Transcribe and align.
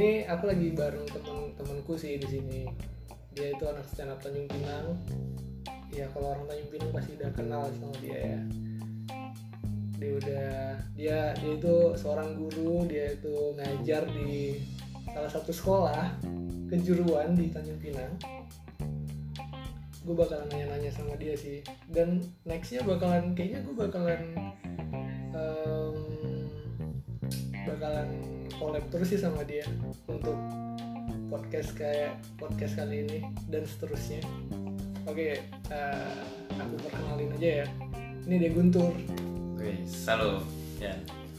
ini 0.00 0.24
aku 0.24 0.48
lagi 0.48 0.72
bareng 0.72 1.04
temen-temenku 1.12 1.92
sih 1.92 2.16
di 2.16 2.24
sini. 2.24 2.64
Dia 3.36 3.52
itu 3.52 3.68
anak 3.68 3.84
stand 3.84 4.08
up 4.08 4.24
Tanjung 4.24 4.48
Pinang. 4.48 4.96
Ya 5.92 6.08
kalau 6.16 6.32
orang 6.32 6.48
Tanjung 6.48 6.70
Pinang 6.72 6.90
pasti 6.96 7.20
udah 7.20 7.30
kenal 7.36 7.68
sama 7.68 7.92
dia 8.00 8.16
ya. 8.16 8.40
Dia 10.00 10.10
udah 10.16 10.48
dia 10.96 11.18
dia 11.36 11.50
itu 11.52 11.92
seorang 12.00 12.32
guru 12.32 12.88
dia 12.88 13.12
itu 13.12 13.52
ngajar 13.60 14.08
di 14.08 14.64
salah 15.12 15.28
satu 15.28 15.52
sekolah 15.52 16.16
kejuruan 16.72 17.36
di 17.36 17.52
Tanjung 17.52 17.76
Pinang. 17.76 18.16
Gue 20.00 20.16
bakalan 20.16 20.48
nanya-nanya 20.48 20.96
sama 20.96 21.12
dia 21.20 21.36
sih. 21.36 21.60
Dan 21.92 22.24
nextnya 22.48 22.88
bakalan 22.88 23.36
kayaknya 23.36 23.68
gue 23.68 23.76
bakalan 23.76 24.20
em, 25.36 25.96
bakalan 27.68 28.29
collab 28.60 28.84
terus 28.92 29.08
sih 29.08 29.16
sama 29.16 29.40
dia 29.42 29.64
untuk 30.04 30.36
podcast 31.26 31.72
kayak 31.72 32.12
podcast 32.36 32.76
kali 32.76 33.08
ini 33.08 33.18
dan 33.48 33.64
seterusnya 33.64 34.20
oke 35.02 35.40
eh, 35.72 36.20
aku 36.52 36.74
perkenalin 36.78 37.32
aja 37.34 37.64
ya 37.64 37.66
ini 38.28 38.36
dia 38.36 38.50
Guntur 38.52 38.92
Oke, 39.56 39.76
halo. 40.06 40.40
Ya. 40.76 40.92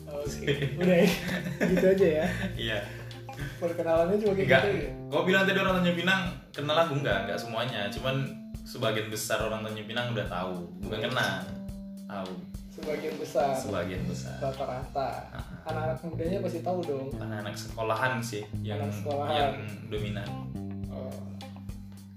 oke 0.05 0.45
udah 0.77 0.97
ya 0.97 1.09
gitu 1.66 1.85
aja 1.88 2.07
ya 2.21 2.25
Iya. 2.53 2.80
perkenalannya 3.58 4.17
cuma 4.17 4.33
kayak 4.33 4.45
Enggak. 4.45 4.61
gitu 4.63 4.77
ya 4.77 4.91
Kau 5.11 5.23
bilang 5.23 5.44
tadi 5.44 5.58
orang 5.58 5.73
Tanjung 5.81 5.97
Pinang 5.97 6.22
kenal 6.52 6.77
aku 6.77 6.94
enggak? 6.95 7.27
Enggak 7.27 7.35
semuanya. 7.35 7.81
Cuman 7.91 8.16
sebagian 8.63 9.11
besar 9.11 9.44
orang 9.44 9.59
Tanjung 9.59 9.83
Pinang 9.83 10.16
udah 10.16 10.23
tahu. 10.23 10.72
Bukan 10.80 11.00
kenal. 11.03 11.44
Tahu. 12.08 12.31
Sebagian 12.72 13.16
besar 13.16 13.52
Sebagian 13.52 14.02
besar. 14.05 14.39
rata-rata 14.39 15.27
anak-anak 15.61 16.00
mudanya 16.02 16.39
pasti 16.39 16.59
tahu 16.61 16.80
dong 16.81 17.08
Anak-anak 17.17 17.53
sekolahan 17.53 18.13
sih 18.17 18.44
yang 18.61 18.80
Anak 18.80 18.95
sekolahan. 18.95 19.36
yang 19.36 19.53
dominan. 19.88 20.28
Oh, 20.88 21.11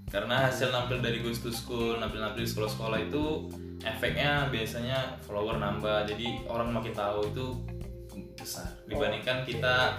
Karena 0.06 0.46
hasil 0.46 0.70
nampil 0.70 1.02
dari 1.02 1.18
Ghost 1.18 1.42
to 1.42 1.50
School, 1.50 1.98
nampil-nampil 1.98 2.42
sekolah-sekolah 2.44 3.02
itu 3.02 3.50
efeknya 3.82 4.46
biasanya 4.46 5.18
follower 5.20 5.58
nambah. 5.58 6.06
Jadi 6.06 6.46
orang 6.46 6.70
makin 6.70 6.94
tahu 6.94 7.26
itu 7.28 7.46
besar 8.34 8.70
dibandingkan 8.86 9.42
kita 9.42 9.98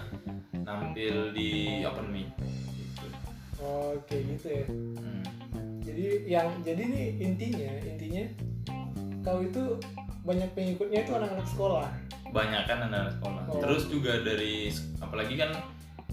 nampil 0.58 1.30
di 1.30 1.84
open 1.84 2.08
mic. 2.10 2.32
Gitu. 2.72 3.06
oke 3.58 4.16
gitu 4.16 4.48
ya 4.48 4.66
Hmm. 4.68 5.24
jadi 5.82 6.06
yang 6.26 6.48
jadi 6.62 6.84
nih 6.86 7.08
intinya 7.20 7.72
intinya 7.84 8.24
kau 9.22 9.40
itu 9.42 9.64
banyak 10.26 10.50
pengikutnya 10.58 11.06
itu 11.06 11.12
anak-anak 11.14 11.48
sekolah. 11.48 11.88
Banyak 12.34 12.64
kan 12.66 12.78
anak 12.90 13.14
sekolah. 13.16 13.44
Oh. 13.46 13.62
terus 13.62 13.86
juga 13.88 14.20
dari 14.26 14.74
apalagi 14.98 15.38
kan 15.38 15.54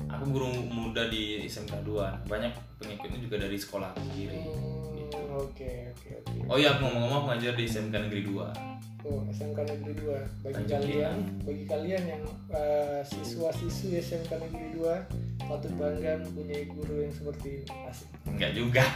aku 0.06 0.24
guru 0.28 0.52
muda 0.68 1.08
di 1.08 1.40
SMK 1.48 1.80
2 1.82 2.28
banyak 2.28 2.52
pengikutnya 2.76 3.18
juga 3.24 3.36
dari 3.40 3.56
sekolah 3.56 3.88
aku 3.96 4.04
sendiri. 4.12 4.38
Hmm, 4.44 5.40
oke 5.40 5.72
oke 5.96 6.08
oke. 6.20 6.36
Oh 6.52 6.60
iya 6.60 6.76
aku 6.76 6.84
ngomong-ngomong 6.84 7.18
aku 7.24 7.26
ngajar 7.32 7.52
di 7.56 7.64
SMK 7.64 7.94
Negeri 8.06 8.22
2 8.28 8.72
tuh 9.02 9.18
SMK 9.34 9.58
Negeri 9.66 9.92
2 9.98 10.46
bagi 10.46 10.54
Tanjung 10.54 10.70
kalian 10.78 11.16
bagi 11.42 11.64
kalian 11.66 12.02
yang 12.06 12.22
eh, 12.54 13.00
siswa-siswi 13.02 13.98
SMK 13.98 14.30
Negeri 14.38 14.78
2 14.78 15.48
patut 15.50 15.72
bangga 15.74 16.22
mempunyai 16.22 16.70
guru 16.70 17.02
yang 17.02 17.10
seperti 17.10 17.64
ini. 17.64 17.66
Asik. 17.88 18.08
Enggak 18.28 18.52
juga. 18.54 18.84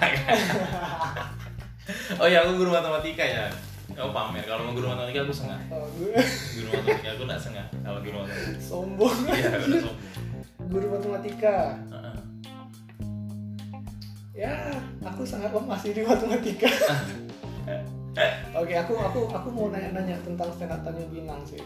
Oh 2.19 2.27
iya 2.27 2.43
aku 2.43 2.59
guru 2.59 2.75
matematika 2.75 3.23
ya 3.23 3.47
Kau 3.95 4.11
pamer 4.11 4.43
kalau 4.43 4.67
mau 4.67 4.75
guru 4.75 4.87
matematika 4.91 5.23
aku 5.23 5.35
sengah. 5.35 5.61
Oh, 5.71 5.87
guru 5.95 6.69
matematika 6.75 7.09
aku 7.15 7.23
enggak 7.23 7.43
sengah 7.43 7.67
kalau 7.87 8.01
guru 8.03 8.17
matematika. 8.19 8.59
Sombong. 8.59 9.17
Iya 9.31 9.51
sombong. 9.63 9.97
Guru 10.67 10.87
matematika. 10.91 11.57
Heeh. 11.95 12.17
ya 14.37 14.53
aku 15.01 15.23
sangat 15.25 15.49
lemah 15.55 15.79
sih 15.81 15.95
di 15.95 16.03
matematika. 16.03 16.69
Oke 18.61 18.75
aku 18.77 18.97
aku 18.97 19.21
aku 19.33 19.49
mau 19.53 19.69
nanya-nanya 19.69 20.17
tentang 20.25 20.49
stand 20.57 20.73
up 20.73 20.81
Tanjung 20.83 21.13
Pinang 21.13 21.41
sih. 21.47 21.61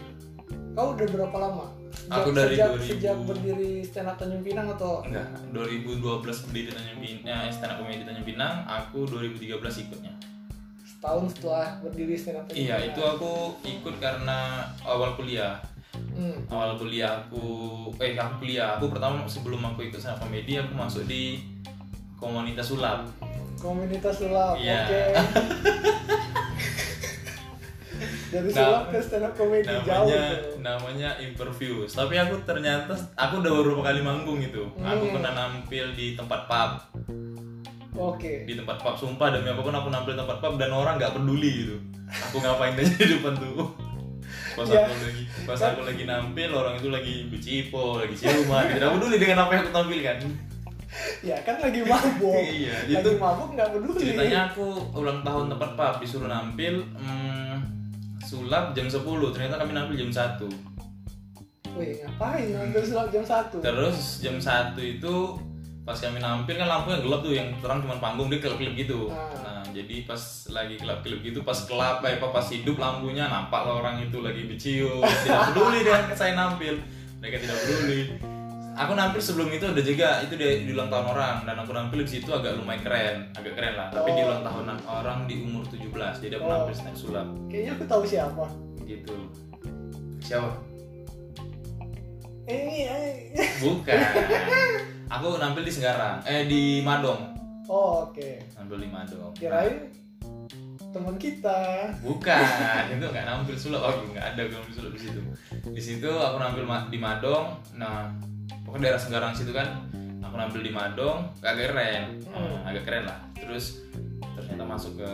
Kau 0.71 0.95
udah 0.95 1.07
berapa 1.07 1.35
lama? 1.35 1.67
Aku 2.07 2.31
dari 2.31 2.55
sejak, 2.55 2.79
2000. 2.79 2.87
sejak 2.87 3.17
berdiri 3.27 3.71
stand 3.83 4.07
up 4.07 4.15
Tanjung 4.15 4.43
Pinang 4.45 4.71
atau 4.71 5.03
enggak 5.03 5.27
2012 5.51 6.47
berdiri 6.47 6.69
Tanjung 6.71 6.99
Pinang 7.01 7.43
eh, 7.43 7.51
stand 7.51 7.71
up 7.75 7.77
comedy 7.83 8.03
Tanjung 8.07 8.27
Pinang 8.27 8.63
aku 8.69 9.03
2013 9.09 9.83
ikutnya 9.89 10.13
setahun 11.01 11.33
setelah 11.33 11.67
berdiri 11.81 12.13
stand 12.13 12.37
up 12.37 12.45
Iya, 12.53 12.77
itu 12.85 13.01
aku 13.01 13.57
ikut 13.65 13.97
karena 13.97 14.61
awal 14.85 15.17
kuliah. 15.17 15.57
Hmm. 16.13 16.37
Awal 16.45 16.77
kuliah 16.77 17.19
aku, 17.19 17.41
eh 17.97 18.13
aku 18.13 18.33
kuliah. 18.39 18.77
Aku 18.77 18.87
pertama 18.87 19.25
sebelum 19.25 19.59
aku 19.65 19.81
ikut 19.83 19.97
stand 19.97 20.13
up 20.13 20.21
comedy, 20.21 20.55
aku 20.55 20.71
masuk 20.71 21.03
di 21.05 21.41
komunitas 22.15 22.67
sulap. 22.67 23.03
komunitas 23.57 24.15
sulap 24.15 24.55
Iya. 24.57 24.79
oke 24.79 25.01
dari 28.31 28.47
Nah, 28.47 28.55
sulap 28.55 28.83
ke 28.87 28.97
stand 28.99 29.23
up 29.23 29.31
comedy 29.35 29.65
jauh 29.65 29.85
Namanya 29.85 30.21
tuh. 30.31 30.53
namanya 30.59 31.09
Imperviews. 31.19 31.89
Tapi 31.91 32.13
aku 32.15 32.33
ternyata 32.41 32.91
aku 33.15 33.33
udah 33.37 33.51
beberapa 33.55 33.81
kali 33.83 33.99
manggung 33.99 34.39
itu. 34.39 34.63
Aku 34.75 35.03
Hmm. 35.03 35.13
pernah 35.13 35.31
nampil 35.31 35.91
di 35.91 36.13
tempat 36.13 36.45
pub, 36.45 36.69
oke 37.93 38.33
di 38.45 38.53
tempat 38.53 38.77
pub. 38.77 38.95
Sumpah 38.95 39.27
demi 39.31 39.47
apa 39.47 39.59
pun 39.59 39.71
aku 39.71 39.87
nampil 39.87 40.13
tempat 40.13 40.37
pub 40.39 40.55
dan 40.55 40.71
orang 40.71 40.95
nggak 40.95 41.13
peduli 41.13 41.51
gitu. 41.65 41.75
Aku 42.29 42.37
ngapain 42.39 42.75
aja 42.75 42.91
di 42.91 43.07
depan 43.07 43.33
tuh. 43.35 43.71
Pas 44.51 44.67
Iya. 44.67 44.83
aku 44.83 44.93
lagi 44.99 45.23
pas 45.43 45.61
aku 45.61 45.81
lagi 45.81 46.03
nampil 46.03 46.49
orang 46.51 46.75
itu 46.75 46.87
lagi 46.87 47.13
becipo, 47.27 47.99
lagi 47.99 48.15
ciuman, 48.15 48.67
tidak 48.67 48.91
peduli 48.95 49.15
dengan 49.15 49.43
apa 49.43 49.51
yang 49.53 49.63
aku 49.63 49.73
tampilkan. 49.73 50.17
ya 51.23 51.39
kan 51.47 51.55
lagi 51.63 51.87
mabuk 51.87 52.35
Iya, 52.59 52.75
lagi 52.83 52.93
itu 52.99 53.09
mabuk 53.15 53.49
nggak 53.55 53.69
peduli 53.71 53.99
ceritanya 54.03 54.51
aku 54.51 54.67
ulang 54.91 55.23
tahun 55.23 55.47
tempat 55.47 55.71
pub 55.79 55.95
disuruh 56.03 56.27
nampil 56.27 56.83
hmm, 56.99 57.55
sulap 58.21 58.75
jam 58.75 58.91
10 58.91 58.99
ternyata 59.31 59.55
kami 59.55 59.71
nampil 59.71 59.95
jam 59.95 60.11
1 60.11 60.43
Wih, 61.71 61.95
ngapain 62.03 62.43
ngambil 62.51 62.83
sulap 62.83 63.07
jam 63.07 63.23
1? 63.23 63.63
terus 63.63 64.19
jam 64.19 64.35
1 64.35 64.75
itu 64.75 65.15
pas 65.81 65.95
kami 65.95 66.17
nampil 66.17 66.55
kan 66.55 66.67
lampunya 66.67 66.99
gelap 66.99 67.19
tuh 67.19 67.33
yang 67.33 67.49
terang 67.57 67.81
cuma 67.81 67.97
panggung 67.97 68.27
dia 68.27 68.37
kelap-kelip 68.37 68.77
gitu 68.77 69.09
Ah. 69.09 69.33
nah 69.35 69.61
jadi 69.67 70.05
pas 70.05 70.21
lagi 70.47 70.75
kelap-kelip 70.75 71.19
gitu 71.23 71.41
pas 71.41 71.57
kelap 71.59 71.99
eh, 72.01 72.15
apa 72.15 72.27
pas 72.29 72.45
hidup 72.45 72.77
lampunya 72.77 73.25
nampak 73.25 73.61
lah 73.61 73.79
orang 73.79 73.97
itu 73.99 74.17
lagi 74.19 74.45
bercium 74.45 75.01
tidak 75.01 75.41
peduli 75.49 75.79
dengan 75.81 76.03
saya 76.11 76.33
nampil 76.33 76.77
mereka 77.17 77.37
tidak 77.39 77.57
peduli 77.57 78.01
aku 78.71 78.91
nampil 78.93 79.19
sebelum 79.19 79.49
itu 79.49 79.65
udah 79.67 79.83
juga 79.83 80.07
itu 80.21 80.33
di, 80.33 80.45
di 80.63 80.71
ulang 80.71 80.87
tahun 80.87 81.05
orang 81.07 81.35
dan 81.43 81.55
aku 81.57 81.71
nampil 81.71 81.99
di 81.99 82.11
situ 82.11 82.29
agak 82.29 82.55
lumayan 82.55 82.81
keren 82.81 83.15
agak 83.33 83.53
keren 83.53 83.73
lah 83.73 83.89
tapi 83.89 84.09
di 84.11 84.21
Oh. 84.21 84.27
ulang 84.27 84.43
tahunan 84.43 84.77
orang 84.85 85.19
di 85.25 85.35
umur 85.39 85.63
17 85.65 85.81
jadi 86.19 86.33
aku 86.35 86.45
Oh. 86.45 86.51
nampil 86.55 86.73
stand 86.73 86.93
sulap 86.95 87.27
Kayaknya 87.47 87.71
aku 87.73 87.83
tahu 87.85 88.03
siapa. 88.05 88.45
gitu 88.83 89.17
siapa 90.19 90.49
Eh, 92.43 92.83
eh. 92.83 93.49
bukan 93.57 93.97
aku 95.11 95.35
nampil 95.37 95.63
di 95.63 95.73
Segarang 95.73 96.23
eh 96.23 96.47
di 96.47 96.79
Madong. 96.79 97.35
Oh, 97.67 98.07
oke. 98.07 98.29
nampil 98.55 98.77
di 98.79 98.89
Madong. 98.89 99.31
Kirain 99.35 99.91
teman 100.91 101.15
kita. 101.15 101.87
bukan 102.03 102.43
itu 102.95 103.05
nggak 103.05 103.25
nampil 103.27 103.55
sulap. 103.55 103.81
Aku 103.85 104.11
nggak 104.11 104.35
ada 104.35 104.41
gue 104.43 104.55
nampil 104.55 104.75
sulap 104.75 104.91
di 104.91 105.01
situ. 105.01 105.19
Di 105.71 105.81
situ 105.81 106.11
aku 106.11 106.35
nampil 106.35 106.63
ma- 106.63 106.87
di 106.87 106.99
Madong. 106.99 107.59
Nah 107.75 108.11
pokoknya 108.63 108.91
daerah 108.91 109.01
Segarang 109.01 109.33
situ 109.35 109.51
kan 109.51 109.87
aku 110.19 110.35
nampil 110.35 110.63
di 110.63 110.71
Madong. 110.71 111.31
Agak 111.39 111.71
keren. 111.71 112.03
Hmm. 112.31 112.63
Nah, 112.63 112.71
agak 112.71 112.83
keren 112.87 113.03
lah. 113.07 113.19
Terus 113.35 113.83
ternyata 114.35 114.63
masuk 114.63 114.99
ke 114.99 115.11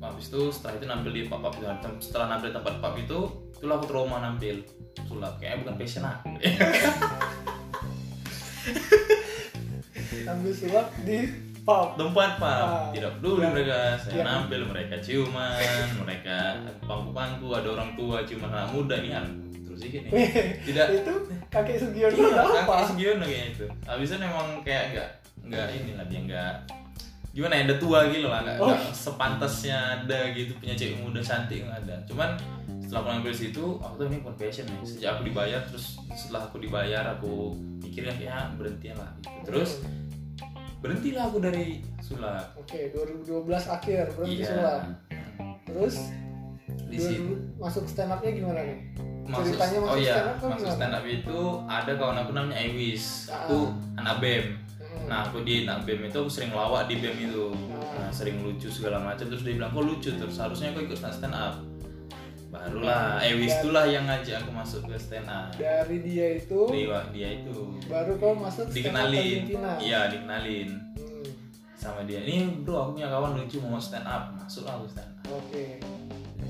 habis 0.00 0.32
itu 0.32 0.48
setelah 0.48 0.80
itu 0.80 0.86
nampil 0.88 1.12
di 1.12 1.22
pub 1.28 1.44
itu 1.52 1.64
setelah 2.00 2.32
nampil 2.32 2.48
di 2.48 2.56
tempat 2.56 2.74
pub 2.80 2.94
itu 2.96 3.18
itulah 3.60 3.76
aku 3.76 3.84
trauma 3.84 4.16
nampil 4.20 4.64
sulap. 5.04 5.36
Kayaknya 5.36 5.56
bukan 5.60 5.74
passion 5.76 6.04
aku 6.04 6.28
Ambil 10.22 10.52
sulap 10.52 10.88
di 11.00 11.18
pub. 11.60 11.92
tempat 11.94 12.30
pak 12.36 12.56
Ah, 12.58 12.88
tidak 12.90 13.10
peduli 13.16 13.42
ya. 13.42 13.50
mereka 13.50 13.76
saya 13.96 14.16
Ya. 14.16 14.22
nampil 14.24 14.60
mereka 14.64 14.94
ciuman 14.98 15.60
mereka 15.98 16.38
pangku-pangku 16.80 17.46
ada 17.50 17.68
orang 17.70 17.90
tua 17.94 18.24
ciuman 18.24 18.48
anak 18.48 18.70
muda 18.70 18.96
nih 18.96 19.12
terus 19.62 19.80
ini 19.82 19.98
tidak 20.64 20.86
Itu 20.94 21.14
kakek 21.46 21.76
Sugiono 21.78 22.16
iya 22.16 22.32
apa? 22.38 22.64
kakek 22.64 22.86
Sugiono 22.88 23.24
kayaknya 23.24 23.46
itu 23.50 23.64
habisnya 23.84 24.18
memang 24.20 24.46
kayak 24.60 24.82
enggak 24.88 25.08
enggak 25.42 25.66
inilah 25.74 26.06
dia 26.06 26.20
enggak 26.20 26.52
gimana 27.30 27.54
ya 27.54 27.62
ada 27.62 27.76
tua 27.76 27.98
gitu 28.08 28.26
lah 28.26 28.40
enggak, 28.40 28.56
Oh. 28.56 28.66
enggak 28.66 28.80
sepantasnya 28.90 29.76
ada 30.00 30.18
gitu 30.32 30.52
punya 30.56 30.74
cewek 30.74 30.96
muda 30.98 31.20
cantik 31.20 31.60
enggak 31.60 31.78
ada 31.84 31.96
cuman 32.04 32.30
setelah 32.90 33.00
aku 33.00 33.10
nampil 33.14 33.30
situ 33.32 33.64
aku 33.78 33.94
tuh 33.94 34.06
ini 34.08 34.16
bukan 34.18 34.34
passion 34.34 34.66
nih 34.66 34.82
sejak 34.82 35.10
aku 35.14 35.22
dibayar 35.22 35.60
terus 35.62 35.86
setelah 36.10 36.42
aku 36.42 36.56
dibayar 36.58 37.04
aku 37.08 37.54
mikirnya 37.80 38.10
kayak 38.12 38.58
berhenti 38.58 38.90
lah 38.90 39.10
gitu. 39.16 39.46
terus 39.46 39.70
Hmm. 39.78 40.82
berhentilah 40.82 41.24
aku 41.24 41.38
dari 41.38 41.66
sulap 42.00 42.50
Oke, 42.56 42.90
2012 42.90 43.46
akhir 43.68 44.10
berhenti 44.10 44.34
iya 44.34 44.46
sulap. 44.48 44.80
Terus 45.62 45.94
di 46.82 46.96
2000 46.96 46.98
situ 46.98 47.24
masuk 47.56 47.84
stand 47.86 48.10
up-nya 48.10 48.30
gimana 48.32 48.60
nih? 48.60 48.78
masuk 49.22 49.54
Ceritanya 49.54 49.78
oh 49.78 49.84
masuk 49.86 50.00
iya 50.00 50.10
stand 50.10 50.26
up 50.26 50.36
kan 50.36 50.48
masuk 50.50 50.70
stand 50.72 50.94
up 50.96 51.04
itu 51.06 51.38
ada 51.68 51.92
kawan 51.94 52.18
aku 52.18 52.30
namanya 52.32 52.58
Ewis 52.58 53.04
Ah. 53.28 53.46
aku 53.46 53.58
anak 53.94 54.16
bem 54.18 54.44
Hmm. 54.80 55.06
nah 55.06 55.22
aku 55.22 55.38
di 55.40 55.62
anak 55.62 55.86
bem 55.86 56.02
itu 56.02 56.16
aku 56.18 56.26
sering 56.28 56.50
lawak 56.50 56.90
di 56.90 56.98
bem 56.98 57.14
itu 57.14 57.54
Ah. 57.70 58.02
nah 58.02 58.10
sering 58.10 58.42
lucu 58.42 58.66
segala 58.66 58.98
macam 58.98 59.22
terus 59.22 59.46
dia 59.46 59.54
bilang 59.54 59.70
kok 59.70 59.86
lucu 59.86 60.10
terus 60.10 60.34
harusnya 60.34 60.74
aku 60.74 60.82
ikut 60.82 60.98
stand 60.98 61.30
up 61.30 61.54
barulah 62.50 63.22
Ewis 63.22 63.54
Dan- 63.54 63.58
itulah 63.62 63.84
yang 63.86 64.04
ngajak 64.04 64.42
aku 64.42 64.50
masuk 64.50 64.82
ke 64.90 64.98
stand 64.98 65.30
up. 65.30 65.54
Dari 65.54 65.96
dia 66.02 66.26
itu 66.36 66.60
dia, 66.68 67.00
dia 67.14 67.28
itu. 67.38 67.56
baru 67.86 68.12
kau 68.18 68.34
masuk 68.34 68.66
stand 68.66 68.90
up 68.92 69.06
dikenalin. 69.06 69.40
iya 69.78 70.00
dikenalin. 70.10 70.68
Hmm, 70.98 71.26
sama 71.78 72.02
dia. 72.04 72.20
Ini 72.20 72.66
bro 72.66 72.90
aku 72.90 72.90
punya 72.98 73.08
kawan 73.08 73.38
lucu 73.38 73.62
mau 73.62 73.78
stand 73.78 74.04
up. 74.04 74.34
Masuk 74.34 74.66
lah 74.66 74.76
aku 74.76 74.86
stand 74.90 75.10
up. 75.22 75.30
Oke. 75.30 75.78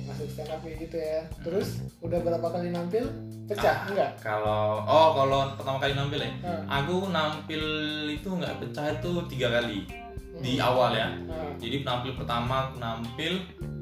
Masuk 0.09 0.27
stand 0.27 0.51
up 0.51 0.61
kayak 0.65 0.89
gitu 0.89 0.97
ya. 0.97 1.21
Terus 1.45 1.69
udah 2.01 2.19
berapa 2.25 2.47
kali 2.49 2.73
nampil? 2.73 3.05
Pecah 3.51 3.83
enggak? 3.91 4.15
kalau 4.23 4.79
oh 4.87 5.09
kalau 5.11 5.59
pertama 5.59 5.83
kali 5.83 5.99
nampil 5.99 6.23
ya? 6.23 6.31
Ah. 6.47 6.79
aku 6.79 7.11
nampil 7.11 7.59
itu 8.07 8.31
nggak 8.31 8.63
pecah 8.63 8.95
itu 8.95 9.11
tiga 9.27 9.51
kali 9.51 9.91
di 10.41 10.57
awal 10.57 10.97
ya. 10.97 11.09
Nah, 11.29 11.53
jadi 11.61 11.85
penampil 11.85 12.17
pertama 12.17 12.69
aku 12.69 12.81
nampil 12.81 13.33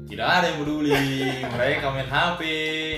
tidak 0.05 0.27
ada 0.27 0.45
yang 0.51 0.57
peduli. 0.61 0.99
Mereka 1.47 1.85
main 1.91 2.09
HP 2.09 2.41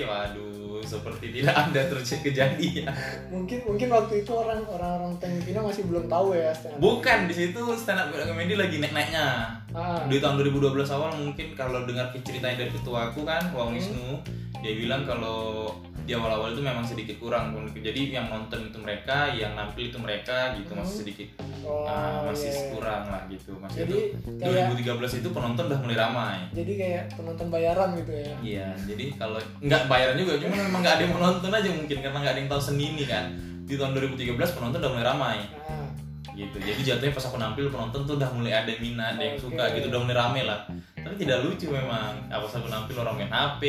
waduh 0.04 0.82
seperti 0.82 1.40
tidak 1.40 1.54
ada 1.54 1.80
terjadi 1.88 2.20
kejadian. 2.26 2.92
Mungkin 3.30 3.58
mungkin 3.64 3.88
waktu 3.94 4.26
itu 4.26 4.32
orang 4.34 4.66
orang 4.66 4.92
orang 4.98 5.12
Pinang 5.46 5.64
masih 5.66 5.86
belum 5.86 6.10
tahu 6.10 6.34
ya 6.34 6.50
stand 6.52 6.76
up 6.76 6.82
bukan 6.82 7.18
di 7.30 7.34
situ 7.34 7.62
stand 7.78 7.98
up 8.02 8.10
comedy 8.10 8.54
lagi 8.58 8.82
naik 8.82 8.92
naiknya 8.94 9.58
ah, 9.72 10.02
di 10.10 10.18
tahun 10.18 10.42
2012 10.42 10.74
awal 10.90 11.10
mungkin 11.14 11.54
kalau 11.54 11.86
dengar 11.86 12.10
ceritanya 12.12 12.66
dari 12.66 12.70
ketua 12.74 13.10
aku 13.10 13.22
kan 13.22 13.52
Wang 13.54 13.74
Wisnu 13.74 14.20
dia 14.62 14.72
bilang 14.78 15.02
kalau 15.02 15.70
di 16.02 16.12
awal-awal 16.18 16.50
itu 16.50 16.62
memang 16.62 16.82
sedikit 16.82 17.16
kurang 17.22 17.54
jadi 17.78 18.00
yang 18.10 18.26
nonton 18.26 18.68
itu 18.68 18.78
mereka 18.82 19.30
yang 19.30 19.54
nampil 19.54 19.86
itu 19.86 19.98
mereka 19.98 20.54
gitu 20.58 20.74
masih 20.74 20.96
sedikit 21.06 21.28
oh, 21.62 21.86
ah, 21.86 22.26
iya, 22.26 22.30
masih 22.30 22.50
iya. 22.50 22.62
kurang 22.74 23.02
lah 23.06 23.22
gitu 23.30 23.52
masih 23.58 23.78
Jadi, 23.86 23.96
itu 24.18 24.30
kayak- 24.42 24.98
2013 24.98 25.20
itu 25.22 25.28
penonton 25.30 25.64
udah 25.70 25.80
mulai 25.82 25.96
ramai 25.96 26.36
jadi 26.50 26.72
kayak 26.74 27.02
penonton 27.14 27.46
bayaran 27.48 27.90
gitu 27.98 28.12
ya 28.12 28.32
Iya, 28.42 28.68
jadi 28.84 29.04
kalau 29.16 29.38
nggak 29.62 29.82
bayaran 29.86 30.16
juga, 30.18 30.32
cuma 30.42 30.54
memang 30.58 30.80
nggak 30.82 30.94
ada 30.98 31.02
yang 31.06 31.14
menonton 31.14 31.50
aja 31.54 31.68
mungkin 31.70 31.98
karena 32.02 32.18
nggak 32.18 32.32
ada 32.34 32.40
yang 32.42 32.50
tahu 32.50 32.62
seni 32.62 32.84
ini 32.92 33.04
kan. 33.06 33.24
Di 33.64 33.74
tahun 33.78 33.94
2013 33.94 34.56
penonton 34.58 34.78
udah 34.82 34.92
mulai 34.92 35.06
ramai, 35.06 35.36
nah, 35.54 35.88
gitu. 36.34 36.56
Jadi 36.58 36.80
jatuhnya 36.82 37.14
pas 37.14 37.24
aku 37.30 37.38
nampil 37.38 37.66
penonton 37.70 38.02
tuh 38.04 38.14
udah 38.18 38.30
mulai 38.34 38.52
ada 38.52 38.72
minat, 38.82 39.16
ada 39.16 39.24
yang 39.24 39.38
Oke. 39.38 39.44
suka 39.48 39.64
gitu, 39.78 39.86
udah 39.88 40.00
mulai 40.02 40.16
rame 40.18 40.42
lah. 40.44 40.60
Tapi 40.98 41.14
tidak 41.16 41.38
lucu 41.46 41.66
memang. 41.70 42.12
Apa 42.28 42.44
pas 42.44 42.54
aku 42.58 42.68
nampil 42.68 42.96
orang 42.98 43.14
main 43.16 43.30
HP, 43.30 43.62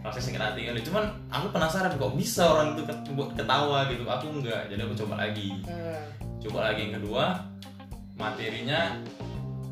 rasanya 0.00 0.24
sakit 0.32 0.40
hati 0.40 0.60
kali. 0.68 0.80
Cuman 0.80 1.04
aku 1.28 1.46
penasaran 1.52 1.92
kok 2.00 2.14
bisa 2.16 2.44
orang 2.48 2.72
itu 2.76 2.82
buat 3.12 3.30
ketawa 3.36 3.84
gitu. 3.92 4.04
Aku 4.08 4.26
enggak, 4.32 4.68
jadi 4.72 4.80
aku 4.84 4.94
coba 5.04 5.14
lagi. 5.28 5.60
nah, 5.68 6.00
Coba 6.40 6.72
lagi 6.72 6.88
yang 6.88 6.94
kedua, 6.96 7.24
materinya 8.16 8.96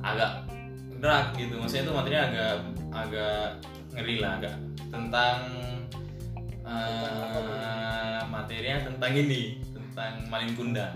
agak 0.05 0.45
berat 1.01 1.33
gitu. 1.41 1.57
Maksudnya 1.57 1.85
itu 1.89 1.93
materinya 1.97 2.23
agak 2.29 2.53
agak 2.93 3.45
ngeri 3.97 4.17
lah, 4.21 4.33
agak 4.37 4.55
tentang 4.93 5.37
eh 6.69 8.21
materinya 8.29 8.85
tentang 8.85 9.13
ini, 9.17 9.65
tentang 9.73 10.13
maling 10.29 10.53
kundang. 10.53 10.93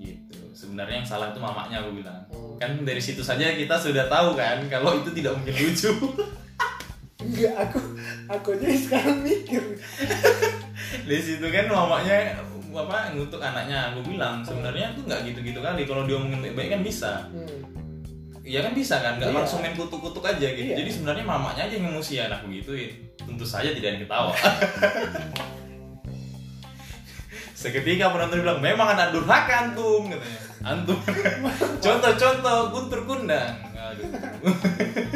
Gitu. 0.00 0.40
Sebenarnya 0.56 1.04
yang 1.04 1.08
salah 1.08 1.36
itu 1.36 1.40
mamanya 1.40 1.84
aku 1.84 2.00
bilang. 2.00 2.24
hmm. 2.32 2.56
Kan 2.56 2.80
dari 2.88 3.02
situ 3.04 3.20
saja 3.20 3.52
kita 3.52 3.76
sudah 3.76 4.08
tahu 4.08 4.32
kan 4.40 4.64
kalau 4.72 4.96
itu 4.96 5.12
tidak 5.12 5.36
mungkin 5.36 5.52
lucu. 5.52 5.92
enggak 7.24 7.54
aku 7.56 7.80
aku 8.28 8.48
aja 8.56 8.68
sekarang 8.76 9.18
mikir 9.24 9.62
Di 11.04 11.18
situ 11.18 11.46
kan 11.48 11.66
mamanya 11.66 12.38
apa 12.74 13.14
ngutuk 13.14 13.38
anaknya 13.38 13.94
aku 13.94 14.02
bilang 14.04 14.42
sebenarnya 14.42 14.92
tuh 14.92 15.06
nggak 15.06 15.22
gitu-gitu 15.30 15.62
kali 15.62 15.86
kalau 15.86 16.04
dia 16.04 16.18
ngomongin 16.18 16.42
baik-baik 16.42 16.70
kan 16.74 16.82
bisa 16.82 17.12
hmm. 17.30 17.60
Iya 18.44 18.60
kan 18.60 18.76
bisa 18.76 19.00
kan, 19.00 19.16
nggak 19.16 19.32
Iya. 19.32 19.40
langsung 19.40 19.64
main 19.64 19.72
kutuk-kutuk 19.72 20.20
aja 20.20 20.52
gitu. 20.52 20.68
Iya. 20.68 20.84
Jadi 20.84 20.90
sebenarnya 20.92 21.24
mamanya 21.24 21.64
aja 21.64 21.80
yang 21.80 21.96
emosi 21.96 22.20
anakku 22.20 22.52
gituin. 22.52 22.92
Tentu 23.16 23.40
saja 23.40 23.72
tidak 23.72 23.80
ada 23.80 23.96
yang 23.96 24.04
ketawa. 24.04 24.36
Seketika 27.56 28.12
penonton 28.12 28.44
bilang, 28.44 28.60
memang 28.60 28.92
anak 28.92 29.16
durhaka 29.16 29.72
antum 29.72 30.12
katanya. 30.12 30.40
Antum. 30.60 31.00
Contoh-contoh 31.88 32.58
Guntur 32.68 33.00
Kundang. 33.08 33.56
Aduh. 33.72 34.12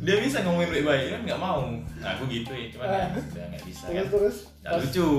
Dia 0.00 0.16
bisa 0.16 0.40
ngomongin 0.42 0.70
baik-baik 0.72 1.04
kan 1.12 1.20
nggak 1.28 1.40
mau. 1.40 1.60
Nah, 2.00 2.08
aku 2.16 2.24
gitu 2.32 2.52
ya, 2.56 2.66
cuman 2.72 2.86
ya 2.88 3.04
udah 3.12 3.46
nggak 3.52 3.64
bisa 3.68 3.84
terus 3.84 4.00
kan. 4.00 4.06
terus 4.08 4.36
Nggak 4.64 4.72
lucu. 4.80 5.10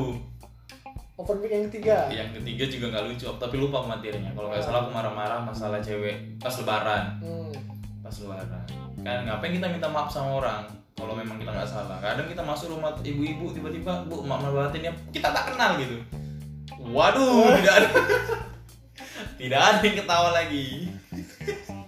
open 1.22 1.38
mic 1.38 1.54
yang 1.54 1.66
ketiga 1.70 1.98
Yang 2.10 2.30
ketiga 2.42 2.64
juga 2.66 2.86
nggak 2.98 3.06
lucu, 3.14 3.26
tapi 3.38 3.56
lupa 3.62 3.86
materinya. 3.86 4.34
Kalau 4.34 4.50
nggak 4.50 4.66
salah 4.66 4.80
aku 4.82 4.90
marah-marah 4.90 5.40
masalah 5.46 5.78
cewek 5.78 6.32
pas 6.42 6.58
lebaran 6.58 7.22
hmm. 7.22 7.54
pas 8.02 8.16
lebaran 8.18 8.66
kan 9.06 9.20
ngapain 9.30 9.54
kita 9.54 9.68
minta 9.70 9.86
maaf 9.86 10.10
sama 10.10 10.42
orang 10.42 10.66
kalau 10.98 11.14
memang 11.14 11.38
kita 11.38 11.54
nggak 11.54 11.70
salah 11.70 11.98
kadang 12.02 12.26
kita 12.26 12.42
masuk 12.42 12.74
rumah 12.74 12.98
ibu-ibu 12.98 13.54
tiba-tiba 13.54 14.10
bu 14.10 14.26
maaf 14.26 14.42
batin 14.50 14.90
ya 14.90 14.94
kita 15.14 15.30
tak 15.30 15.54
kenal 15.54 15.78
gitu 15.78 16.02
waduh 16.90 17.54
tidak 17.62 17.74
ada 17.78 17.90
tidak 19.42 19.62
ada 19.62 19.80
yang 19.86 19.98
ketawa 20.02 20.30
lagi 20.34 20.90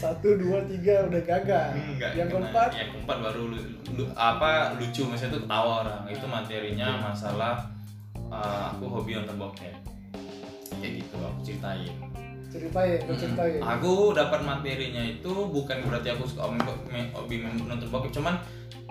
satu 0.00 0.28
dua 0.34 0.64
tiga 0.64 1.04
udah 1.04 1.22
gagal 1.22 1.68
Enggak, 1.76 2.10
yang 2.14 2.26
kena. 2.26 2.48
keempat 2.48 2.68
yang 2.72 2.88
keempat 2.90 3.16
baru 3.20 3.42
lu- 3.46 3.70
lu- 3.92 4.12
apa 4.14 4.48
lucu 4.74 5.04
maksudnya 5.04 5.30
itu 5.30 5.40
ketawa 5.44 5.72
orang 5.84 6.02
itu 6.08 6.24
materinya 6.24 6.88
masalah 7.02 7.68
uh, 8.26 8.72
aku 8.72 8.88
hobi 8.88 9.14
nonton 9.14 9.36
bokep 9.36 9.76
kayak 10.74 10.92
gitu 10.98 11.16
aku 11.18 11.38
ceritain 11.44 11.92
ceritain 12.48 12.98
lu 13.04 13.14
ceritain 13.14 13.60
Hmm. 13.60 13.74
Aku 13.76 14.10
dapat 14.10 14.40
materinya 14.40 14.98
itu 15.00 15.28
bukan 15.28 15.76
berarti 15.84 16.08
aku 16.10 16.24
suka 16.26 16.48
hobi 17.14 17.34
nonton 17.44 17.86
bokep, 17.86 18.10
cuman 18.10 18.34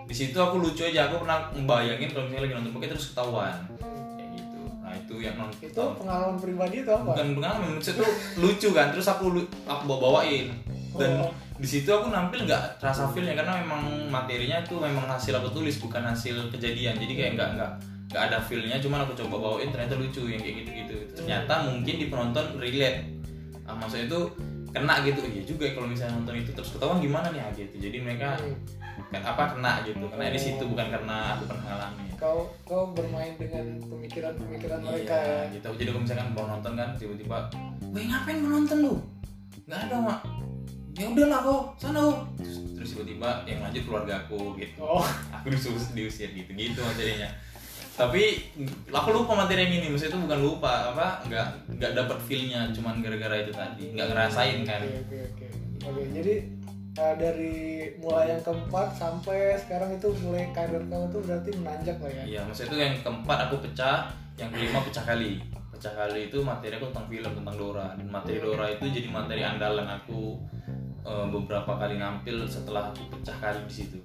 di 0.05 0.15
situ 0.15 0.33
aku 0.35 0.57
lucu 0.57 0.81
aja. 0.81 1.05
Aku 1.05 1.21
pernah 1.21 1.51
membayangin 1.51 2.07
kalau 2.07 2.25
misalnya 2.25 2.43
lagi 2.45 2.55
nonton 2.55 2.71
bokep 2.71 2.89
terus 2.89 3.11
ketahuan 3.11 3.51
Hmm. 3.77 4.15
kayak 4.15 4.29
gitu. 4.33 4.59
Nah 4.79 4.93
itu 4.95 5.13
yang 5.19 5.35
nonton 5.35 5.59
itu 5.59 5.83
pengalaman 5.97 6.37
pribadi 6.37 6.75
itu 6.79 6.91
apa 6.93 7.03
bukan 7.03 7.27
pengalaman, 7.35 7.69
itu 7.77 8.05
lucu 8.37 8.67
kan. 8.71 8.87
Terus 8.89 9.07
aku 9.07 9.25
aku 9.65 9.81
bawa 9.85 9.99
bawain 9.99 10.47
dan 10.97 11.11
Oh. 11.21 11.31
di 11.59 11.67
situ 11.67 11.89
aku 11.91 12.09
nampil 12.09 12.47
nggak 12.47 12.79
terasa 12.79 13.05
feelnya 13.11 13.35
karena 13.35 13.59
memang 13.61 14.07
materinya 14.07 14.63
itu 14.63 14.79
memang 14.79 15.05
hasil 15.05 15.35
aku 15.37 15.51
tulis 15.53 15.75
bukan 15.77 16.01
hasil 16.07 16.49
kejadian. 16.49 16.95
Jadi 16.97 17.13
kayak 17.13 17.31
nggak 17.35 17.49
nggak 17.59 17.71
nggak 18.09 18.23
ada 18.25 18.37
feelnya, 18.41 18.81
cuman 18.81 19.05
aku 19.05 19.13
coba 19.13 19.35
bawain 19.37 19.69
ternyata 19.69 19.93
lucu 19.93 20.25
yang 20.25 20.41
kayak 20.41 20.65
gitu-gitu. 20.65 20.97
Ternyata 21.13 21.69
mungkin 21.69 21.95
di 22.01 22.05
penonton 22.09 22.57
relate. 22.57 23.05
Ah, 23.69 23.77
maksudnya 23.77 24.09
itu 24.09 24.19
kena 24.73 25.05
gitu. 25.05 25.21
Iya 25.21 25.43
juga 25.45 25.63
ya 25.69 25.73
kalau 25.77 25.87
misalnya 25.93 26.13
nonton 26.17 26.35
itu 26.41 26.51
terus 26.57 26.73
ketahuan 26.73 26.97
gimana 26.97 27.29
nih? 27.29 27.41
Ah, 27.45 27.51
gitu. 27.53 27.75
Jadi 27.77 27.97
mereka 28.01 28.33
kan 29.13 29.21
apa 29.21 29.43
kena 29.53 29.73
gitu. 29.85 30.05
Kena 30.09 30.33
di 30.33 30.41
situ 30.41 30.63
bukan 30.65 30.87
karena 30.89 31.37
aku 31.37 31.43
pernah 31.53 31.63
ngalamin. 31.69 32.09
Kau 32.17 32.39
kau 32.65 32.83
bermain 32.91 33.31
dengan 33.37 33.65
pemikiran-pemikiran 33.85 34.79
mereka 34.81 35.13
ya? 35.13 35.21
iya 35.21 35.39
gitu. 35.53 35.67
Jadi 35.77 35.89
kalau 35.93 36.01
misalkan 36.01 36.27
mau 36.33 36.45
nonton 36.49 36.73
kan 36.73 36.89
tiba-tiba 36.97 37.37
weh 37.93 38.05
ngapain 38.09 38.37
mau 38.41 38.51
nonton 38.57 38.77
lu? 38.81 38.93
Nggak 39.69 39.79
ada 39.85 39.97
mak 40.01 40.19
ya 40.97 41.05
udahlah 41.05 41.39
kok 41.45 41.61
sana 41.77 41.99
kok 42.01 42.17
terus, 42.39 42.55
terus 42.75 42.89
tiba-tiba 42.97 43.29
yang 43.45 43.59
lanjut 43.61 43.83
keluarga 43.85 44.13
aku 44.25 44.57
gitu. 44.57 44.81
Oh. 44.81 45.05
Aku 45.39 45.47
diusir 45.53 45.71
diusir 45.93 46.29
gitu 46.33 46.51
gitu 46.55 46.79
materinya. 46.81 47.29
Tapi 47.99 48.39
aku 48.95 49.11
lupa 49.11 49.35
materi 49.35 49.67
yang 49.67 49.83
ini. 49.83 49.91
Maksudnya 49.91 50.15
itu 50.15 50.23
bukan 50.23 50.39
lupa 50.39 50.95
apa 50.95 51.19
nggak 51.27 51.47
nggak 51.75 51.91
dapat 51.99 52.17
feelnya. 52.23 52.71
Cuman 52.71 53.03
gara-gara 53.03 53.43
itu 53.43 53.51
tadi. 53.51 53.91
Nggak 53.91 54.07
ngerasain 54.15 54.63
kan? 54.63 54.79
Oke 54.87 54.95
oke 55.03 55.17
oke. 55.19 55.47
Oke 55.83 56.03
jadi 56.15 56.33
uh, 56.95 57.15
dari 57.19 57.55
mulai 57.99 58.35
yang 58.35 58.41
keempat 58.43 58.95
sampai 58.95 59.59
sekarang 59.59 59.95
itu 59.95 60.07
mulai 60.23 60.47
karir 60.55 60.83
kamu 60.87 61.05
tuh 61.11 61.21
berarti 61.23 61.49
menanjak 61.59 61.97
lah 61.99 62.11
ya? 62.11 62.23
Iya, 62.23 62.41
maksudnya 62.47 62.71
itu 62.71 62.77
yang 62.79 62.95
keempat 63.03 63.37
aku 63.47 63.55
pecah, 63.67 63.97
yang 64.39 64.49
kelima 64.51 64.79
pecah 64.83 65.03
kali. 65.03 65.31
Pecah 65.75 65.93
kali 65.95 66.19
itu 66.31 66.37
materi 66.43 66.75
aku 66.75 66.87
tentang 66.91 67.07
film 67.07 67.31
tentang 67.35 67.55
Dora. 67.55 67.87
Dan 67.95 68.07
materi 68.07 68.39
Dora 68.39 68.65
itu 68.71 68.85
jadi 68.87 69.07
materi 69.11 69.41
andalan 69.43 69.87
aku 69.87 70.39
eh, 71.09 71.25
beberapa 71.27 71.71
kali 71.73 71.97
nampil 71.97 72.45
setelah 72.45 72.87
aku 72.87 73.01
pecah 73.09 73.33
kali 73.35 73.59
di 73.63 73.73
situ. 73.75 73.97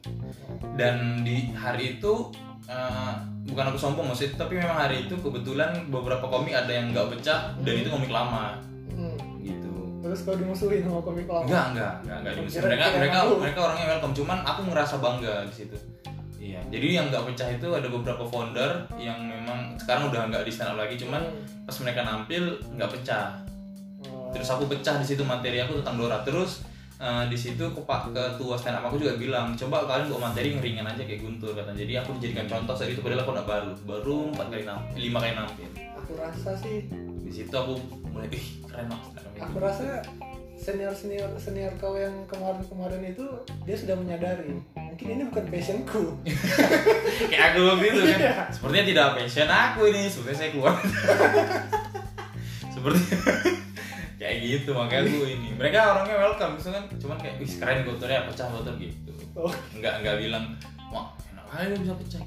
Dan 0.75 1.21
di 1.21 1.53
hari 1.53 1.99
itu 1.99 2.33
eh, 2.65 3.13
bukan 3.45 3.65
aku 3.67 3.79
sombong 3.79 4.09
maksudnya, 4.09 4.41
tapi 4.41 4.57
memang 4.57 4.75
hari 4.79 5.05
itu 5.05 5.15
kebetulan 5.15 5.69
beberapa 5.87 6.25
komik 6.25 6.51
ada 6.51 6.73
yang 6.73 6.91
nggak 6.91 7.13
pecah 7.13 7.53
dan 7.59 7.75
itu 7.75 7.89
komik 7.89 8.09
lama 8.09 8.57
Hmm. 8.91 9.19
gitu. 9.39 10.01
terus 10.01 10.23
kau 10.23 10.33
dimusuhin 10.33 10.81
sama 10.81 11.01
komik 11.01 11.27
lama 11.27 11.43
Enggak, 11.43 11.67
enggak, 11.71 11.95
enggak, 11.99 12.17
enggak 12.17 12.35
dimusuhin. 12.35 12.57
Kira- 12.57 12.69
Mereka 12.71 12.85
kira 12.87 12.97
mereka 12.97 13.19
mereka 13.35 13.59
orangnya 13.61 13.87
welcome, 13.91 14.15
cuman 14.15 14.39
aku 14.43 14.61
ngerasa 14.65 14.95
bangga 14.99 15.35
di 15.45 15.55
situ. 15.55 15.77
Iya, 16.37 16.61
jadi 16.71 16.87
yang 16.95 17.07
nggak 17.09 17.25
pecah 17.27 17.49
itu 17.51 17.69
ada 17.71 17.89
beberapa 17.91 18.21
founder 18.23 18.71
yang 18.95 19.17
memang 19.19 19.75
sekarang 19.77 20.09
udah 20.09 20.29
nggak 20.29 20.45
di 20.45 20.53
stand 20.53 20.71
up 20.71 20.79
lagi, 20.79 20.95
cuman 20.95 21.21
Hmm. 21.21 21.65
pas 21.65 21.77
mereka 21.79 22.01
nampil 22.03 22.45
nggak 22.71 22.91
pecah. 22.91 23.27
Oh. 24.07 24.29
Terus 24.31 24.47
aku 24.47 24.65
pecah 24.67 24.95
di 24.95 25.07
situ 25.07 25.21
materi 25.23 25.59
aku 25.59 25.81
tentang 25.81 25.97
Dora. 25.99 26.21
Terus 26.23 26.65
eh, 27.01 27.25
di 27.31 27.37
situ 27.39 27.65
kepak 27.73 28.15
ketua 28.15 28.55
stand 28.55 28.79
up 28.79 28.91
aku 28.91 29.01
juga 29.01 29.19
bilang 29.19 29.55
coba 29.55 29.87
kalian 29.89 30.11
bawa 30.13 30.21
materi 30.31 30.55
yang 30.55 30.63
ringan 30.63 30.87
aja 30.87 31.03
kayak 31.03 31.21
Guntur 31.23 31.57
katanya. 31.57 31.79
Jadi 31.81 31.93
aku 31.99 32.11
dijadikan 32.19 32.47
contoh 32.47 32.75
saat 32.77 32.91
itu 32.91 33.01
padahal 33.03 33.23
aku 33.25 33.31
nggak 33.35 33.49
baru 33.49 33.71
baru 33.87 34.17
empat 34.35 34.47
kali 34.53 34.65
nampil 34.67 35.01
lima 35.01 35.19
kali 35.19 35.35
nampil 35.35 35.69
aku 36.05 36.13
rasa 36.21 36.53
sih 36.61 36.85
di 37.25 37.33
situ 37.33 37.55
aku 37.57 37.81
mulai 38.13 38.29
ih 38.29 38.47
keren 38.69 38.93
up 38.93 39.01
aku 39.41 39.57
comedy." 39.57 39.65
rasa 39.65 39.89
senior 40.55 40.93
senior 40.93 41.33
senior 41.41 41.73
kau 41.81 41.97
yang 41.97 42.13
kemarin 42.29 42.61
kemarin 42.69 43.03
itu 43.09 43.25
dia 43.65 43.77
sudah 43.77 43.97
menyadari 43.97 44.61
mungkin 44.95 45.11
ini 45.11 45.23
bukan 45.27 45.45
passionku. 45.51 46.05
Kayak 47.35 47.45
aku 47.51 47.59
waktu 47.67 47.85
itu 47.91 48.01
kan. 48.07 48.19
Iya. 48.23 48.35
sepertinya 48.47 48.85
tidak 48.87 49.07
passion 49.19 49.51
aku 49.51 49.81
ini 49.91 50.03
sepertinya 50.07 50.39
saya 50.39 50.51
keluar. 50.55 50.75
Seperti 52.75 53.03
kayak 54.25 54.37
gitu 54.41 54.71
makanya 54.73 55.05
aku 55.05 55.21
ini. 55.29 55.49
Mereka 55.53 55.77
orangnya 55.85 56.17
welcome 56.19 56.53
gitu 56.57 56.69
kan 56.71 56.85
cuman 56.97 57.17
kayak 57.21 57.37
wih 57.37 57.53
keren 57.55 57.79
gotornya 57.85 58.25
pecah 58.25 58.49
gotor 58.49 58.75
gitu. 58.81 59.13
Oh, 59.37 59.53
nggak 59.75 59.95
nggak 60.01 60.17
bilang 60.19 60.45
wah 60.89 61.13
enak 61.29 61.45
aja 61.51 61.65
lu 61.69 61.77
bisa 61.79 61.95
pecah. 61.95 62.23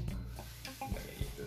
Gitu. 1.18 1.44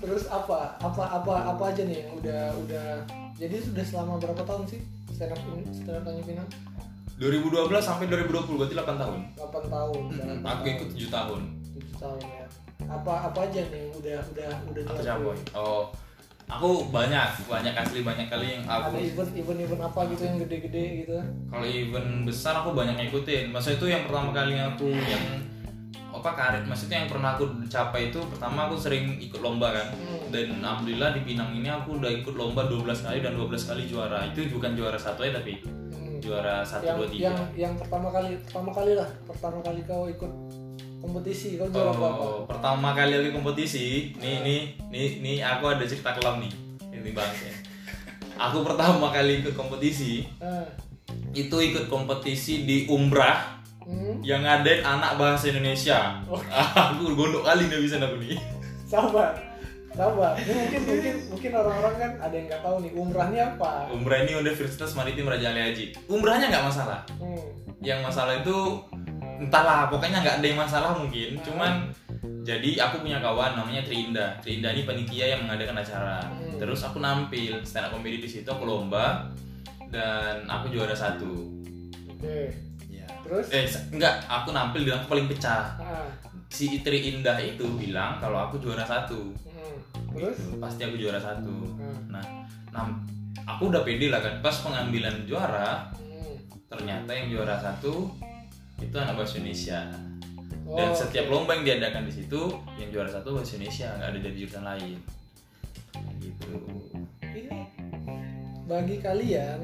Terus 0.00 0.24
apa 0.30 0.78
apa 0.78 1.02
apa 1.12 1.34
apa 1.50 1.62
aja 1.66 1.82
nih 1.82 1.98
yang 2.00 2.12
udah 2.16 2.42
udah 2.56 2.88
jadi 3.34 3.56
sudah 3.58 3.82
selama 3.82 4.16
berapa 4.16 4.38
tahun 4.40 4.64
sih 4.66 4.80
stand 5.10 5.34
up 5.34 5.40
in- 5.50 5.66
stand 5.68 5.96
up 5.96 6.04
Tanjung 6.06 6.24
Pinang? 6.24 6.48
2012 7.18 7.68
sampai 7.80 8.08
2020 8.08 8.56
berarti 8.56 8.72
8 8.72 8.96
tahun. 8.96 9.20
8 9.36 9.68
tahun 9.68 10.02
Hmm, 10.08 10.40
8 10.40 10.46
aku 10.46 10.64
ikut 10.70 10.88
7 10.94 11.10
tahun. 11.10 11.40
7 11.76 12.00
tahun 12.00 12.18
ya. 12.22 12.44
Apa 12.88 13.12
apa 13.28 13.38
aja 13.44 13.60
nih 13.66 13.76
yang 13.78 13.92
udah 13.92 14.18
udah 14.24 14.48
udah 14.72 14.82
aku 14.88 15.00
dilakuin? 15.04 15.40
oh 15.52 15.82
aku 16.50 16.90
banyak 16.90 17.28
banyak 17.46 17.72
asli 17.72 18.02
banyak 18.02 18.26
kali 18.26 18.58
yang 18.58 18.62
ada 18.66 18.90
aku 18.90 18.98
event 18.98 19.30
event 19.32 19.60
event 19.62 19.82
apa 19.82 20.00
gitu 20.10 20.22
yang 20.22 20.36
gede-gede 20.38 20.84
gitu? 21.00 21.16
Kalau 21.46 21.66
event 21.66 22.08
besar 22.26 22.54
aku 22.58 22.70
banyak 22.72 22.96
ngikutin. 22.98 23.48
Masa 23.48 23.72
itu 23.72 23.86
yang 23.86 24.04
pertama 24.04 24.30
kali 24.30 24.58
aku 24.58 24.90
yang 24.90 25.24
apa 26.10 26.30
karir. 26.34 26.62
Maksudnya 26.66 27.06
yang 27.06 27.08
pernah 27.08 27.32
aku 27.32 27.46
capai 27.66 28.10
itu 28.10 28.18
pertama 28.26 28.66
aku 28.66 28.76
sering 28.76 29.16
ikut 29.18 29.38
lomba 29.38 29.70
kan. 29.72 29.88
Hmm. 29.90 30.18
dan 30.30 30.62
alhamdulillah 30.62 31.10
di 31.10 31.26
Pinang 31.26 31.50
ini 31.50 31.66
aku 31.66 31.98
udah 31.98 32.06
ikut 32.06 32.34
lomba 32.34 32.62
12 32.62 32.86
kali 33.02 33.18
dan 33.18 33.34
12 33.34 33.66
kali 33.66 33.82
juara. 33.86 34.22
Itu 34.26 34.46
bukan 34.50 34.74
juara 34.74 34.94
satu 34.94 35.22
ya 35.22 35.32
tapi 35.32 35.58
Hmm. 35.90 36.22
juara 36.22 36.62
satu 36.62 36.86
dua 36.86 37.08
tiga. 37.08 37.22
yang 37.26 37.38
yang 37.56 37.74
pertama 37.74 38.10
kali 38.10 38.38
pertama 38.42 38.70
kali 38.70 38.92
lah. 38.94 39.08
Pertama 39.26 39.58
kali 39.58 39.80
kau 39.82 40.06
ikut 40.06 40.32
kompetisi 41.00 41.56
kau 41.56 41.66
juara 41.66 41.90
Oh, 41.90 42.44
pertama 42.44 42.92
kali 42.92 43.16
lagi 43.16 43.30
kompetisi, 43.30 44.12
nih 44.14 44.36
nih 44.40 44.60
nih 44.88 45.08
nih 45.18 45.36
aku 45.40 45.64
ada 45.68 45.82
cerita 45.82 46.12
kelam 46.12 46.38
nih. 46.38 46.52
Ini 46.90 47.10
bang. 47.10 47.32
Aku 48.38 48.60
pertama 48.60 49.08
kali 49.08 49.40
ikut 49.40 49.52
kompetisi, 49.52 50.24
Ah. 50.36 50.64
itu 51.30 51.52
ikut 51.52 51.88
kompetisi 51.88 52.64
di 52.64 52.84
Umrah 52.86 53.60
Hmm. 53.80 54.20
yang 54.22 54.40
ngadain 54.40 54.80
anak 54.80 55.16
bahasa 55.16 55.48
Indonesia. 55.48 56.20
Oh. 56.24 56.38
aku 56.86 57.10
gondok 57.10 57.42
kali 57.42 57.66
nggak 57.66 57.82
bisa 57.82 57.96
aku 57.96 58.16
nih. 58.18 58.36
sabar 58.84 59.34
sabar 59.90 60.34
ini 60.36 60.50
mungkin 60.52 60.80
mungkin 60.84 61.14
mungkin 61.28 61.50
orang-orang 61.52 61.94
kan 61.96 62.12
ada 62.20 62.30
yang 62.32 62.46
nggak 62.46 62.58
tahu 62.60 62.76
nih 62.80 62.92
umrahnya 62.92 63.42
apa 63.50 63.90
Umrah 63.90 64.18
ini 64.20 64.32
Universitas 64.36 64.94
Maritim 64.94 65.26
Raja 65.26 65.50
Ali 65.50 65.62
Haji. 65.62 65.86
Umrahnya 66.06 66.46
nggak 66.48 66.64
masalah. 66.64 67.00
hmm. 67.16 67.42
Yang 67.80 68.00
masalah 68.04 68.34
itu 68.38 68.56
entahlah, 69.40 69.88
pokoknya 69.88 70.20
nggak 70.20 70.36
ada 70.38 70.46
yang 70.46 70.60
masalah 70.60 70.92
mungkin. 70.92 71.40
Cuman 71.40 71.88
jadi 72.40 72.76
aku 72.78 73.00
punya 73.00 73.18
kawan 73.18 73.56
namanya 73.56 73.80
Trinda. 73.80 74.36
Trinda 74.38 74.68
ini 74.70 74.84
panitia 74.84 75.32
yang 75.32 75.48
mengadakan 75.48 75.80
acara. 75.80 76.20
Hmm. 76.20 76.60
Terus 76.60 76.80
aku 76.82 77.00
nampil 77.00 77.64
stand 77.64 77.88
up 77.88 77.92
comedy 77.92 78.20
di 78.20 78.28
situ 78.28 78.44
aku 78.44 78.64
lomba 78.64 79.32
dan 79.88 80.44
aku 80.44 80.68
juara 80.68 80.92
satu. 80.92 81.48
oke 82.06 82.52
Ya. 82.86 83.06
terus 83.24 83.48
Eh 83.48 83.64
enggak, 83.90 84.20
aku 84.26 84.52
nampil 84.52 84.84
bilang 84.84 85.00
aku 85.00 85.16
paling 85.16 85.26
pecah. 85.26 85.72
ah. 85.78 86.04
Si 86.50 86.82
Tri 86.82 87.00
Indah 87.08 87.38
itu 87.38 87.64
bilang 87.74 88.20
kalau 88.20 88.36
aku 88.42 88.60
juara 88.60 88.84
satu. 88.84 89.32
hmm. 89.32 89.76
terus 90.12 90.36
Gitu. 90.36 90.60
Pasti 90.60 90.84
aku 90.84 90.96
juara 90.96 91.16
satu. 91.16 91.54
Hmm. 91.74 92.12
Nah, 92.12 92.24
nam- 92.70 93.00
aku 93.40 93.72
udah 93.72 93.80
pede 93.80 94.12
lah 94.12 94.20
kan. 94.20 94.36
Pas 94.38 94.52
pengambilan 94.54 95.24
juara, 95.24 95.88
Hmm. 95.96 96.34
ternyata 96.68 97.10
yang 97.10 97.30
juara 97.30 97.56
satu 97.56 98.10
itu 98.80 98.94
anak 98.94 99.14
bahasa 99.14 99.36
Indonesia. 99.36 99.80
Oh, 100.64 100.76
Dan 100.76 100.90
setiap 100.92 101.26
oke. 101.26 101.32
lomba 101.32 101.52
yang 101.52 101.64
diadakan 101.66 102.02
di 102.04 102.12
situ, 102.14 102.40
yang 102.76 102.88
juara 102.90 103.10
satu 103.10 103.34
bahasa 103.34 103.54
Indonesia, 103.54 103.88
nggak 103.92 104.08
ada 104.08 104.18
dari 104.18 104.36
jurusan 104.36 104.64
lain. 104.64 104.98
Gitu. 106.16 106.52
ini 107.22 107.62
bagi 108.64 108.96
kalian 108.98 109.60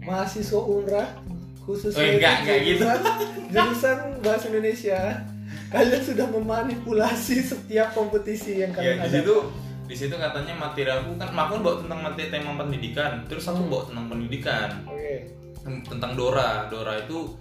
mahasiswa 0.00 0.60
umrah 0.60 1.08
khususnya 1.60 2.00
Oh, 2.00 2.10
enggak, 2.10 2.34
enggak 2.42 2.58
gitu. 2.62 2.84
jurusan, 3.54 3.98
bahasa 4.20 4.44
Indonesia 4.48 5.00
kalian 5.70 6.02
sudah 6.02 6.26
memanipulasi 6.28 7.40
setiap 7.40 7.92
kompetisi 7.92 8.60
yang 8.60 8.70
Ya 8.72 8.76
kalian 8.76 8.96
di 8.98 9.02
ada 9.02 9.14
situ 9.14 9.36
di 9.84 9.94
situ 9.94 10.14
katanya 10.14 10.52
materi 10.54 10.88
aku 10.88 11.14
kan 11.14 11.28
aku 11.30 11.60
bawa 11.60 11.76
tentang 11.78 12.00
materi 12.02 12.28
tema 12.30 12.52
pendidikan, 12.54 13.12
terus 13.24 13.44
aku 13.44 13.60
Hmm. 13.60 13.70
bawa 13.70 13.82
tentang 13.88 14.06
pendidikan 14.08 14.68
oke 14.84 15.14
tentang 15.64 16.12
Dora. 16.12 16.50
Dora 16.68 17.00
itu 17.00 17.32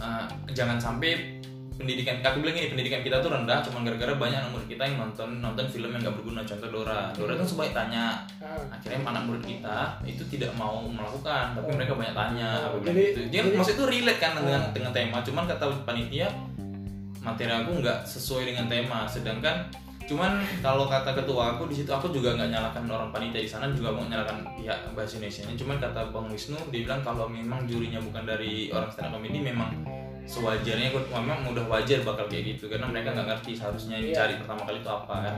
uh, 0.00 0.24
jangan 0.50 0.76
sampai 0.76 1.38
pendidikan 1.80 2.20
aku 2.20 2.44
bilang 2.44 2.60
ini 2.60 2.68
pendidikan 2.68 3.00
kita 3.00 3.24
tuh 3.24 3.32
rendah 3.32 3.64
cuma 3.64 3.80
gara-gara 3.80 4.12
banyak 4.12 4.36
anak 4.36 4.52
murid 4.52 4.68
kita 4.68 4.84
yang 4.84 5.00
nonton 5.00 5.40
nonton 5.40 5.64
film 5.64 5.88
yang 5.88 6.04
gak 6.04 6.12
berguna 6.12 6.44
contoh 6.44 6.68
Dora 6.68 7.08
Dora 7.16 7.32
itu 7.32 7.46
sebaik 7.48 7.72
tanya 7.72 8.20
ah. 8.44 8.60
akhirnya 8.68 9.00
anak 9.00 9.24
murid 9.24 9.44
kita 9.48 9.96
itu 10.04 10.20
tidak 10.28 10.52
mau 10.60 10.84
melakukan 10.84 11.56
tapi 11.56 11.70
mereka 11.72 11.96
banyak 11.96 12.12
tanya 12.12 12.48
aku 12.68 12.84
bilang 12.84 12.92
jadi- 12.92 13.08
gitu 13.08 13.20
dia 13.32 13.40
jadi- 13.40 13.56
maksud 13.56 13.74
itu 13.80 13.84
relate 13.88 14.20
kan 14.20 14.32
dengan 14.36 14.60
Oh. 14.60 14.72
dengan 14.76 14.92
tema 14.92 15.18
cuman 15.24 15.44
kata 15.48 15.64
panitia 15.88 16.28
materi 17.20 17.48
aku 17.48 17.72
nggak 17.80 17.98
sesuai 18.04 18.42
dengan 18.44 18.66
tema 18.68 19.08
sedangkan 19.08 19.56
cuman 20.10 20.42
kalau 20.58 20.90
kata 20.90 21.14
ketua 21.14 21.54
aku 21.54 21.70
di 21.70 21.78
situ 21.78 21.90
aku 21.94 22.10
juga 22.10 22.34
nggak 22.34 22.50
nyalakan 22.50 22.90
orang 22.90 23.14
panitia 23.14 23.46
di 23.46 23.46
sana 23.46 23.70
juga 23.70 23.94
mau 23.94 24.02
nyalakan 24.02 24.42
pihak 24.58 24.90
bahasa 24.90 25.22
Indonesia. 25.22 25.46
Cuman 25.54 25.78
kata 25.78 26.10
bang 26.10 26.26
Wisnu 26.26 26.58
dia 26.74 26.82
bilang 26.82 26.98
kalau 27.06 27.30
memang 27.30 27.62
jurinya 27.70 28.02
bukan 28.02 28.26
dari 28.26 28.74
orang 28.74 28.90
stand 28.90 29.14
up 29.14 29.22
comedy 29.22 29.38
memang 29.38 29.70
sewajarnya 30.26 30.90
aku 30.90 30.98
memang 31.14 31.54
udah 31.54 31.62
wajar 31.70 32.02
bakal 32.02 32.26
kayak 32.26 32.58
gitu. 32.58 32.66
Karena 32.66 32.90
mereka 32.90 33.14
nggak 33.14 33.26
ngerti 33.30 33.54
seharusnya 33.54 34.02
yang 34.02 34.10
Iya. 34.10 34.16
cari 34.18 34.34
pertama 34.42 34.62
kali 34.66 34.78
itu 34.82 34.90
apa. 34.90 35.14
Kan 35.22 35.36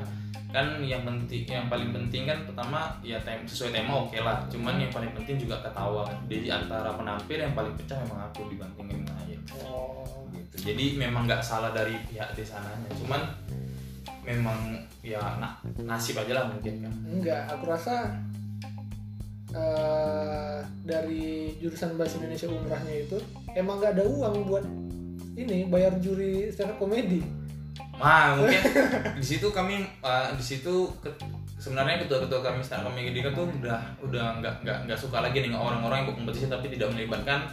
kan 0.53 0.67
yang 0.85 1.03
penting 1.05 1.49
yang 1.49 1.69
paling 1.69 1.91
penting 1.97 2.29
kan 2.29 2.39
pertama 2.45 2.97
ya 3.05 3.17
tem 3.21 3.45
sesuai 3.45 3.77
tema 3.77 4.09
oke 4.09 4.17
lah. 4.25 4.41
Cuman 4.49 4.81
yang 4.81 4.89
paling 4.89 5.13
penting 5.13 5.37
juga 5.37 5.61
ketawa. 5.61 6.09
Kan 6.09 6.17
jadi 6.33 6.49
antara 6.65 6.97
penampil 6.97 7.37
yang 7.37 7.53
paling 7.53 7.77
pecah 7.77 8.01
memang 8.09 8.25
aku 8.33 8.49
dibandingin 8.49 9.05
lain. 9.05 9.41
Oh. 9.61 10.01
Gitu. 10.33 10.73
Jadi 10.73 10.97
memang 10.97 11.29
nggak 11.29 11.45
salah 11.45 11.77
dari 11.77 11.93
pihak 12.09 12.33
di 12.33 12.45
sananya. 12.45 12.89
Cuman 12.97 13.21
memang 14.23 14.79
ya 15.03 15.19
na- 15.37 15.59
nasib 15.83 16.15
aja 16.17 16.33
lah 16.33 16.45
mungkin 16.49 16.79
kan 16.81 16.93
enggak 17.05 17.43
aku 17.51 17.65
rasa 17.67 18.15
eh, 19.53 20.59
dari 20.83 21.53
jurusan 21.59 21.95
bahasa 21.95 22.17
Indonesia 22.19 22.49
umrahnya 22.49 22.95
itu 23.05 23.19
emang 23.53 23.79
nggak 23.79 23.99
ada 23.99 24.05
uang 24.07 24.37
buat 24.47 24.65
ini 25.35 25.67
bayar 25.67 25.97
juri 25.99 26.49
stand 26.49 26.73
up 26.73 26.79
komedi 26.79 27.21
Nah, 27.93 28.35
mungkin 28.41 28.59
di 29.15 29.23
situ 29.23 29.47
kami 29.53 29.87
uh, 30.03 30.35
di 30.35 30.43
situ 30.43 30.91
ke- 30.99 31.13
sebenarnya 31.55 32.03
ketua-ketua 32.03 32.41
kami 32.43 32.59
stand 32.59 32.83
up 32.83 32.91
comedy 32.91 33.23
kan 33.23 33.31
tuh 33.31 33.47
udah 33.47 33.79
udah 34.03 34.27
nggak 34.43 34.55
nggak 34.65 34.79
nggak 34.89 34.99
suka 34.99 35.23
lagi 35.23 35.39
dengan 35.39 35.63
orang-orang 35.63 36.03
yang 36.03 36.09
berkompetisi 36.11 36.51
tapi 36.51 36.67
tidak 36.67 36.91
melibatkan 36.91 37.47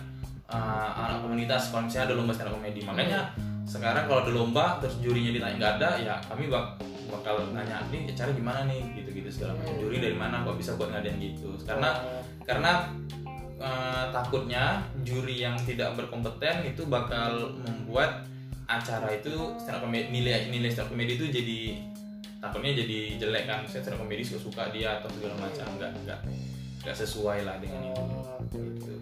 uh, 0.49 0.89
anak 0.97 1.21
komunitas 1.21 1.69
kalau 1.69 1.85
misalnya 1.85 2.09
ada 2.09 2.15
lomba 2.17 2.33
stand 2.33 2.49
up 2.49 2.55
comedy. 2.57 2.81
Makanya 2.81 3.29
sekarang 3.69 4.09
kalau 4.09 4.25
ada 4.25 4.31
lomba 4.33 4.65
terus 4.81 4.97
jurinya 4.97 5.29
ditanya 5.29 5.55
nggak 5.61 5.73
ada 5.77 5.89
ya 6.01 6.15
kami 6.25 6.49
bak 6.49 6.81
bakal 7.09 7.41
nanya 7.51 7.83
nih 7.89 8.13
cara 8.13 8.31
gimana 8.31 8.69
nih? 8.69 8.85
Gitu-gitu 9.01 9.29
segala 9.33 9.57
macam. 9.57 9.75
Juri 9.81 9.97
dari 9.99 10.15
mana? 10.15 10.45
Kok 10.45 10.55
bisa 10.61 10.77
buat 10.77 10.93
ngadain 10.93 11.17
gitu? 11.17 11.57
Karena 11.65 11.89
Oh, 11.99 12.21
karena 12.45 12.85
eh, 13.59 14.05
takutnya 14.13 14.85
juri 15.01 15.41
yang 15.41 15.57
tidak 15.65 15.97
berkompeten 15.97 16.63
itu 16.69 16.85
bakal 16.85 17.57
membuat 17.65 18.29
acara 18.69 19.09
itu 19.09 19.57
stand 19.57 19.81
up 19.81 19.89
comedy 19.89 20.13
nilai 20.13 20.53
nilai 20.53 20.69
stand 20.69 20.85
up 20.85 20.93
comedy 20.93 21.17
itu 21.17 21.25
jadi 21.33 21.59
takutnya 22.39 22.85
jadi 22.85 22.99
jelek 23.17 23.43
kan. 23.49 23.59
Stand 23.65 23.97
up 23.97 23.99
comedy 23.99 24.21
suka 24.21 24.39
suka 24.45 24.63
dia 24.69 25.01
atau 25.01 25.09
segala 25.17 25.35
macam 25.49 25.67
nggak 25.81 25.91
nggak 26.05 26.19
nggak 26.85 26.95
sesuai 26.95 27.43
lah 27.43 27.57
dengan 27.59 27.91
itu 27.91 28.01
oh, 28.01 28.39
gitu. 28.47 28.93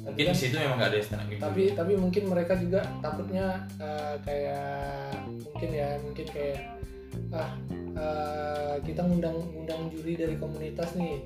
Mungkin 0.00 0.24
di 0.26 0.34
situ 0.34 0.56
memang 0.56 0.76
nggak 0.76 0.90
ada 0.90 0.98
stand 0.98 1.20
up 1.20 1.26
comedy 1.26 1.40
tapi 1.40 1.62
tapi 1.72 1.92
mungkin 1.94 2.22
mereka 2.26 2.52
juga 2.54 2.80
takutnya 2.98 3.46
eh, 3.76 4.14
kayak 4.20 5.12
mungkin 5.26 5.70
ya 5.70 5.88
mungkin 5.98 6.26
kayak 6.26 6.58
ah 7.30 7.50
eh, 7.94 8.74
kita 8.82 9.00
ngundang 9.02 9.36
ngundang 9.36 9.82
juri 9.88 10.14
dari 10.14 10.34
komunitas 10.34 10.94
nih 10.94 11.20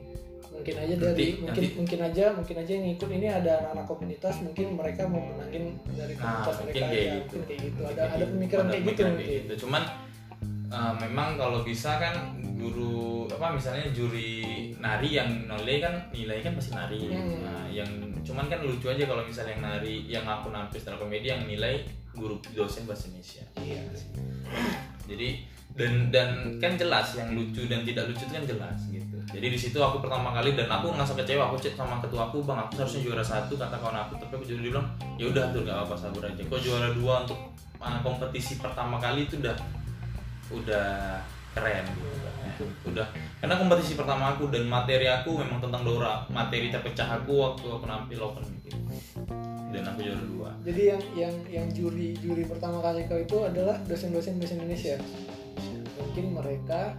mungkin 0.50 0.74
aja 0.76 0.94
dari 0.94 1.04
Nanti- 1.04 1.34
mungkin 1.36 1.50
nanti- 1.60 1.74
mungkin 1.76 2.00
aja 2.00 2.24
mungkin 2.32 2.56
aja 2.56 2.70
yang 2.72 2.84
ngikut 2.86 3.10
ini 3.10 3.26
ada 3.28 3.52
anak-anak 3.58 3.86
komunitas 3.86 4.34
mungkin 4.40 4.66
mereka 4.74 5.02
mau 5.04 5.22
menangin 5.24 5.64
dari 5.88 6.14
Nah, 6.14 6.20
komunitas 6.20 6.54
mungkin 6.56 6.74
mereka 6.74 6.86
kayak 6.86 7.02
ya, 7.02 7.14
gitu. 7.16 7.34
mungkin 7.34 7.42
kayak 7.44 7.60
gitu 7.60 7.74
Mungkin 7.76 7.90
ada 7.90 7.94
kayak 7.96 8.10
ada 8.10 8.18
gitu. 8.20 8.32
pemikiran 8.32 8.64
kayak 8.64 8.82
gitu 8.84 9.02
mungkin 9.04 9.28
gitu. 9.28 9.54
cuman 9.66 9.82
eh, 10.68 10.92
memang 11.00 11.28
kalau 11.36 11.60
bisa 11.60 11.90
kan 11.96 12.14
guru 12.54 12.94
apa 13.28 13.46
misalnya 13.52 13.86
juri 13.90 14.30
nari 14.76 15.08
yang 15.10 15.30
nilai 15.44 15.76
kan 15.80 15.94
nilai 16.10 16.38
kan 16.40 16.52
pasti 16.54 16.70
nari 16.72 17.00
Hmm. 17.04 17.38
nah 17.40 17.64
yang 17.68 17.90
cuman 18.24 18.48
kan 18.48 18.64
lucu 18.64 18.88
aja 18.88 19.04
kalau 19.04 19.22
misalnya 19.22 19.52
yang 19.54 19.62
nari 19.62 19.94
yang 20.08 20.24
aku 20.24 20.48
nampil 20.48 20.80
stand 20.80 20.96
up 20.96 21.04
comedy 21.04 21.28
yang 21.28 21.44
nilai 21.44 21.84
guru 22.16 22.40
dosen 22.56 22.88
bahasa 22.88 23.12
Indonesia. 23.12 23.44
Iya. 23.60 23.80
Sih 23.92 24.08
jadi 25.04 25.28
dan 25.74 26.14
dan 26.14 26.28
kan 26.62 26.78
jelas 26.78 27.18
yang 27.18 27.34
lucu 27.34 27.66
dan 27.66 27.82
tidak 27.82 28.06
lucu 28.06 28.22
itu 28.22 28.32
kan 28.32 28.46
jelas 28.46 28.78
gitu. 28.94 29.18
Jadi 29.34 29.46
di 29.50 29.58
situ 29.58 29.78
aku 29.82 29.98
pertama 29.98 30.30
kali 30.30 30.54
dan 30.54 30.70
aku 30.70 30.94
ngerasa 30.94 31.18
kecewa 31.18 31.50
aku 31.50 31.58
cek 31.58 31.74
sama 31.74 31.98
ketua 31.98 32.30
aku 32.30 32.46
bang 32.46 32.62
aku 32.62 32.78
seharusnya 32.78 33.00
juara 33.10 33.24
satu 33.26 33.58
kata 33.58 33.76
kawan 33.82 33.98
aku. 34.06 34.14
Tapi 34.22 34.32
aku 34.38 34.44
juara 34.46 34.60
dia 34.62 34.70
bilang 34.70 34.86
ya 35.18 35.24
udah 35.34 35.44
tuh 35.50 35.66
gak 35.66 35.78
apa 35.82 35.94
sabar 35.98 36.30
aja. 36.30 36.42
Kok 36.46 36.60
juara 36.62 36.88
dua 36.94 37.14
untuk 37.26 37.40
uh, 37.82 37.98
kompetisi 38.06 38.62
pertama 38.62 39.02
kali 39.02 39.26
itu 39.26 39.42
udah 39.42 39.56
udah 40.54 41.18
keren. 41.54 41.84
Gitu 42.54 42.64
udah. 42.90 43.06
Karena 43.40 43.54
kompetisi 43.58 43.98
pertama 43.98 44.34
aku 44.34 44.50
dan 44.50 44.66
materi 44.66 45.06
aku 45.08 45.38
memang 45.40 45.58
tentang 45.62 45.82
Dora. 45.86 46.26
Materi 46.30 46.70
terpecah 46.70 47.22
aku 47.22 47.32
waktu 47.40 47.66
aku 47.66 47.84
nampil 47.86 48.18
open 48.20 48.44
gitu. 48.60 48.78
Dan 49.74 49.82
aku 49.90 49.98
juara 50.06 50.22
dua. 50.22 50.50
Jadi 50.62 50.82
yang 50.86 51.02
yang 51.18 51.34
yang 51.50 51.66
juri 51.74 52.14
juri 52.22 52.46
pertama 52.46 52.78
kali 52.78 53.10
kau 53.10 53.18
itu 53.18 53.42
adalah 53.42 53.74
dosen-dosen 53.90 54.38
bahasa 54.38 54.54
Indonesia? 54.54 54.96
Mungkin 55.98 56.24
mereka 56.34 56.94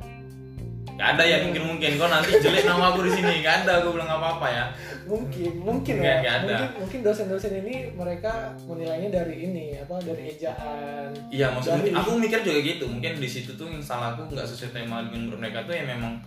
Gak 0.96 1.20
ada 1.20 1.28
ya 1.28 1.44
mungkin 1.44 1.76
mungkin 1.76 2.00
kok 2.00 2.08
nanti 2.08 2.40
jelek 2.40 2.64
nama 2.64 2.96
aku 2.96 3.04
di 3.04 3.12
sini. 3.20 3.44
Gak 3.44 3.68
ada 3.68 3.84
aku 3.84 4.00
bilang 4.00 4.08
apa 4.08 4.40
apa 4.40 4.48
ya 4.48 4.66
mungkin 5.06 5.52
mungkin 5.62 5.96
ya. 5.98 6.42
mungkin 6.42 6.70
mungkin 6.78 7.00
dosen-dosen 7.02 7.54
ini 7.62 7.94
mereka 7.94 8.54
menilainya 8.66 9.10
dari 9.14 9.36
ini 9.44 9.66
apa 9.78 10.02
dari 10.02 10.34
ejaan. 10.34 11.10
Iya 11.30 11.54
maksudnya 11.54 11.86
Dari- 11.86 11.96
aku 11.96 12.10
mikir 12.18 12.40
juga 12.42 12.60
gitu. 12.60 12.86
Mungkin 12.86 13.18
di 13.18 13.30
situ 13.30 13.54
tuh 13.54 13.66
yang 13.66 13.80
salah 13.80 14.14
aku 14.14 14.30
nggak 14.30 14.46
sesuai 14.46 14.74
tema 14.74 15.06
dengan 15.06 15.38
mereka 15.38 15.62
tuh 15.64 15.74
ya 15.74 15.86
memang 15.86 16.18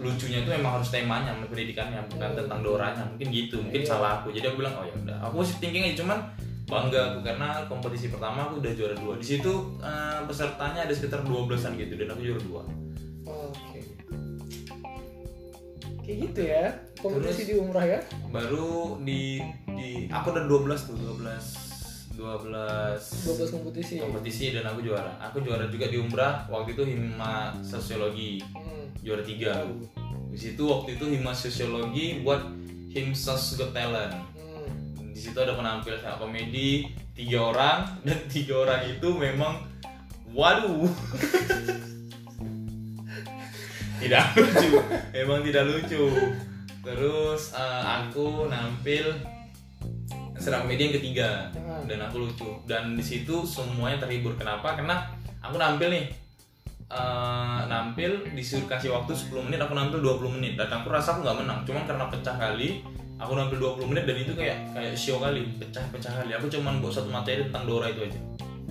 lucunya 0.00 0.40
tuh 0.40 0.56
memang 0.56 0.80
harus 0.80 0.88
temanya 0.88 1.36
pendidikannya 1.44 2.00
bukan 2.08 2.30
tentang 2.32 2.60
doranya. 2.60 3.04
Mungkin 3.04 3.28
gitu 3.28 3.60
mungkin 3.60 3.82
Iya. 3.84 3.88
salah 3.88 4.10
aku. 4.18 4.32
Jadi 4.32 4.44
aku 4.48 4.56
bilang 4.64 4.74
oh 4.74 4.84
ya 4.84 4.94
udah. 4.96 5.16
Aku 5.28 5.44
sih 5.44 5.60
thinking 5.60 5.84
aja 5.84 6.00
cuman 6.00 6.18
bangga 6.64 7.00
aku 7.12 7.18
karena 7.20 7.66
kompetisi 7.66 8.08
pertama 8.08 8.48
aku 8.48 8.64
udah 8.64 8.72
juara 8.72 8.96
dua. 8.96 9.14
Di 9.20 9.26
situ 9.36 9.52
eh, 9.78 10.20
pesertanya 10.24 10.88
ada 10.88 10.94
sekitar 10.94 11.20
12an 11.22 11.76
gitu 11.76 11.94
dan 11.94 12.08
aku 12.10 12.20
juara 12.24 12.40
dua. 12.40 12.62
Oke 13.28 13.99
kayak 16.00 16.18
gitu 16.26 16.40
ya 16.42 16.64
kompetisi 16.98 17.44
Terus- 17.44 17.48
di 17.48 17.54
umrah 17.56 17.84
ya. 17.84 18.00
baru 18.28 18.98
di 19.00 19.40
di 19.76 19.88
aku 20.08 20.26
udah 20.32 20.44
12 20.44 20.88
tuh 20.88 20.96
12 20.96 21.70
12 22.16 23.00
12 23.00 23.48
kompetisi. 23.54 23.94
kompetisi 23.96 24.52
dan 24.52 24.68
aku 24.68 24.84
juara. 24.84 25.16
Aku 25.24 25.40
juara 25.40 25.64
juga 25.72 25.88
di 25.88 25.96
umrah 25.96 26.44
waktu 26.52 26.76
itu 26.76 26.84
hima 26.84 27.56
sosiologi. 27.64 28.44
Hmm. 28.52 28.92
juara 29.00 29.24
tiga. 29.24 29.64
Di 30.28 30.36
situ 30.36 30.68
waktu 30.68 31.00
itu 31.00 31.08
hima 31.08 31.32
sosiologi 31.32 32.20
buat 32.20 32.44
himsos 32.92 33.56
got 33.56 33.72
talent. 33.72 34.12
Hmm. 34.36 34.68
di 35.10 35.16
situ 35.16 35.38
ada 35.40 35.56
penampil 35.56 35.96
up 35.96 36.20
komedi 36.20 36.92
tiga 37.16 37.52
orang 37.52 37.78
dan 38.04 38.18
tiga 38.28 38.68
orang 38.68 38.80
itu 38.84 39.08
memang 39.16 39.64
waduh 40.30 40.86
tidak 44.00 44.24
lucu. 44.40 44.70
Emang 45.12 45.40
tidak 45.44 45.64
lucu. 45.68 46.04
Terus 46.80 47.42
eh, 47.52 47.82
aku 47.84 48.48
nampil 48.48 49.12
up 50.40 50.64
komedi 50.64 50.88
yang 50.88 50.94
ketiga. 50.96 51.28
Hmm. 51.52 51.84
dan 51.84 52.00
aku 52.08 52.24
lucu. 52.24 52.50
Dan 52.64 52.96
di 52.96 53.04
situ 53.04 53.44
semuanya 53.44 54.08
terhibur. 54.08 54.32
Kenapa? 54.40 54.72
Karena 54.72 55.04
aku 55.44 55.60
nampil 55.60 55.92
nih. 55.92 56.06
Eh, 56.90 57.60
nampil 57.68 58.26
disuruh 58.34 58.66
kasih 58.66 58.90
waktu 58.90 59.14
10 59.14 59.46
menit 59.46 59.60
aku 59.60 59.76
nampil 59.76 60.00
20 60.00 60.40
menit. 60.40 60.56
Dan 60.56 60.72
aku 60.72 60.88
rasa 60.88 61.14
aku 61.14 61.28
nggak 61.28 61.38
menang. 61.44 61.58
Cuman 61.68 61.84
karena 61.84 62.08
pecah 62.08 62.34
kali 62.40 62.80
aku 63.20 63.36
nampil 63.36 63.60
20 63.60 63.90
menit 63.92 64.04
dan 64.08 64.16
itu 64.16 64.32
kayak 64.32 64.58
kayak 64.72 64.96
show 64.96 65.20
kali. 65.20 65.44
Pecah-pecah 65.60 66.24
kali. 66.24 66.32
Aku 66.34 66.48
cuman 66.48 66.80
bawa 66.80 66.90
satu 66.90 67.12
materi 67.12 67.44
tentang 67.44 67.68
Dora 67.68 67.92
itu 67.92 68.08
aja 68.08 68.20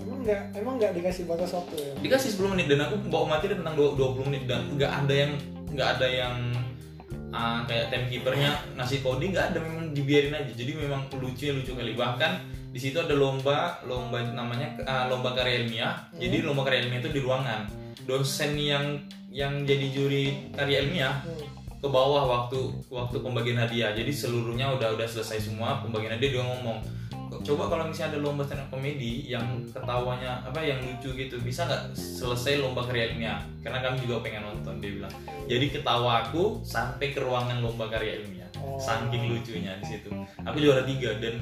emang 0.09 0.19
nggak 0.25 0.41
emang 0.57 0.73
nggak 0.81 0.91
dikasih 0.97 1.23
batas 1.29 1.53
waktu 1.53 1.75
ya? 1.77 1.93
Dikasih 2.01 2.29
10 2.41 2.53
menit 2.57 2.65
dan 2.65 2.81
aku 2.81 2.95
bawa 3.07 3.37
materi 3.37 3.53
tentang 3.53 3.77
20 3.77 4.25
menit 4.25 4.43
dan 4.49 4.65
nggak 4.73 4.91
ada 5.05 5.13
yang 5.13 5.31
nggak 5.69 5.89
ada 6.01 6.07
yang 6.09 6.35
ah, 7.29 7.61
kayak 7.69 7.93
timekeepernya 7.93 8.49
ngasih 8.73 9.05
coding 9.05 9.37
nggak 9.37 9.53
ada 9.53 9.59
memang 9.61 9.93
dibiarin 9.93 10.33
aja. 10.33 10.49
Jadi 10.49 10.71
memang 10.73 11.05
lucunya 11.13 11.53
lucu 11.53 11.77
kali. 11.77 11.93
Bahkan 11.93 12.31
di 12.73 12.79
situ 12.81 12.97
ada 12.97 13.13
lomba 13.13 13.77
lomba 13.85 14.17
namanya 14.33 14.81
ah, 14.89 15.05
lomba 15.05 15.37
karya 15.37 15.61
ilmiah. 15.61 16.09
Jadi 16.17 16.41
lomba 16.41 16.65
karya 16.65 16.89
ilmiah 16.89 17.01
itu 17.05 17.11
di 17.13 17.21
ruangan. 17.21 17.69
Dosen 18.09 18.57
yang 18.57 18.97
yang 19.29 19.61
jadi 19.61 19.93
juri 19.93 20.49
karya 20.57 20.81
ilmiah 20.81 21.21
Hmm. 21.21 21.45
ke 21.79 21.87
bawah 21.87 22.25
waktu 22.27 22.59
waktu 22.89 23.21
pembagian 23.21 23.61
hadiah. 23.61 23.93
Jadi 23.93 24.09
seluruhnya 24.09 24.73
udah 24.73 24.97
udah 24.97 25.07
selesai 25.07 25.47
semua 25.47 25.79
pembagian 25.79 26.17
hadiah 26.17 26.33
dia 26.35 26.43
ngomong 26.43 26.81
coba 27.45 27.63
kalau 27.69 27.85
misalnya 27.85 28.17
ada 28.17 28.19
lomba 28.25 28.41
stand 28.41 28.65
up 28.65 28.69
komedi 28.73 29.29
yang 29.29 29.45
ketawanya 29.69 30.41
apa 30.41 30.59
yang 30.65 30.81
lucu 30.81 31.13
gitu 31.13 31.37
bisa 31.45 31.69
nggak 31.69 31.93
selesai 31.93 32.59
lomba 32.65 32.81
karya 32.85 33.13
ilmiah 33.13 33.39
karena 33.61 33.85
kami 33.85 34.01
juga 34.01 34.25
pengen 34.25 34.41
nonton 34.49 34.81
dia 34.81 34.91
bilang 34.97 35.13
jadi 35.45 35.65
ketawa 35.69 36.25
aku 36.25 36.65
sampai 36.65 37.13
ke 37.13 37.21
ruangan 37.21 37.61
lomba 37.61 37.85
karya 37.89 38.21
ilmiah 38.25 38.39
Oh. 38.59 38.75
saking 38.75 39.31
lucunya 39.31 39.77
di 39.79 39.85
situ 39.95 40.11
aku 40.43 40.57
juara 40.59 40.83
tiga 40.83 41.15
dan 41.21 41.39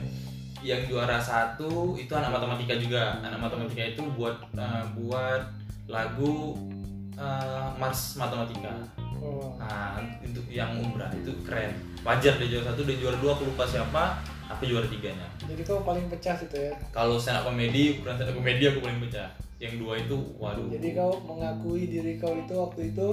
yang 0.62 0.86
juara 0.86 1.18
satu 1.18 1.98
itu 1.98 2.12
anak 2.14 2.30
matematika 2.36 2.78
juga 2.78 3.18
anak 3.26 3.42
matematika 3.42 3.96
itu 3.96 4.04
buat 4.14 4.38
eh, 4.54 4.86
buat 4.94 5.42
lagu 5.90 6.54
eh, 7.18 7.68
Mars 7.80 8.20
Matematika 8.20 8.76
Oh. 9.18 9.58
Nah, 9.58 9.98
untuk 10.22 10.46
yang 10.46 10.78
umrah 10.78 11.10
itu 11.10 11.34
keren. 11.42 11.74
Wajar 12.06 12.38
dia 12.38 12.54
juara 12.54 12.70
satu, 12.70 12.86
dia 12.86 13.02
juara 13.02 13.18
dua, 13.18 13.34
aku 13.34 13.50
lupa 13.50 13.66
siapa. 13.66 14.22
Aku 14.48 14.64
juara 14.64 14.88
tiganya. 14.88 15.28
jadi 15.44 15.62
kau 15.68 15.84
paling 15.84 16.08
pecah 16.08 16.36
situ 16.40 16.56
ya 16.56 16.74
Kalau 16.96 17.20
stand 17.20 17.44
up 17.44 17.52
comedy, 17.52 18.00
ukuran 18.00 18.16
stand 18.16 18.32
up 18.32 18.36
comedy 18.40 18.64
aku 18.68 18.80
paling 18.80 19.00
pecah. 19.04 19.28
Yang 19.58 19.74
dua 19.82 19.94
itu, 19.98 20.18
waduh, 20.38 20.70
jadi 20.70 20.90
kau 20.94 21.14
mengakui 21.26 21.90
diri 21.90 22.22
kau 22.22 22.32
itu 22.38 22.54
waktu 22.54 22.82
itu 22.94 23.08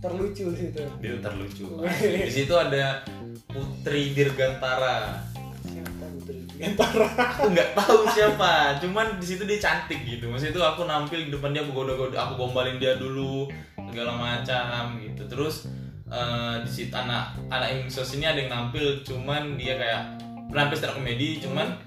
terlucu 0.00 0.46
situ 0.56 0.82
dia 1.00 1.16
terlucu. 1.20 1.64
Di 2.00 2.32
situ 2.32 2.54
ada 2.56 3.04
Putri 3.48 4.16
Dirgantara. 4.16 5.20
siapa 5.60 6.04
Putri 6.16 6.40
Gantara 6.56 7.08
Aku 7.36 7.52
nggak 7.52 7.76
tahu 7.76 8.08
siapa, 8.08 8.80
cuman 8.80 9.20
di 9.20 9.26
situ 9.28 9.44
dia 9.44 9.60
cantik 9.60 10.00
gitu. 10.08 10.28
Maksudnya 10.28 10.56
itu 10.56 10.62
aku 10.64 10.88
nampil 10.88 11.28
di 11.28 11.30
depan 11.32 11.52
dia, 11.52 11.60
aku 11.64 11.72
goda-goda, 11.76 12.16
aku 12.16 12.32
gombalin 12.40 12.80
dia 12.80 12.96
dulu, 12.96 13.48
segala 13.76 14.16
macam 14.16 14.96
gitu. 15.00 15.28
Terus 15.28 15.68
eh, 16.08 16.56
di 16.64 16.70
situ 16.72 16.92
anak 16.96 17.36
anak 17.52 17.68
Imsos 17.84 18.16
ini 18.16 18.24
ada 18.24 18.40
yang 18.40 18.52
nampil, 18.52 19.04
cuman 19.04 19.60
dia 19.60 19.76
kayak 19.76 20.02
penampil 20.50 20.76
stand 20.76 20.92
up 20.92 20.96
comedy, 20.98 21.38
cuman 21.38 21.78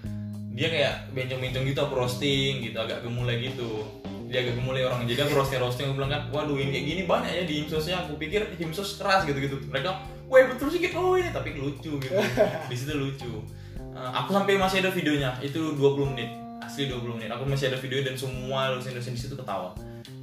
dia 0.54 0.68
kayak 0.70 0.96
bencong-bencong 1.18 1.64
gitu 1.66 1.80
aku 1.82 1.94
roasting 1.98 2.62
gitu 2.62 2.78
agak 2.78 3.02
gemulai 3.02 3.42
gitu. 3.42 3.84
Dia 4.30 4.42
agak 4.46 4.58
gemulai 4.58 4.82
orang 4.86 5.06
jadi 5.06 5.30
aku 5.30 5.34
roasting 5.38 5.62
roasting 5.62 5.86
aku 5.90 5.96
bilang 6.02 6.12
kan 6.14 6.22
waduh 6.34 6.58
ini 6.58 6.74
kayak 6.74 6.86
gini 6.90 7.02
banyak 7.06 7.32
ya 7.34 7.44
di 7.46 7.56
himsosnya 7.66 8.02
aku 8.06 8.18
pikir 8.18 8.42
himsos 8.58 8.98
keras 8.98 9.30
gitu 9.30 9.38
gitu 9.38 9.62
mereka 9.70 10.02
wah 10.30 10.42
betul 10.46 10.70
sih 10.70 10.82
gitu. 10.82 10.98
Oh 10.98 11.18
ini 11.18 11.30
tapi 11.30 11.54
lucu 11.58 12.02
gitu. 12.02 12.14
Di 12.72 12.76
situ 12.78 12.94
lucu. 12.98 13.46
Eh, 13.94 14.10
aku 14.10 14.34
sampai 14.34 14.58
masih 14.58 14.82
ada 14.82 14.90
videonya 14.90 15.38
itu 15.46 15.78
20 15.78 16.14
menit 16.18 16.30
asli 16.64 16.90
20 16.90 17.20
menit. 17.20 17.30
Aku 17.30 17.44
masih 17.46 17.70
ada 17.70 17.78
video 17.78 18.00
dan 18.02 18.16
semua 18.16 18.72
dosen-dosen 18.74 19.14
di 19.14 19.22
situ 19.22 19.36
ketawa. 19.36 19.76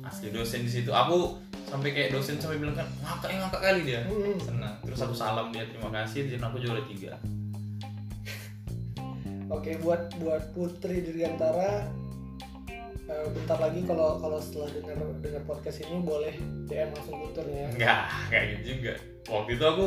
Asli 0.03 0.33
dosen 0.33 0.65
di 0.67 0.73
situ. 0.73 0.91
Aku 0.91 1.39
sampai 1.69 1.95
kayak 1.95 2.11
dosen 2.11 2.41
sampai 2.41 2.59
bilang 2.59 2.75
kan 2.75 2.89
ngakak 3.05 3.31
ngakak 3.39 3.61
kali 3.63 3.81
dia. 3.87 4.03
Hmm. 4.09 4.35
senang. 4.41 4.75
Terus 4.83 5.01
aku 5.05 5.15
salam 5.15 5.55
dia 5.55 5.63
terima 5.69 5.93
kasih 5.93 6.27
dan 6.27 6.51
aku 6.51 6.59
juara 6.59 6.83
tiga 6.89 7.15
Oke, 9.51 9.75
buat 9.83 10.15
buat 10.23 10.55
Putri 10.55 11.03
Dirgantara 11.03 11.91
eh, 13.11 13.27
bentar 13.35 13.59
lagi 13.59 13.83
kalau 13.83 14.23
kalau 14.23 14.39
setelah 14.39 14.71
dengar 14.71 14.99
dengar 15.19 15.43
podcast 15.43 15.83
ini 15.83 15.99
boleh 16.07 16.35
DM 16.71 16.95
langsung 16.95 17.19
Guntur 17.19 17.43
ya. 17.51 17.67
Enggak, 17.75 18.01
kayak 18.31 18.45
gitu 18.55 18.79
juga. 18.79 18.95
Waktu 19.27 19.51
itu 19.59 19.65
aku 19.67 19.87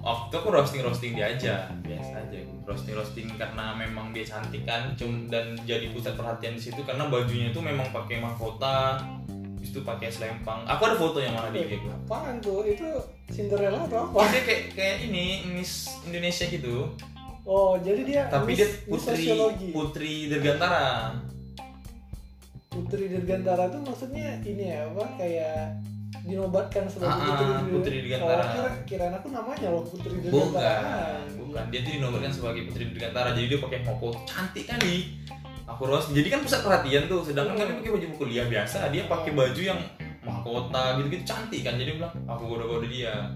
waktu 0.00 0.24
itu 0.32 0.36
aku 0.40 0.48
roasting 0.48 0.80
roasting 0.80 1.12
dia 1.12 1.28
aja, 1.28 1.68
biasa 1.84 2.12
aja. 2.24 2.40
Roasting 2.64 2.94
roasting 2.96 3.28
karena 3.36 3.76
memang 3.76 4.16
dia 4.16 4.24
cantik 4.24 4.64
kan, 4.64 4.96
cum 4.96 5.28
dan 5.28 5.60
jadi 5.68 5.92
pusat 5.92 6.16
perhatian 6.16 6.56
di 6.56 6.62
situ 6.64 6.80
karena 6.80 7.04
bajunya 7.12 7.52
itu 7.52 7.60
memang 7.60 7.92
pakai 7.92 8.24
mahkota, 8.24 8.96
itu 9.60 9.84
pakai 9.84 10.08
selempang. 10.08 10.64
Aku 10.64 10.88
ada 10.88 10.96
foto 10.96 11.20
yang 11.20 11.36
mana 11.36 11.52
di 11.52 11.68
gitu. 11.68 11.84
apaan 11.92 12.40
tuh? 12.40 12.64
Itu 12.64 12.88
Cinderella 13.28 13.84
atau 13.84 14.08
apa? 14.08 14.24
Dia 14.32 14.40
kayak 14.40 14.62
kayak 14.72 14.96
ini 15.04 15.44
Miss 15.52 15.92
Indonesia 16.08 16.48
gitu, 16.48 16.96
Oh, 17.46 17.78
jadi 17.78 18.00
dia 18.02 18.22
tapi 18.26 18.58
dia 18.58 18.66
putri 18.84 19.22
Sosiologi. 19.22 19.70
putri 19.70 20.12
dirgantara. 20.26 21.14
Putri 22.66 23.08
Dirgantara 23.08 23.72
tuh 23.72 23.80
maksudnya 23.80 24.36
ini 24.44 24.68
ya 24.68 24.84
apa 24.84 25.16
kayak 25.16 25.80
dinobatkan 26.28 26.84
sebagai 26.84 27.08
Ah, 27.08 27.24
ah, 27.24 27.62
Putri, 27.64 27.72
Putri 27.72 27.96
Dirgantara. 28.04 28.42
Oh, 28.42 28.52
kira 28.52 28.70
kirain 28.84 29.14
aku 29.16 29.28
namanya 29.32 29.68
loh 29.72 29.80
Putri 29.86 30.12
Bukan, 30.12 30.28
Dirgantara. 30.28 31.24
bukan. 31.40 31.64
Dia 31.72 31.80
tuh 31.80 31.92
dinobatkan 31.96 32.32
sebagai 32.34 32.62
putri 32.68 32.84
dirgantara. 32.92 33.28
Jadi 33.32 33.46
dia 33.48 33.60
pakai 33.64 33.78
mahkota 33.80 34.20
cantik 34.28 34.64
kali. 34.68 34.96
Aku 35.66 35.82
roast. 35.88 36.12
Jadi 36.12 36.28
kan 36.28 36.40
pusat 36.44 36.60
perhatian 36.60 37.08
tuh. 37.08 37.24
Sedangkan 37.24 37.56
kami 37.56 37.72
pakai 37.80 37.90
baju 37.96 38.06
kuliah 38.20 38.44
biasa. 38.44 38.92
Dia 38.92 39.02
pakai 39.08 39.32
baju 39.32 39.62
yang 39.62 39.80
mahkota 40.26 40.74
mahkota 40.74 40.82
gitu-gitu 40.98 41.24
cantik 41.24 41.60
kan 41.62 41.78
jadi 41.78 41.90
bilang 41.94 42.10
aku 42.26 42.42
goda-goda 42.50 42.86
dia 42.90 43.30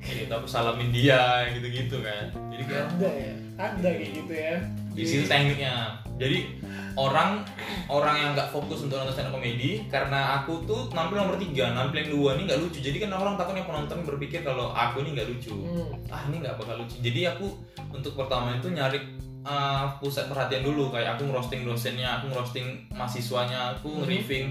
gitu 0.00 0.30
aku 0.30 0.46
salamin 0.46 0.94
dia 0.94 1.42
gitu-gitu 1.50 1.98
kan 1.98 2.30
jadi 2.54 2.62
kayak 2.70 2.86
ada 2.94 3.10
ya 3.10 3.34
ada 3.56 3.88
kayak 3.88 4.10
gitu 4.12 4.32
ya. 4.32 4.54
Di 4.92 5.02
situ 5.04 5.24
tekniknya. 5.24 6.00
Jadi 6.16 6.60
orang 6.96 7.44
orang 7.92 8.16
yang 8.16 8.30
nggak 8.32 8.48
fokus 8.48 8.88
untuk 8.88 8.96
nonton 8.96 9.12
stand 9.12 9.28
up 9.28 9.36
komedi 9.36 9.84
karena 9.92 10.40
aku 10.40 10.64
tuh 10.64 10.88
nampil 10.96 11.20
nomor 11.20 11.36
tiga 11.36 11.76
nampil 11.76 12.00
yang 12.00 12.10
dua 12.12 12.30
ini 12.36 12.48
nggak 12.48 12.60
lucu. 12.60 12.78
Jadi 12.80 12.96
kan 13.04 13.12
orang 13.12 13.36
takutnya 13.36 13.68
penonton 13.68 14.00
berpikir 14.04 14.40
kalau 14.40 14.72
aku 14.72 15.04
ini 15.04 15.12
nggak 15.16 15.28
lucu. 15.28 15.52
Hmm. 15.52 15.92
ah 16.08 16.24
ini 16.28 16.40
nggak 16.40 16.56
bakal 16.56 16.80
lucu. 16.80 16.96
Jadi 17.04 17.20
aku 17.28 17.46
untuk 17.92 18.16
pertama 18.16 18.56
itu 18.56 18.72
nyari 18.72 18.96
uh, 19.44 19.92
pusat 20.00 20.28
perhatian 20.32 20.64
dulu. 20.64 20.88
Kayak 20.88 21.20
aku 21.20 21.28
ngerosting 21.28 21.68
dosennya 21.68 22.20
aku 22.20 22.32
ngerosting 22.32 22.66
mahasiswanya 22.92 23.76
aku 23.76 23.92
Mhm. 23.92 23.98
nge-riffing 24.04 24.46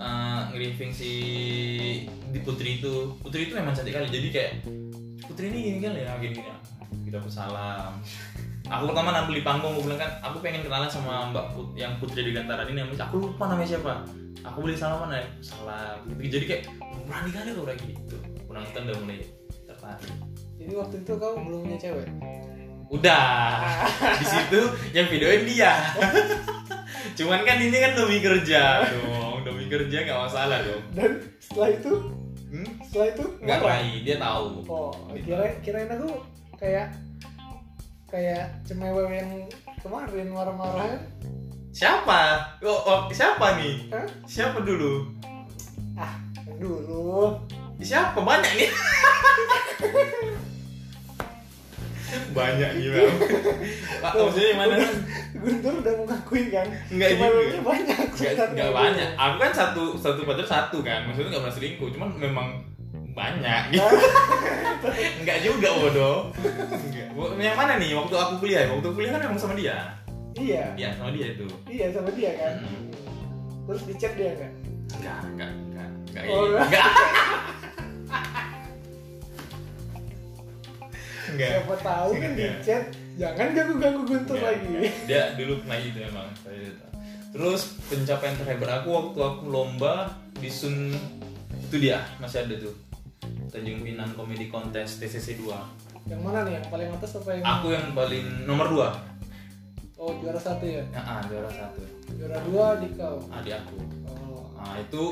uh, 0.00 0.40
nge-riffing 0.52 0.92
si 0.92 1.12
di 2.32 2.40
Putri 2.40 2.80
itu. 2.80 3.12
Putri 3.20 3.48
itu 3.48 3.52
memang 3.56 3.76
cantik 3.76 3.92
kali. 3.92 4.08
Jadi 4.08 4.28
kayak 4.32 4.52
Putri 5.24 5.52
ini 5.52 5.58
gini 5.68 5.78
kali 5.84 6.00
ya 6.00 6.16
gini 6.16 6.36
gini 6.40 6.52
kita 7.02 7.18
salam. 7.26 7.98
Aku 8.64 8.88
pertama 8.88 9.12
nampil 9.12 9.38
di 9.38 9.44
panggung 9.44 9.76
aku 9.76 9.84
bilang 9.84 10.00
kan 10.00 10.10
aku 10.24 10.40
pengen 10.40 10.64
kenalan 10.64 10.88
sama 10.88 11.28
Mbak 11.28 11.46
Put 11.52 11.68
yang 11.76 11.92
Putri 12.00 12.24
di 12.24 12.32
Gantara 12.32 12.64
ini. 12.64 12.80
Namanya 12.80 13.10
aku 13.10 13.28
lupa 13.28 13.50
namanya 13.50 13.76
siapa. 13.76 14.08
Aku 14.44 14.64
boleh 14.64 14.76
salaman 14.76 15.12
ya? 15.12 15.24
Salam 15.44 16.00
gitu. 16.08 16.40
Jadi 16.40 16.44
kayak 16.48 16.62
berani 17.04 17.30
kali 17.34 17.50
loh 17.52 17.64
kayak 17.68 17.80
gitu. 17.84 18.16
Penonton 18.48 18.82
udah 18.88 18.96
mulai 19.04 19.20
tertarik. 19.68 20.14
Jadi 20.56 20.72
waktu 20.72 20.96
itu 21.02 21.12
kau 21.20 21.34
belum 21.36 21.58
punya 21.68 21.78
cewek? 21.82 22.08
Udah. 22.88 23.26
Di 24.20 24.26
situ 24.26 24.60
yang 24.96 25.06
videoin 25.12 25.44
dia. 25.44 25.72
Cuman 27.18 27.44
kan 27.44 27.60
ini 27.60 27.76
kan 27.76 27.92
demi 27.92 28.18
kerja 28.18 28.80
dong, 28.88 29.44
demi 29.44 29.68
kerja 29.68 30.08
nggak 30.08 30.20
masalah 30.24 30.58
dong. 30.64 30.82
dan 30.96 31.12
setelah 31.36 31.68
itu? 31.76 31.92
Hmm? 32.48 32.70
setelah 32.86 33.06
itu? 33.12 33.24
Nggak 33.44 33.60
rai, 33.60 33.90
dia 34.02 34.16
tahu. 34.16 34.46
oh 34.66 34.90
kira 35.20 35.46
kirain 35.60 35.90
aku 35.94 36.33
kayak 36.64 36.88
kayak 38.08 38.48
cemewew 38.64 39.04
yang 39.06 39.28
kemarin 39.78 40.32
marah-marah 40.32 40.96
Siapa? 41.74 42.38
Oh, 42.62 42.80
oh, 42.86 43.00
siapa 43.10 43.58
nih? 43.58 43.90
Hah? 43.90 44.06
Siapa 44.24 44.62
dulu? 44.62 45.10
ah 45.94 46.14
dulu 46.54 47.34
Siapa 47.76 48.16
banyak 48.16 48.52
nih? 48.54 48.70
banyak 52.30 52.70
nih 52.78 52.88
bang. 52.88 53.14
Pak, 53.98 54.12
maksudnya 54.14 54.48
yang 54.48 54.60
mana? 54.62 54.74
Guntur 55.34 55.74
udah 55.82 55.94
mengakui 55.98 56.42
kan 56.48 56.66
Enggak 56.88 57.08
cemewewnya 57.10 57.58
juga. 57.58 57.66
banyak 57.66 57.98
Nggak, 57.98 58.14
sebenarnya. 58.14 58.54
nggak 58.54 58.72
banyak. 58.72 59.08
Aku 59.18 59.36
kan 59.36 59.52
satu 59.52 59.82
satu 59.98 60.20
pacar 60.22 60.46
satu 60.46 60.78
kan. 60.80 61.00
Maksudnya 61.04 61.28
nggak 61.34 61.42
pernah 61.42 61.56
selingkuh. 61.58 61.88
Cuman 61.90 62.08
memang 62.14 62.48
banyak 63.14 63.62
gitu. 63.72 63.96
Enggak 65.22 65.38
juga 65.40 65.68
bodoh. 65.72 66.18
Yang 67.36 67.56
mana 67.56 67.72
nih? 67.78 67.94
Waktu 67.94 68.14
aku 68.14 68.32
kuliah. 68.38 68.66
Waktu 68.68 68.88
kuliah 68.90 69.10
kan 69.12 69.20
memang 69.22 69.38
sama 69.38 69.54
dia. 69.54 69.78
iya 70.34 70.74
Iya 70.74 70.88
sama 70.92 71.08
dia 71.08 71.26
itu. 71.30 71.46
iya 71.64 71.86
sama 71.88 72.10
dia 72.10 72.34
kan 72.34 72.54
Mm. 72.58 72.90
terus 73.64 73.82
di 73.86 73.94
chat 73.94 74.12
dia 74.12 74.34
kan 74.34 74.50
Enggak, 74.92 75.18
enggak, 75.24 75.50
enggak, 75.54 75.88
enggak. 76.04 76.22
Oh, 76.26 76.42
enggak. 76.44 76.66
enggak. 76.66 76.88
Enggak. 81.24 81.50
siapa 81.50 81.74
tahu 81.80 82.10
kan 82.14 82.30
di 82.30 82.42
Enggak. 82.44 82.60
chat 82.60 82.84
jangan 83.14 83.48
ganggu 83.54 83.74
ganggu 83.78 84.02
Guntur 84.04 84.36
Enggak, 84.36 84.50
lagi 84.52 84.66
enggak. 84.68 84.92
Dia 85.06 85.22
dulu 85.34 85.52
pernah 85.62 85.76
gitu 85.80 85.98
memang. 86.02 86.28
Terus 87.30 87.60
pencapaian 87.84 88.34
terhebat 88.36 88.70
aku 88.76 88.88
waktu 88.90 89.18
aku 89.20 89.44
lomba 89.48 89.94
di 90.34 90.46
Sun 90.48 90.94
itu 91.56 91.76
dia 91.78 92.02
masih 92.18 92.42
ada 92.42 92.54
tuh. 92.60 92.74
Tanjung 93.54 93.86
Pinang 93.86 94.10
Comedy 94.18 94.50
Contest 94.50 94.98
TCC 94.98 95.38
2 95.38 96.10
yang 96.10 96.20
mana 96.20 96.44
nih? 96.44 96.60
Yang 96.60 96.66
paling 96.68 96.88
atas 96.92 97.10
apa 97.16 97.30
yang 97.32 97.44
Aku 97.46 97.66
yang 97.72 97.86
paling 97.96 98.26
nomor 98.44 98.66
2 98.68 99.14
oh 100.04 100.12
juara 100.20 100.40
satu 100.40 100.64
ya? 100.68 100.84
Nah, 100.92 101.00
ah, 101.00 101.20
juara 101.24 101.48
satu. 101.48 101.80
Juara 102.12 102.36
dua 102.44 102.66
di 102.76 102.88
kau? 102.92 103.16
Adik 103.32 103.56
aku. 103.56 103.76
Oh. 104.04 104.52
Nah 104.60 104.76
itu 104.76 105.02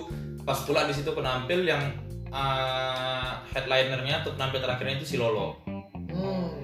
pas 0.45 0.59
pula 0.69 0.85
di 0.85 0.93
situ 0.93 1.09
penampil 1.17 1.65
yang 1.65 1.81
uh, 2.29 3.41
headlinernya 3.57 4.21
atau 4.21 4.37
penampil 4.37 4.61
terakhirnya 4.61 5.01
itu 5.01 5.07
si 5.07 5.17
Lolo. 5.17 5.57
hmm. 6.13 6.61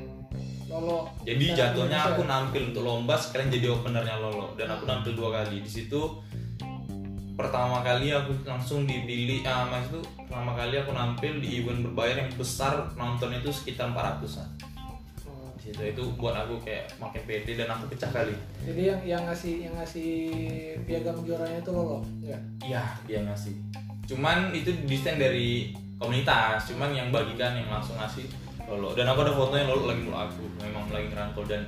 Lolo. 0.68 1.08
Jadi 1.24 1.56
jatuhnya 1.56 2.12
aku 2.12 2.28
nampil 2.28 2.68
untuk 2.68 2.84
lomba 2.84 3.16
sekalian 3.16 3.48
jadi 3.48 3.72
openernya 3.72 4.20
Lolo. 4.20 4.52
Dan 4.60 4.68
aku 4.76 4.84
nampil 4.84 5.16
dua 5.16 5.40
kali. 5.40 5.64
Di 5.64 5.70
situ. 5.70 6.20
Pertama 7.38 7.86
kali 7.86 8.10
aku 8.10 8.34
langsung 8.42 8.82
dipilih, 8.82 9.46
ah 9.46 9.62
mas 9.70 9.86
itu 9.86 10.02
pertama 10.18 10.58
kali 10.58 10.74
aku 10.74 10.90
nampil 10.90 11.38
di 11.38 11.62
event 11.62 11.86
berbayar 11.86 12.26
yang 12.26 12.34
besar 12.34 12.90
nonton 12.98 13.30
itu 13.30 13.46
sekitar 13.54 13.94
400an. 13.94 14.42
Oh. 15.22 15.46
Di 15.54 15.70
situ 15.70 15.78
itu 15.86 16.02
buat 16.18 16.34
aku 16.34 16.58
kayak 16.66 16.98
makin 16.98 17.22
pede 17.30 17.54
dan 17.54 17.70
aku 17.70 17.94
pecah 17.94 18.10
kali. 18.10 18.34
jadi 18.66 18.82
yang 18.90 19.00
yang 19.06 19.22
ngasih 19.30 19.70
yang 19.70 19.74
ngasih 19.78 20.10
piagam 20.82 21.22
juaranya 21.22 21.62
itu 21.62 21.70
Lolo 21.70 22.02
enggak 22.18 22.42
Iya, 22.66 22.82
dia 23.06 23.22
ngasih. 23.22 23.54
Cuman 24.10 24.50
itu 24.50 24.74
desain 24.90 25.22
dari 25.22 25.70
komunitas, 25.94 26.74
cuman 26.74 26.90
yang 26.90 27.14
bagikan 27.14 27.54
yang 27.54 27.70
langsung 27.70 27.94
ngasih 28.02 28.26
Lolo. 28.66 28.98
Dan 28.98 29.06
aku 29.06 29.22
ada 29.22 29.30
fotonya 29.38 29.70
Lolo 29.70 29.86
lagi 29.86 30.02
meluk 30.02 30.18
aku, 30.26 30.42
memang 30.58 30.90
lagi 30.90 31.06
ngerangkul 31.14 31.46
dan 31.46 31.62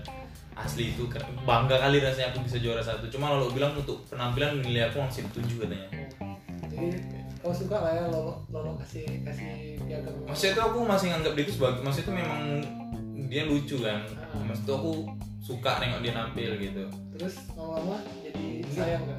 asli 0.65 0.93
itu 0.93 1.09
bangga 1.45 1.77
kali 1.81 1.99
rasanya 2.05 2.33
aku 2.33 2.45
bisa 2.45 2.57
juara 2.61 2.83
satu. 2.85 3.09
Cuma 3.09 3.33
Lolo 3.33 3.53
bilang 3.53 3.73
untuk 3.77 4.05
penampilan 4.09 4.61
nilai 4.61 4.89
aku 4.93 5.01
masih 5.01 5.25
tujuh 5.33 5.65
katanya. 5.65 5.89
jadi 6.71 6.87
kau 7.41 7.51
suka 7.51 7.77
lah 7.83 7.93
ya 7.97 8.05
Lolo 8.13 8.45
Lolo 8.53 8.77
kasih 8.79 9.25
kasih 9.27 9.81
piagam 9.89 10.13
Maksudnya 10.29 10.53
itu 10.55 10.63
aku 10.63 10.79
masih 10.87 11.07
nganggap 11.11 11.33
dia 11.35 11.45
itu 11.49 11.53
sebagai, 11.57 11.81
maksudnya 11.83 12.05
itu 12.07 12.15
memang 12.15 12.41
dia 13.31 13.43
lucu 13.49 13.77
kan. 13.81 14.01
Ah. 14.07 14.43
Maksudnya 14.45 14.67
itu 14.69 14.73
aku 14.77 14.93
suka 15.41 15.71
nengok 15.83 16.01
dia 16.05 16.13
nampil 16.15 16.51
gitu. 16.61 16.85
terus 17.17 17.35
lama-lama 17.53 17.97
jadi 18.23 18.45
sayang 18.71 19.05
kan? 19.05 19.19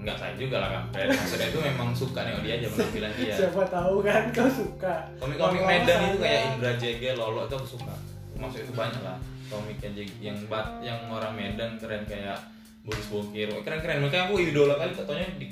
Enggak 0.00 0.16
saya 0.16 0.32
juga 0.36 0.56
lah 0.60 0.70
kan. 0.70 0.82
Maksudnya 1.08 1.48
itu 1.50 1.60
memang 1.60 1.88
suka 1.94 2.20
nengok 2.26 2.42
dia 2.44 2.54
aja 2.58 2.66
penampilan 2.68 3.12
dia. 3.16 3.34
siapa 3.38 3.62
tahu 3.68 3.94
kan 4.04 4.22
kau 4.34 4.48
suka 4.50 4.94
komik-komik 5.18 5.62
Medan 5.64 5.98
itu 6.12 6.18
kayak 6.20 6.42
Indra 6.56 6.72
Jegel, 6.76 7.14
Lolo 7.16 7.48
itu 7.48 7.54
aku 7.56 7.68
suka 7.78 7.94
maksudnya 8.40 8.64
itu 8.66 8.74
banyak 8.74 9.02
lah 9.04 9.18
komik 9.50 9.82
jeg- 9.82 10.16
yang 10.22 10.38
bat 10.46 10.78
yang 10.80 11.10
orang 11.10 11.34
Medan 11.34 11.76
keren 11.76 12.06
kayak 12.06 12.38
Boris 12.80 13.10
Bokir. 13.10 13.50
Keren-keren. 13.60 14.00
Makanya 14.00 14.30
aku 14.30 14.40
idola 14.40 14.78
kali 14.78 14.94
katanya 14.94 15.26
di 15.36 15.46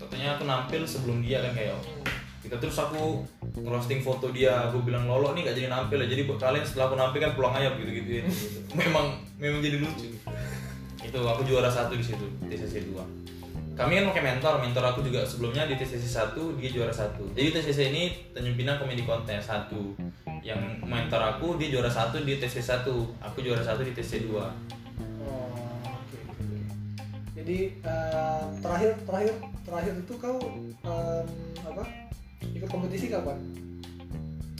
katanya 0.00 0.38
aku 0.38 0.42
nampil 0.46 0.82
sebelum 0.86 1.20
dia 1.20 1.42
kan 1.42 1.52
kayak 1.52 1.76
kita 2.40 2.56
terus 2.62 2.78
aku 2.78 3.26
ngerosting 3.58 4.00
foto 4.00 4.30
dia. 4.30 4.70
Aku 4.70 4.80
bilang 4.80 5.04
Lolo 5.04 5.34
nih 5.34 5.44
gak 5.44 5.58
jadi 5.58 5.68
nampil 5.68 6.00
ya 6.00 6.08
jadi 6.08 6.22
buat 6.24 6.40
kalian 6.40 6.64
setelah 6.64 6.88
aku 6.88 6.96
nampil 6.96 7.20
kan 7.20 7.32
pulang 7.34 7.52
aja 7.52 7.74
gitu 7.76 7.90
gitu 7.90 8.24
memang 8.80 9.18
memang 9.36 9.60
jadi 9.60 9.82
lucu. 9.82 10.08
Itu 11.02 11.18
aku 11.20 11.42
juara 11.44 11.68
satu 11.68 11.92
di 11.92 12.04
situ 12.06 12.24
TCC 12.48 12.88
2 12.88 13.35
kami 13.76 14.00
kan 14.00 14.04
pakai 14.08 14.24
mentor 14.24 14.54
mentor 14.64 14.84
aku 14.88 15.04
juga 15.04 15.20
sebelumnya 15.28 15.68
di 15.68 15.76
TCC 15.76 16.08
1 16.08 16.32
dia 16.56 16.70
juara 16.72 16.88
satu. 16.96 17.28
Jadi 17.36 17.60
TCC 17.60 17.92
ini 17.92 18.02
Tanjung 18.32 18.56
Pinang 18.56 18.80
Comedy 18.80 19.04
Contest 19.04 19.52
satu. 19.52 19.92
Yang 20.40 20.80
mentor 20.80 21.20
aku 21.20 21.60
dia 21.60 21.68
juara 21.68 21.92
satu 21.92 22.16
di 22.24 22.40
TCC 22.40 22.64
1 22.64 22.88
aku 23.20 23.38
juara 23.44 23.60
satu 23.60 23.84
di 23.84 23.92
TCC 23.92 24.24
2 24.30 24.32
oh 24.32 24.46
oke 25.84 26.18
oke. 26.30 26.56
jadi 27.34 27.58
eh, 27.82 28.42
terakhir 28.64 28.90
terakhir 29.04 29.34
terakhir 29.66 29.92
itu 30.00 30.14
kau 30.16 30.38
em, 30.86 31.26
apa? 31.66 31.84
Ikut 32.56 32.68
kompetisi 32.72 33.12
kapan? 33.12 33.36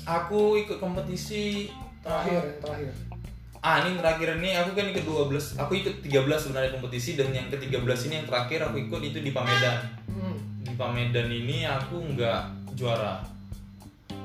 Aku 0.05 0.61
ikut 0.61 0.77
kompetisi 0.77 1.73
terakhir 2.05 2.53
yang 2.53 2.59
terakhir 2.61 3.06
ah 3.67 3.83
ini 3.83 3.99
terakhir 3.99 4.39
ini 4.39 4.55
aku 4.55 4.79
kan 4.79 4.87
ikut 4.95 5.03
12 5.03 5.59
aku 5.59 5.73
ikut 5.75 5.95
13 5.99 6.23
sebenarnya 6.39 6.71
kompetisi 6.71 7.19
dan 7.19 7.35
yang 7.35 7.51
ke 7.51 7.59
13 7.59 7.83
ini 8.07 8.23
yang 8.23 8.27
terakhir 8.31 8.63
aku 8.63 8.79
ikut 8.79 9.03
itu 9.03 9.19
di 9.19 9.35
Pamedan. 9.35 9.83
Hmm. 10.07 10.39
di 10.63 10.71
Pamedan 10.79 11.27
ini 11.27 11.67
aku 11.67 11.99
nggak 12.15 12.47
juara. 12.79 13.27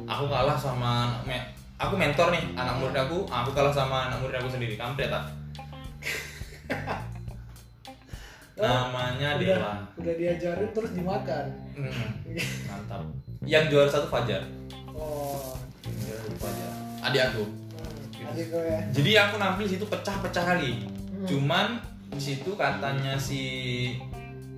Aku 0.05 0.29
kalah 0.29 0.53
sama 0.53 1.17
me- 1.25 1.49
aku 1.81 1.97
mentor 1.97 2.29
nih 2.29 2.53
anak 2.53 2.77
murid 2.77 2.93
aku. 2.93 3.25
Aku 3.25 3.49
kalah 3.57 3.73
sama 3.73 4.13
anak 4.13 4.21
murid 4.21 4.37
aku 4.37 4.53
sendiri. 4.53 4.77
Kampret 4.77 5.09
tak 5.09 5.25
namanya 8.61 9.41
udah 9.41 9.57
Dela 9.57 9.73
udah 9.97 10.13
diajarin 10.21 10.69
terus 10.69 10.93
dimakan. 10.93 11.45
Hmm, 11.73 12.13
mantap. 12.69 13.01
Yang 13.41 13.73
juara 13.73 13.89
satu 13.89 14.05
Fajar. 14.05 14.45
Oh. 14.93 15.57
Yang 15.81 15.97
juara 16.05 16.19
satu 16.29 16.37
Fajar. 16.37 16.69
Adik 17.09 17.23
aku 17.33 17.60
kau 18.35 18.61
ya. 18.61 18.79
Jadi 18.91 19.11
aku 19.17 19.35
nampil 19.37 19.65
situ 19.67 19.85
pecah-pecah 19.85 20.45
kali. 20.45 21.01
Hmm. 21.21 21.29
cuman 21.29 21.67
di 22.09 22.17
situ 22.17 22.57
katanya 22.57 23.13
si 23.13 23.43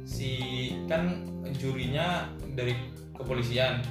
si 0.08 0.32
kan 0.88 1.12
jurinya 1.52 2.24
dari 2.56 2.72
kepolisian. 3.12 3.84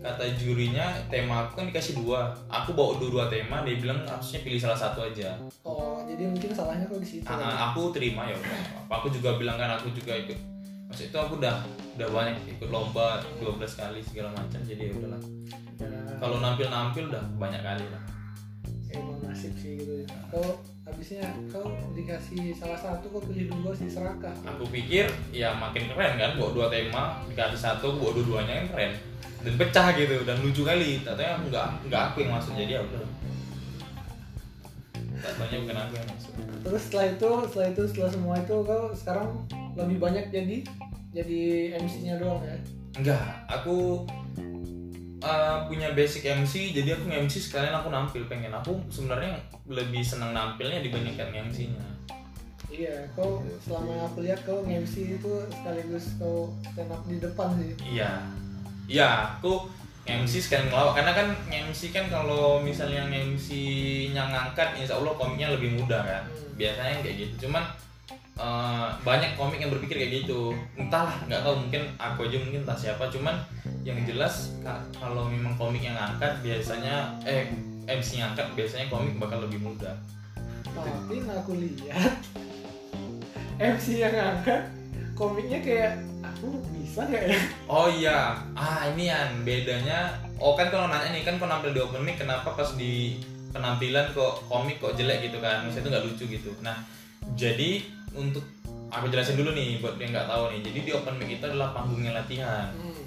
Kata 0.00 0.24
jurinya 0.32 0.96
tema 1.12 1.44
aku 1.44 1.60
kan 1.60 1.66
dikasih 1.68 2.00
dua. 2.00 2.32
Aku 2.48 2.72
bawa 2.72 2.96
dua 2.96 3.10
dua 3.10 3.24
tema 3.28 3.60
dia 3.66 3.76
bilang 3.76 4.00
harusnya 4.08 4.40
pilih 4.40 4.56
salah 4.62 4.78
satu 4.78 5.04
aja. 5.04 5.36
Oh 5.66 6.00
jadi 6.08 6.30
mungkin 6.30 6.54
salahnya 6.54 6.88
kau 6.88 6.96
di 6.96 7.04
situ. 7.04 7.26
Ah, 7.28 7.36
ah, 7.36 7.54
aku 7.74 7.92
terima 7.92 8.24
ya 8.30 8.38
aku 8.88 9.12
juga 9.12 9.36
bilang 9.36 9.60
kan 9.60 9.76
aku 9.76 9.92
juga 9.92 10.16
ikut. 10.16 10.38
Maksud 10.88 11.12
itu 11.12 11.18
aku 11.20 11.36
udah 11.36 11.60
udah 12.00 12.08
banyak 12.08 12.36
ikut 12.56 12.70
lomba 12.72 13.20
12 13.42 13.60
kali 13.60 14.00
segala 14.00 14.32
macam. 14.32 14.60
Jadi 14.64 14.88
ya 14.88 14.92
udahlah. 14.96 15.22
Ya, 15.76 15.88
kalau 16.16 16.40
nampil 16.40 16.70
nampil 16.72 17.04
udah 17.12 17.24
banyak 17.36 17.60
kali 17.60 17.84
lah 17.92 18.19
nasib 19.30 19.54
sih 19.54 19.78
gitu 19.78 20.02
ya. 20.02 20.06
Kau 20.28 20.58
habisnya 20.82 21.22
kau 21.54 21.70
dikasih 21.94 22.50
salah 22.58 22.76
satu 22.76 23.06
kau 23.14 23.22
pilih 23.22 23.46
dua 23.46 23.70
sih 23.70 23.86
serakah. 23.86 24.34
Aku 24.42 24.66
pikir 24.68 25.06
ya 25.30 25.54
makin 25.54 25.86
keren 25.94 26.18
kan 26.18 26.34
bawa 26.34 26.50
dua 26.50 26.66
tema 26.66 27.22
dikasih 27.30 27.60
satu 27.62 27.94
bawa 27.96 28.10
dua-duanya 28.18 28.66
kan 28.66 28.66
keren. 28.74 28.92
Dan 29.40 29.54
pecah 29.56 29.86
gitu 29.94 30.26
dan 30.26 30.36
lucu 30.42 30.66
kali. 30.66 31.00
Ternyata 31.06 31.46
nggak 31.46 31.66
nggak 31.86 32.02
aku 32.12 32.26
yang 32.26 32.34
masuk 32.34 32.58
jadi 32.58 32.82
ya 32.82 32.84
tak 35.20 35.36
taunya 35.36 35.60
bukan 35.60 35.76
aku 35.76 35.92
yang 36.00 36.08
masuk 36.08 36.32
terus 36.64 36.82
setelah 36.88 37.06
itu 37.12 37.30
setelah 37.52 37.68
itu 37.68 37.82
setelah 37.92 38.10
semua 38.10 38.34
itu 38.40 38.56
kau 38.64 38.84
sekarang 38.96 39.28
lebih 39.76 39.96
banyak 40.00 40.24
jadi 40.32 40.56
jadi 41.10 41.40
MC-nya 41.82 42.22
doang 42.22 42.38
ya? 42.46 42.56
Enggak 42.94 43.22
aku 43.50 44.06
uh, 45.20 45.64
punya 45.68 45.92
basic 45.92 46.24
MC 46.26 46.74
jadi 46.76 46.96
aku 46.96 47.08
MC 47.08 47.40
sekalian 47.40 47.76
aku 47.76 47.88
nampil 47.92 48.24
pengen. 48.26 48.52
Aku 48.52 48.80
sebenarnya 48.92 49.36
lebih 49.68 50.00
senang 50.04 50.34
nampilnya 50.34 50.82
dibandingkan 50.82 51.30
MC-nya 51.50 51.90
iya 52.70 52.94
kau 53.18 53.42
selama 53.60 53.90
yang 53.92 54.04
aku 54.06 54.18
lihat 54.22 54.40
kau 54.46 54.62
MC 54.62 55.18
itu 55.18 55.32
sekaligus 55.50 56.14
kau 56.16 56.54
stand 56.70 56.90
up 56.94 57.02
di 57.04 57.18
depan 57.18 57.48
sih. 57.58 57.70
Iya. 57.98 58.10
Iya 58.86 59.08
aku 59.36 59.66
MC 60.06 60.32
sekalian 60.38 60.70
ngelawak. 60.70 60.94
Karena 61.02 61.12
kan 61.12 61.28
MC 61.50 61.90
kan 61.90 62.06
kalau 62.08 62.62
misalnya 62.62 63.04
yang 63.04 63.34
MC-nya 63.34 64.22
ngangkat 64.30 64.78
insya 64.78 64.96
Allah 64.96 65.12
komiknya 65.18 65.52
lebih 65.52 65.76
mudah 65.76 66.00
kan. 66.00 66.24
Hmm. 66.24 66.54
biasanya 66.54 67.02
kayak 67.02 67.16
gitu. 67.26 67.34
Cuman 67.46 67.64
uh, 68.38 68.88
banyak 69.02 69.34
komik 69.34 69.58
yang 69.58 69.74
berpikir 69.74 69.98
kayak 69.98 70.24
gitu. 70.24 70.54
Entahlah 70.78 71.18
nggak 71.26 71.42
tahu. 71.42 71.54
Mungkin 71.66 71.82
aku 71.98 72.30
aja 72.30 72.36
mungkin 72.38 72.62
entah 72.62 72.78
siapa. 72.78 73.04
Cuman 73.10 73.34
yang 73.82 73.98
jelas 74.04 74.52
ka- 74.60 74.84
kalau 74.92 75.24
memang 75.24 75.54
komik 75.54 75.80
yang 75.80 75.94
ngangkat 75.94 76.40
biasanya 76.40 77.16
eh 77.22 77.48
MC 77.86 78.18
ngangkat 78.18 78.46
biasanya 78.52 78.86
komik 78.86 79.16
bakal 79.16 79.40
lebih 79.40 79.60
mudah 79.60 79.96
tapi 80.70 81.18
yang 81.18 81.30
aku 81.34 81.52
lihat 81.56 82.12
MC 83.58 83.86
yang 83.98 84.12
ngangkat 84.12 84.60
komiknya 85.12 85.58
kayak 85.60 85.92
aku 86.20 86.48
bisa 86.72 87.04
nggak 87.04 87.24
ya 87.26 87.40
Oh 87.66 87.86
iya, 87.86 88.34
ah 88.50 88.82
ini 88.88 89.06
yang 89.06 89.30
bedanya. 89.40 90.10
Oh 90.36 90.56
kan 90.56 90.68
kalau 90.68 90.88
nanya 90.88 91.12
nih 91.12 91.22
kan 91.22 91.38
kau 91.38 91.46
nampil 91.46 91.70
di 91.70 91.78
open 91.78 92.02
mic 92.02 92.18
kenapa 92.18 92.50
pas 92.50 92.74
di 92.74 93.20
penampilan 93.50 94.10
kok 94.10 94.42
komik 94.48 94.80
kok 94.80 94.96
jelek 94.96 95.22
gitu 95.22 95.38
kan? 95.38 95.62
Maksudnya 95.62 95.80
itu 95.80 95.90
nggak 95.92 96.04
lucu 96.04 96.24
gitu. 96.26 96.50
Nah 96.60 96.82
jadi 97.36 97.84
untuk 98.10 98.42
aku 98.88 99.06
jelasin 99.06 99.38
dulu 99.38 99.52
nih 99.52 99.78
buat 99.78 100.00
yang 100.00 100.10
nggak 100.10 100.26
tahu 100.26 100.42
nih. 100.50 100.60
Jadi 100.64 100.78
di 100.82 100.90
open 100.90 101.14
mic 101.14 101.30
itu 101.30 101.44
adalah 101.46 101.70
panggungnya 101.70 102.10
latihan, 102.16 102.74
hmm. 102.74 102.99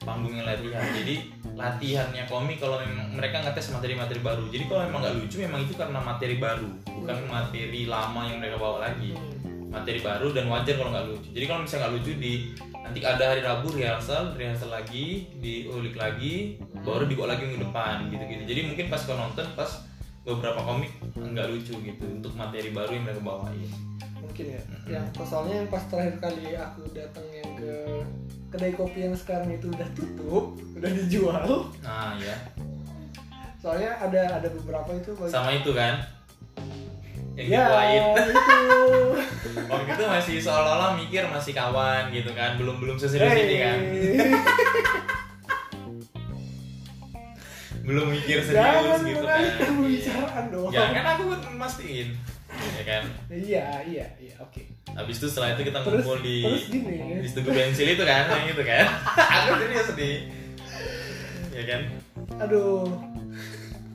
Panggungnya 0.00 0.42
latihan. 0.44 0.84
Jadi 0.96 1.14
latihannya 1.52 2.24
komik 2.24 2.56
kalau 2.56 2.80
memang 2.80 3.12
mereka 3.12 3.44
ngetes 3.44 3.70
materi-materi 3.70 4.20
baru. 4.20 4.44
Jadi 4.48 4.64
kalau 4.64 4.80
memang 4.88 5.00
nggak 5.04 5.16
lucu 5.20 5.36
memang 5.38 5.60
itu 5.60 5.74
karena 5.76 5.98
materi 6.00 6.36
baru, 6.40 6.68
bukan 6.88 7.16
materi 7.28 7.82
lama 7.84 8.20
yang 8.24 8.38
mereka 8.40 8.56
bawa 8.56 8.88
lagi 8.88 9.12
Hmm. 9.12 9.68
materi 9.70 10.02
baru 10.02 10.34
dan 10.34 10.50
wajar 10.50 10.74
kalau 10.74 10.90
nggak 10.90 11.06
lucu. 11.06 11.28
Jadi 11.30 11.44
kalau 11.46 11.60
misalnya 11.62 11.80
nggak 11.86 11.94
lucu 11.94 12.12
di 12.18 12.32
nanti 12.74 12.98
ada 13.06 13.24
hari 13.30 13.40
Rabu 13.44 13.68
rehearsal, 13.70 14.34
rehearsal 14.34 14.66
lagi, 14.66 15.30
diulik 15.38 15.94
lagi, 15.94 16.58
baru 16.82 17.06
dibawa 17.06 17.38
lagi 17.38 17.46
minggu 17.46 17.70
depan 17.70 18.10
gitu-gitu. 18.10 18.42
Jadi 18.50 18.60
mungkin 18.66 18.90
pas 18.90 18.98
kau 18.98 19.14
nonton 19.14 19.46
pas 19.54 19.70
beberapa 20.20 20.58
komik 20.60 20.90
nggak 21.14 21.46
lucu 21.48 21.74
gitu 21.80 22.04
untuk 22.08 22.32
materi 22.34 22.74
baru 22.74 22.92
yang 22.92 23.04
mereka 23.06 23.22
bawain. 23.22 23.70
mungkin 24.20 24.46
ya 24.52 24.62
Mm-mm. 24.62 24.90
yang 24.90 25.04
soalnya 25.16 25.64
yang 25.64 25.68
pas 25.68 25.82
terakhir 25.90 26.14
kali 26.20 26.54
aku 26.54 26.82
datang 26.92 27.26
yang 27.32 27.50
ke 27.56 27.72
kedai 28.50 28.72
kopi 28.72 28.98
yang 29.00 29.14
sekarang 29.14 29.48
itu 29.48 29.66
udah 29.66 29.88
tutup 29.94 30.44
udah 30.74 30.90
dijual. 30.92 31.70
Nah 31.80 32.18
ya, 32.18 32.34
soalnya 33.56 33.94
ada 33.96 34.42
ada 34.42 34.48
beberapa 34.50 34.90
itu 34.92 35.14
bagi- 35.14 35.30
sama 35.30 35.50
itu 35.52 35.70
kan? 35.70 36.02
Yang 37.38 37.46
ya 37.48 37.62
itu. 37.88 38.22
Waktu 39.70 39.88
itu 39.88 40.04
masih 40.04 40.36
seolah-olah 40.40 40.92
mikir 40.96 41.22
masih 41.24 41.54
kawan 41.54 42.10
gitu 42.10 42.30
kan, 42.32 42.58
belum 42.58 42.76
belum 42.76 42.96
seserius 42.96 43.32
ini 43.32 43.56
kan, 43.56 43.78
Hey. 43.80 44.28
belum 47.80 48.06
mikir 48.08 48.38
jangan 48.44 48.82
serius 48.84 49.00
gitu 49.08 49.24
kan. 49.24 49.40
mengalihkan 49.40 50.44
Iya. 50.68 50.82
Ya 50.84 50.90
kan 50.92 51.04
aku 51.08 51.22
mastiin, 51.56 52.08
ya 52.60 52.84
kan. 52.84 53.02
iya 53.28 53.64
iya 53.82 54.06
iya 54.16 54.34
oke 54.38 54.62
Habis 54.90 55.16
itu 55.16 55.26
setelah 55.26 55.54
itu 55.54 55.62
kita 55.64 55.78
terus 55.80 56.02
ngumpul 56.02 56.18
di 56.18 56.42
terus 56.42 56.66
gini 56.66 57.22
di 57.22 57.28
Tugu 57.28 57.50
Bensil 57.50 57.88
itu 57.88 58.02
kan, 58.02 58.26
yang 58.28 58.48
itu 58.48 58.62
kan. 58.62 58.84
aku 59.36 59.50
serius 59.58 59.88
nih. 59.94 60.16
Ya 61.50 61.62
kan? 61.66 61.80
aduh 62.38 62.86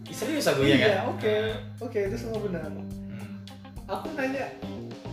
Serius 0.08 0.48
aku 0.48 0.64
ya 0.64 0.78
kan? 0.78 0.90
iya 0.90 1.00
oke 1.04 1.36
oke 1.82 2.00
itu 2.02 2.16
semua 2.16 2.40
benar 2.40 2.72
Hmm. 2.72 3.36
aku 3.86 4.08
nanya 4.14 4.48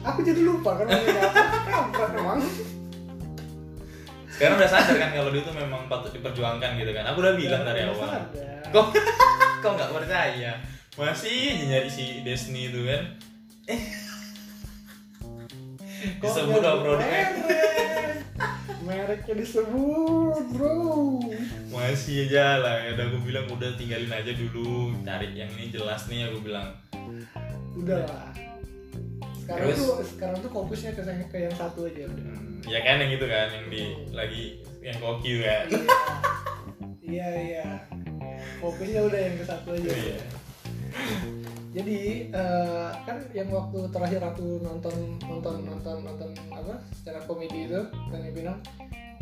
aku 0.00 0.22
jadi 0.22 0.40
lupa 0.40 0.78
kan 0.78 0.86
kapan 0.86 2.10
emang 2.16 2.40
Sekarang 4.28 4.56
udah 4.56 4.70
sadar 4.70 4.96
kan 4.96 5.10
kalau 5.12 5.28
dia 5.28 5.38
itu 5.40 5.52
memang 5.52 5.86
patut 5.86 6.08
diperjuangkan 6.10 6.74
gitu 6.74 6.90
kan. 6.90 7.04
Aku 7.04 7.20
udah 7.20 7.36
bilang 7.36 7.62
dari 7.62 7.84
Udah 7.84 7.94
awal. 7.94 8.08
sadar. 8.08 8.64
Kok 8.70 8.86
kok 9.62 9.72
nggak 9.76 9.90
percaya? 9.92 10.52
Masih 10.92 11.38
nyari 11.62 11.86
si 11.86 12.04
Desni 12.22 12.68
itu 12.68 12.80
kan. 12.82 13.02
Kok 16.18 16.26
Disebut 16.26 16.60
dong 16.60 16.80
merek? 16.82 17.28
Mereknya 18.82 19.34
disebut, 19.38 20.44
bro. 20.50 20.74
Masih 21.70 22.26
aja 22.26 22.58
lah. 22.58 22.82
Ya 22.82 22.98
udah 22.98 23.06
aku 23.06 23.18
bilang 23.22 23.46
udah 23.46 23.70
tinggalin 23.78 24.10
aja 24.10 24.34
dulu. 24.34 24.90
Cari 25.06 25.30
yang 25.38 25.50
ini 25.54 25.70
jelas 25.70 26.10
nih 26.10 26.26
aku 26.26 26.42
bilang. 26.42 26.74
Udah 27.78 28.02
lah. 28.02 28.34
Sekarang 29.42 29.70
Terus? 29.70 29.78
tuh 29.78 29.92
sekarang 30.06 30.38
tuh 30.42 30.50
fokusnya 30.50 30.90
ke 30.94 31.02
yang, 31.02 31.20
ke 31.30 31.38
yang 31.46 31.54
satu 31.54 31.86
aja 31.86 32.06
udah. 32.06 32.26
Hmm, 32.34 32.62
ya 32.66 32.78
kan 32.82 32.96
yang 33.02 33.10
itu 33.10 33.26
kan 33.26 33.46
yang 33.50 33.66
di 33.70 33.82
lagi 34.14 34.44
yang 34.82 34.96
koki 34.98 35.42
kan. 35.42 35.66
Iya. 35.70 35.86
Iya, 37.02 37.28
iya. 37.42 37.66
Fokusnya 38.62 39.00
udah 39.02 39.20
yang 39.20 39.34
ke 39.38 39.44
satu 39.46 39.68
aja. 39.74 39.90
Iya. 39.90 40.18
Jadi 41.72 42.28
eh, 42.28 42.90
kan 43.08 43.16
yang 43.32 43.48
waktu 43.48 43.88
terakhir 43.88 44.20
aku 44.20 44.60
nonton 44.60 45.16
nonton 45.24 45.64
nonton 45.64 45.96
nonton 46.04 46.30
apa 46.52 46.84
secara 46.92 47.24
komedi 47.24 47.64
itu 47.64 47.80
kan 48.12 48.20
bilang 48.28 48.60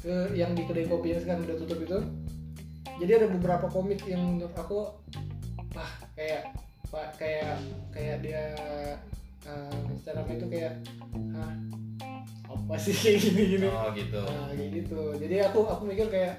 ke 0.03 0.35
yang 0.35 0.51
di 0.59 0.67
kedai 0.67 0.91
kopi 0.91 1.15
yang 1.15 1.23
sekarang 1.23 1.47
udah 1.47 1.57
tutup 1.63 1.79
itu. 1.79 1.99
Jadi 3.01 3.13
ada 3.17 3.27
beberapa 3.31 3.67
komik 3.71 4.03
yang 4.11 4.37
menurut 4.37 4.53
aku 4.59 4.91
wah 5.73 5.93
kayak 6.19 6.51
pak 6.91 7.15
kayak 7.15 7.55
kayak 7.95 8.19
dia 8.19 8.59
stand 10.03 10.19
up 10.19 10.27
itu 10.27 10.47
kayak 10.51 10.75
ah 11.39 11.55
apa 12.51 12.75
sih 12.83 12.95
kayak 12.99 13.19
gini 13.31 13.43
gini. 13.57 13.67
Oh 13.71 13.95
gitu. 13.95 14.23
Nah, 14.27 14.51
kayak 14.51 14.71
gitu. 14.75 15.01
Jadi 15.23 15.37
aku 15.47 15.61
aku 15.71 15.83
mikir 15.87 16.07
kayak 16.11 16.35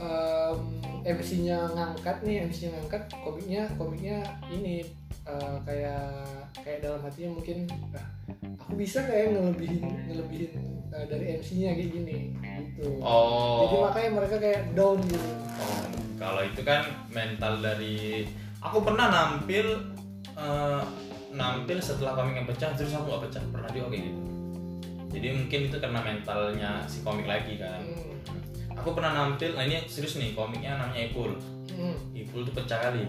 em, 0.00 0.58
MC-nya 1.02 1.58
ngangkat 1.72 2.16
nih, 2.22 2.46
MC-nya 2.46 2.70
ngangkat 2.74 3.02
komiknya 3.18 3.62
komiknya 3.74 4.18
ini 4.48 4.82
eh, 5.24 5.56
kayak 5.62 6.04
kayak 6.58 6.78
dalam 6.80 7.00
hatinya 7.00 7.30
mungkin 7.34 7.68
ah, 7.92 8.06
aku 8.58 8.72
bisa 8.74 9.04
kayak 9.04 9.36
ngelebihin 9.36 9.84
ngelebihin 10.08 10.52
eh, 10.88 11.04
dari 11.06 11.24
MC-nya 11.36 11.74
kayak 11.74 11.90
gini 11.92 12.16
gitu. 12.34 12.88
Jadi 12.96 13.04
Oh. 13.04 13.82
makanya 13.86 14.10
mereka 14.14 14.36
kayak 14.38 14.60
down 14.72 14.98
gitu. 15.04 15.30
Oh, 15.58 15.82
kalau 16.16 16.42
itu 16.42 16.60
kan 16.62 16.82
mental 17.08 17.60
dari 17.60 18.24
aku 18.58 18.78
pernah 18.80 19.06
nampil 19.08 19.66
eh, 20.34 20.82
nampil 21.28 21.78
setelah 21.78 22.16
komik 22.16 22.34
yang 22.34 22.48
pecah 22.48 22.72
terus 22.72 22.96
aku 22.96 23.04
nggak 23.06 23.22
pecah 23.28 23.42
pernah 23.52 23.70
juga 23.70 23.88
kayak 23.92 24.04
gitu. 24.08 24.20
Jadi 25.08 25.28
mungkin 25.32 25.60
itu 25.72 25.76
karena 25.76 26.00
mentalnya 26.04 26.70
si 26.84 27.00
komik 27.00 27.24
lagi 27.24 27.56
kan. 27.56 27.80
Hmm. 27.80 28.16
Aku 28.78 28.92
pernah 28.92 29.12
nampil, 29.12 29.52
nah 29.52 29.62
ini 29.62 29.82
serius 29.84 30.16
nih 30.16 30.32
komiknya 30.32 30.76
namanya 30.76 31.02
Ipul. 31.04 31.34
Hmm. 31.68 31.96
Ipul 32.12 32.42
tuh 32.42 32.54
pecah 32.54 32.78
kali 32.80 33.04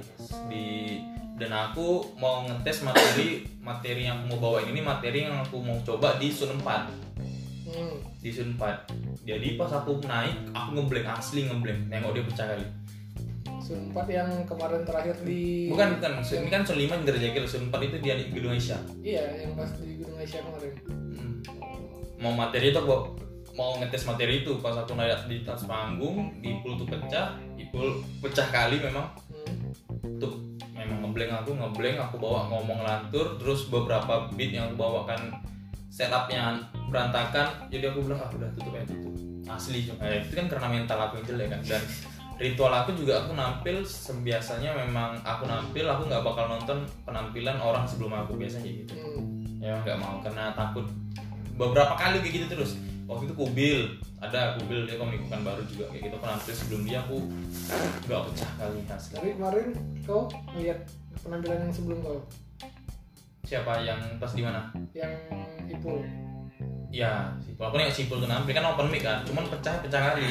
di 0.46 0.98
dan 1.36 1.50
aku 1.50 2.04
mau 2.16 2.44
ngetes 2.44 2.84
materi 2.84 3.30
materi 3.60 4.04
yang 4.04 4.20
aku 4.20 4.26
mau 4.28 4.40
bawain 4.44 4.68
ini 4.68 4.84
materi 4.84 5.24
yang 5.24 5.40
aku 5.40 5.56
mau 5.58 5.80
coba 5.80 6.20
di 6.20 6.28
Sun 6.28 6.60
4 6.60 7.08
Hmm. 7.64 7.96
di 8.18 8.28
Sun 8.28 8.54
4 8.54 8.92
jadi 9.24 9.56
pas 9.56 9.72
aku 9.72 10.04
naik 10.04 10.52
aku 10.52 10.76
ngeblank 10.76 11.08
asli 11.08 11.46
ngeblank 11.46 11.88
nengok 11.88 12.12
dia 12.12 12.26
pecah 12.26 12.48
kali 12.50 12.66
Sunpat 13.62 14.10
yang 14.10 14.26
kemarin 14.44 14.82
terakhir 14.82 15.14
di 15.22 15.70
Bukan, 15.70 15.96
bukan. 15.96 16.12
Sun- 16.20 16.42
Ini 16.42 16.50
kan 16.50 16.66
Sun 16.66 16.76
5 16.76 16.90
Indrajagil, 16.98 17.46
Sun 17.46 17.70
4 17.70 17.78
itu 17.80 17.98
dia 18.00 18.18
di 18.18 18.34
Gedung 18.34 18.50
Asia. 18.52 18.82
Iya, 19.00 19.24
yang 19.40 19.54
pas 19.54 19.70
di 19.78 19.94
Gunung 19.96 20.18
Asia 20.18 20.42
kemarin. 20.42 20.74
Hmm. 21.14 21.38
Mau 22.18 22.34
materi 22.34 22.74
itu 22.74 22.80
aku 22.80 23.14
mau 23.60 23.76
ngetes 23.76 24.08
materi 24.08 24.48
itu. 24.48 24.56
Pas 24.64 24.80
aku 24.80 24.96
naik 24.96 25.28
di 25.28 25.44
atas 25.44 25.68
panggung, 25.68 26.40
di 26.40 26.64
pool 26.64 26.80
tuh 26.80 26.88
pecah, 26.88 27.36
di 27.60 27.68
pool 27.68 28.00
pecah 28.24 28.48
kali 28.48 28.80
memang. 28.80 29.12
Tuh 30.16 30.40
memang 30.72 31.04
ngeblank 31.04 31.44
aku 31.44 31.52
ngeblank 31.60 31.98
aku 32.00 32.16
bawa 32.16 32.48
ngomong 32.48 32.80
lantur 32.88 33.36
terus 33.36 33.68
beberapa 33.68 34.32
beat 34.40 34.56
yang 34.56 34.72
aku 34.72 34.80
bawakan 34.80 35.36
setupnya 35.92 36.64
berantakan 36.88 37.68
jadi 37.68 37.92
aku 37.92 38.08
bilang 38.08 38.24
ah 38.24 38.30
udah 38.32 38.48
tutup 38.56 38.78
aja 38.78 38.94
tutup 38.94 39.14
asli 39.50 39.90
cuma 39.90 40.06
eh, 40.06 40.22
itu 40.22 40.34
kan 40.38 40.46
karena 40.48 40.68
mental 40.70 40.98
aku 41.02 41.20
yang 41.20 41.26
jelek 41.34 41.48
kan 41.50 41.62
dan 41.66 41.84
ritual 42.40 42.72
aku 42.72 42.96
juga 42.96 43.26
aku 43.26 43.36
nampil 43.36 43.84
sebiasanya 43.84 44.72
memang 44.88 45.20
aku 45.28 45.44
nampil 45.50 45.86
aku 45.90 46.08
nggak 46.08 46.24
bakal 46.24 46.46
nonton 46.48 46.88
penampilan 47.04 47.58
orang 47.60 47.84
sebelum 47.84 48.16
aku 48.16 48.40
biasanya 48.40 48.70
gitu. 48.72 48.96
Hmm. 48.96 49.60
ya 49.60 49.76
nggak 49.84 50.00
mau 50.00 50.24
karena 50.24 50.56
takut. 50.56 50.88
Beberapa 51.60 52.00
kali 52.00 52.24
kayak 52.24 52.34
gitu 52.40 52.46
terus 52.56 52.80
waktu 53.10 53.26
itu 53.26 53.36
kubil 53.36 53.80
ada 54.22 54.54
kubil 54.62 54.86
dia 54.86 55.02
komik 55.02 55.18
bukan 55.26 55.42
baru 55.42 55.66
juga 55.66 55.90
kayak 55.90 56.02
gitu 56.06 56.16
aku 56.22 56.28
nampil 56.30 56.54
sebelum 56.54 56.82
dia 56.86 56.98
aku 57.02 57.18
nggak 58.06 58.22
pecah 58.30 58.52
kali 58.62 58.80
asli 58.86 59.14
Tapi 59.18 59.30
kemarin 59.34 59.68
kau 60.06 60.30
melihat 60.54 60.80
penampilan 61.26 61.58
yang 61.66 61.74
sebelum 61.74 61.98
kau 62.06 62.22
siapa 63.50 63.82
yang 63.82 63.98
pas 64.22 64.30
di 64.38 64.46
mana 64.46 64.70
yang 64.94 65.10
Ipul. 65.66 66.06
Ya, 66.90 67.34
Sipul. 67.46 67.70
Aku 67.70 67.78
nengok 67.78 67.94
Sipul 67.94 68.18
tuh 68.18 68.30
nampil 68.30 68.54
kan 68.54 68.66
open 68.66 68.90
mic 68.90 69.06
kan, 69.06 69.22
cuman 69.22 69.46
pecah-pecah 69.46 70.02
kali. 70.14 70.26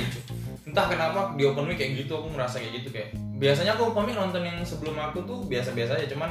Entah 0.66 0.86
kenapa 0.90 1.38
di 1.38 1.46
open 1.46 1.70
mic 1.70 1.78
kayak 1.78 2.02
gitu 2.02 2.18
aku 2.18 2.34
merasa 2.34 2.58
kayak 2.58 2.82
gitu 2.82 2.90
kayak. 2.90 3.14
Biasanya 3.38 3.78
aku 3.78 3.94
open 3.94 4.10
mic 4.10 4.18
nonton 4.18 4.42
yang 4.42 4.58
sebelum 4.66 4.98
aku 4.98 5.22
tuh 5.22 5.46
biasa-biasa 5.46 5.98
aja, 5.98 6.06
cuman 6.10 6.30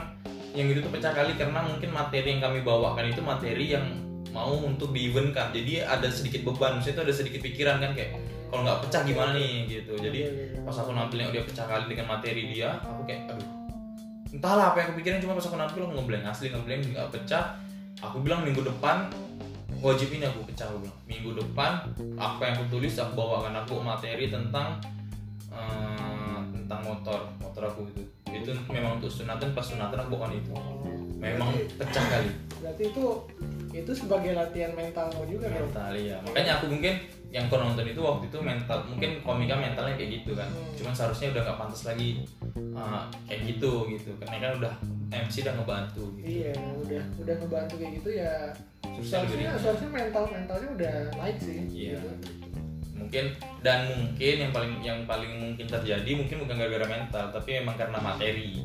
yang 0.52 0.68
gitu 0.68 0.84
tuh 0.84 0.92
pecah 0.92 1.16
kali 1.16 1.36
karena 1.40 1.64
mungkin 1.64 1.90
materi 1.96 2.28
yang 2.36 2.44
kami 2.44 2.60
bawakan 2.64 3.08
itu 3.08 3.22
materi 3.24 3.66
yang 3.72 4.07
mau 4.38 4.54
untuk 4.62 4.94
di 4.94 5.10
event 5.10 5.34
kan. 5.34 5.50
Jadi 5.50 5.82
ada 5.82 6.06
sedikit 6.14 6.46
beban, 6.46 6.78
maksudnya 6.78 7.02
itu 7.02 7.04
ada 7.10 7.14
sedikit 7.18 7.42
pikiran 7.42 7.82
kan 7.82 7.98
kayak 7.98 8.22
kalau 8.54 8.62
nggak 8.62 8.80
pecah 8.86 9.02
gimana 9.02 9.32
nih? 9.34 9.66
Gitu. 9.66 9.94
Jadi 9.98 10.20
pas 10.62 10.78
aku 10.78 10.94
nampil 10.94 11.18
yang 11.26 11.32
dia 11.34 11.42
pecah 11.42 11.66
kali 11.66 11.90
dengan 11.90 12.06
materi 12.14 12.42
dia, 12.54 12.78
aku 12.86 13.02
kayak 13.10 13.34
aduh 13.34 13.50
entahlah 14.28 14.76
apa 14.76 14.84
yang 14.84 14.88
aku 14.92 14.96
pikirin 15.00 15.24
cuma 15.24 15.40
pas 15.40 15.48
aku 15.48 15.56
nampil 15.56 15.88
aku 15.88 15.94
ngeblank 15.98 16.24
asli 16.30 16.54
ngeblank 16.54 16.82
nggak 16.94 17.10
pecah. 17.10 17.58
Aku 18.06 18.22
bilang 18.22 18.46
minggu 18.46 18.62
depan 18.62 19.10
wajib 19.82 20.14
ini 20.14 20.30
aku 20.30 20.46
pecah 20.46 20.70
aku 20.70 20.86
bilang. 20.86 21.00
Minggu 21.10 21.30
depan 21.34 21.72
apa 22.22 22.42
yang 22.46 22.54
aku 22.62 22.66
tulis 22.78 22.94
aku 23.02 23.18
bawakan. 23.18 23.58
Aku 23.66 23.82
materi 23.82 24.30
tentang 24.30 24.78
eh, 25.50 26.40
tentang 26.54 26.80
motor 26.86 27.26
motor 27.42 27.74
aku 27.74 27.90
itu. 27.90 28.06
Itu 28.30 28.54
memang 28.70 29.02
untuk 29.02 29.10
sunatan. 29.10 29.58
Pas 29.58 29.66
sunatan 29.66 29.98
aku 29.98 30.14
bawakan 30.14 30.38
itu 30.38 30.54
memang 31.18 31.50
pecah 31.76 32.06
kali 32.08 32.30
Berarti 32.58 32.84
itu 32.88 33.06
itu 33.70 33.92
sebagai 33.94 34.34
latihan 34.34 34.74
mental 34.74 35.06
kau 35.08 35.22
juga 35.24 35.46
kan? 35.46 35.62
mental 35.62 35.92
ya 35.94 36.18
makanya 36.22 36.52
aku 36.58 36.66
mungkin 36.68 36.94
yang 37.28 37.46
kau 37.46 37.60
nonton 37.60 37.86
itu 37.86 38.00
waktu 38.00 38.26
itu 38.26 38.40
mental 38.40 38.80
mungkin 38.84 39.10
komika 39.22 39.54
mentalnya 39.54 39.94
kayak 39.94 40.12
gitu 40.18 40.32
kan 40.34 40.48
Hmm. 40.48 40.74
cuman 40.74 40.94
seharusnya 40.94 41.28
udah 41.32 41.42
nggak 41.44 41.60
pantas 41.60 41.82
lagi 41.86 42.10
eh, 42.56 43.02
kayak 43.28 43.42
gitu 43.46 43.72
gitu 43.88 44.10
karena 44.18 44.36
kan 44.40 44.52
udah 44.58 44.74
MC 45.08 45.36
udah 45.42 45.54
ngebantu 45.56 46.04
gitu 46.16 46.28
Iya, 46.28 46.52
udah 46.56 47.04
udah 47.18 47.36
ngebantu 47.38 47.74
kayak 47.78 47.94
gitu 47.96 48.10
ya. 48.18 48.34
Susah 48.98 49.24
Seharusnya 49.24 49.52
seharusnya 49.56 49.90
mental 49.90 50.24
mentalnya 50.28 50.70
udah 50.74 50.96
naik 51.16 51.38
sih. 51.38 51.58
Iya. 51.64 51.96
Gitu. 51.96 52.10
mungkin 52.98 53.26
dan 53.62 53.80
mungkin 53.88 54.36
yang 54.42 54.52
paling 54.52 54.74
yang 54.82 55.00
paling 55.06 55.32
mungkin 55.38 55.64
terjadi 55.64 56.12
mungkin 56.12 56.44
bukan 56.44 56.56
gara-gara 56.58 56.88
mental 56.90 57.26
tapi 57.30 57.50
memang 57.56 57.78
karena 57.78 58.00
materi. 58.02 58.58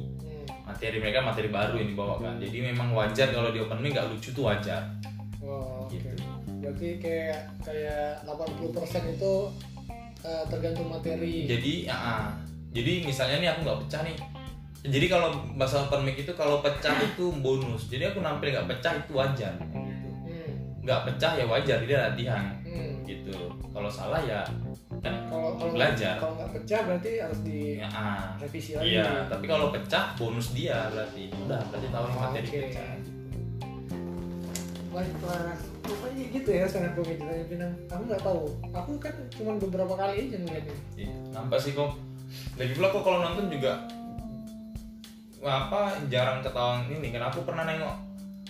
Materi 0.73 0.97
mereka 0.99 1.21
materi 1.21 1.49
baru 1.49 1.75
yang 1.77 1.91
dibawakan 1.91 2.33
jadi 2.39 2.59
memang 2.67 2.89
wajar 2.91 3.29
kalau 3.29 3.49
di 3.49 3.61
open 3.61 3.79
mic 3.79 3.93
nggak 3.93 4.09
lucu 4.09 4.33
tuh 4.33 4.49
wajar 4.49 4.83
Oh. 5.43 5.91
Gitu. 5.91 6.07
Berarti 6.63 7.03
kayak 7.03 7.51
kayak 7.61 8.23
80% 8.23 8.63
itu 9.11 9.33
eh, 10.23 10.45
tergantung 10.47 10.87
materi. 10.87 11.35
jadi 11.45 11.75
ah. 11.91 12.31
jadi 12.71 13.03
misalnya 13.03 13.37
nih 13.39 13.49
aku 13.51 13.61
nggak 13.67 13.81
pecah 13.83 14.01
nih 14.03 14.17
jadi 14.83 15.07
kalau 15.09 15.29
bahasa 15.55 15.83
open 15.83 16.03
mic 16.03 16.17
itu 16.17 16.31
kalau 16.33 16.63
pecah 16.63 16.95
itu 16.97 17.35
bonus 17.39 17.91
jadi 17.91 18.15
aku 18.15 18.23
nampil 18.23 18.51
nggak 18.51 18.71
pecah 18.71 18.93
itu 18.97 19.13
wajar 19.13 19.53
gitu. 19.59 20.09
Hmm. 20.23 20.53
nggak 20.81 21.01
pecah 21.05 21.33
ya 21.35 21.45
wajar 21.45 21.79
dia 21.83 21.99
latihan 22.07 22.45
Hmm. 22.63 23.03
gitu 23.03 23.35
kalau 23.69 23.91
salah 23.91 24.23
ya 24.23 24.47
kan 25.01 25.15
Kalau 25.27 25.73
Belajar. 25.73 26.15
kalau 26.21 26.35
nggak 26.37 26.51
pecah 26.53 26.81
berarti 26.85 27.11
harus 27.19 27.39
ya 27.47 27.89
ah. 27.89 28.37
direvisi 28.37 28.71
lagi. 28.77 28.87
Iya, 28.93 29.09
tapi 29.27 29.45
kalau 29.47 29.67
pecah 29.71 30.05
bonus 30.15 30.53
dia 30.53 30.93
berarti. 30.93 31.23
Udah, 31.33 31.61
berarti 31.71 31.89
tahu 31.89 32.05
nih 32.05 32.13
Oh, 32.13 32.21
materi 32.21 32.45
oke. 32.45 32.59
pecah. 32.61 32.87
Wah, 34.93 35.05
wah, 35.25 35.57
rupanya 35.83 36.25
gitu 36.29 36.51
ya 36.53 36.69
up 36.69 36.93
comedy 36.93 37.17
dari 37.17 37.45
Pinang. 37.49 37.73
Aku 37.89 38.03
nggak 38.05 38.23
tahu. 38.23 38.43
Aku 38.71 38.91
kan 39.01 39.15
cuma 39.33 39.53
beberapa 39.57 39.95
kali 39.97 40.29
aja 40.29 40.37
ngeliatnya. 40.37 40.77
Iya, 40.95 41.15
nampak 41.33 41.59
sih 41.59 41.73
kok. 41.73 41.97
Lagi 42.61 42.73
pula 42.77 42.93
kok 42.93 43.01
kalau 43.01 43.19
nonton 43.21 43.49
juga 43.49 43.73
apa 45.43 45.99
jarang 46.07 46.39
ketahuan 46.39 46.87
ini 46.87 47.11
kan 47.11 47.27
aku 47.27 47.43
pernah 47.43 47.67
nengok 47.67 47.99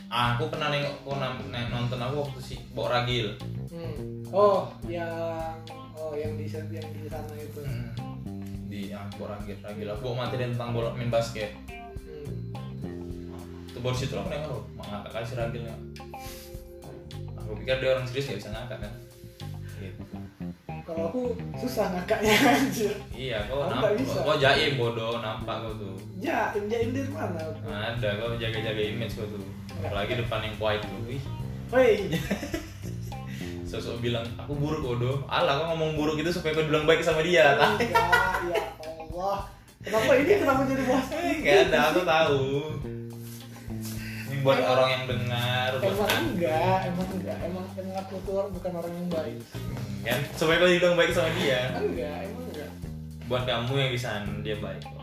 aku 0.07 0.45
pernah 0.53 0.69
nengok 0.69 1.01
neng- 1.49 1.73
nonton 1.73 1.97
aku 1.97 2.21
waktu 2.21 2.41
si 2.43 2.57
Bok 2.77 2.93
Ragil 2.93 3.33
Hmm. 3.73 4.21
Oh, 4.29 4.69
yang 4.85 5.57
oh 6.13 6.17
yang 6.21 6.37
di 6.37 6.45
yang 6.45 6.89
di 6.93 7.09
sana 7.09 7.33
itu. 7.41 7.61
Hmm. 7.65 7.89
di 8.69 8.89
ah, 8.93 9.05
Bok 9.17 9.29
Ragil 9.33 9.57
Ragil 9.65 9.89
aku 9.89 10.13
materi 10.13 10.49
tentang 10.53 10.77
bola 10.77 10.93
main 10.93 11.09
basket. 11.09 11.57
Hmm. 12.05 13.33
itu 13.73 13.79
baru 13.81 13.97
situ 13.97 14.13
aku 14.13 14.29
nengok 14.29 14.53
loh 14.53 14.63
ngakak 14.77 15.11
kali 15.17 15.25
si 15.25 15.35
Ragil 15.41 15.65
ya 15.65 15.77
aku 17.53 17.61
pikir 17.65 17.77
dia 17.81 17.89
orang 17.97 18.05
serius 18.09 18.29
gak 18.29 18.39
bisa 18.45 18.51
ngakak 18.53 18.79
kan? 18.85 18.93
Gitu. 19.81 20.03
Kalau 20.83 21.05
aku 21.09 21.23
susah 21.57 21.87
ngakaknya 21.95 22.33
anjir. 22.57 22.93
iya 23.17 23.39
kau 23.49 23.65
nampak. 23.69 23.97
kau 24.03 24.37
jaim 24.37 24.77
bodoh 24.77 25.21
nampak 25.21 25.65
kau 25.65 25.73
tuh. 25.77 25.97
Ya, 26.17 26.53
jaim 26.55 26.91
dari 26.97 27.11
mana? 27.13 27.39
ada 27.67 28.09
kau 28.19 28.35
jaga-jaga 28.37 28.83
image 28.83 29.15
kau 29.17 29.27
tuh. 29.29 29.45
Apalagi 29.85 30.21
depan 30.21 30.49
yang 30.49 30.55
quiet 30.57 30.83
tuh. 30.83 31.01
Wih, 31.73 31.99
sosok 33.73 33.97
bilang 33.99 34.27
aku 34.37 34.53
buruk 34.53 34.81
bodoh 34.83 35.17
alah 35.27 35.57
kau 35.57 35.73
ngomong 35.73 35.97
buruk 35.97 36.17
itu 36.17 36.29
supaya 36.29 36.53
kau 36.53 36.63
bilang 36.63 36.85
baik 36.85 37.01
sama 37.01 37.25
dia 37.25 37.57
enggak, 37.57 37.89
ya 38.45 38.61
Allah. 38.85 39.39
Kenapa 39.81 40.13
ini 40.15 40.33
kenapa 40.37 40.63
jadi 40.63 40.83
bahas 40.85 41.07
Enggak 41.11 41.57
ada, 41.67 41.79
aku 41.89 42.01
tahu. 42.05 42.47
Ini 44.23 44.37
buat 44.41 44.55
Emang- 44.55 44.71
orang 44.71 44.89
yang 44.89 45.05
dengar, 45.07 45.71
Emang 45.75 46.07
kan, 46.07 46.23
enggak, 46.23 46.79
emang 46.87 47.09
enggak, 47.11 47.39
emang 47.43 47.67
emang 47.73 47.97
aku 47.99 48.15
tuh 48.23 48.47
bukan 48.49 48.73
orang 48.73 48.93
yang 48.93 49.09
baik. 49.09 49.41
kan? 50.03 50.21
Supaya 50.33 50.57
kau 50.57 50.69
dibilang 50.69 50.95
baik 50.95 51.11
sama 51.11 51.35
dia. 51.35 51.61
Enggak, 51.75 52.19
emang 52.25 52.45
enggak. 52.47 52.71
Buat 53.27 53.43
kamu 53.43 53.73
yang 53.75 53.91
di 53.91 53.99
sana 53.99 54.31
dia 54.39 54.57
baik 54.57 54.83
kok. 54.83 55.03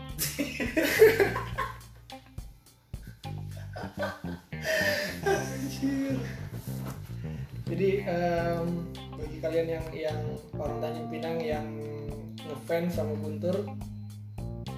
Anjir. 5.22 6.39
Jadi 7.70 8.02
em, 8.02 8.66
bagi 9.14 9.38
kalian 9.38 9.66
yang 9.78 9.86
yang 9.94 10.20
orang 10.58 10.82
Tanjung 10.82 11.06
Pinang 11.06 11.38
yang 11.38 11.66
ngefans 12.42 12.98
sama 12.98 13.14
Guntur, 13.14 13.54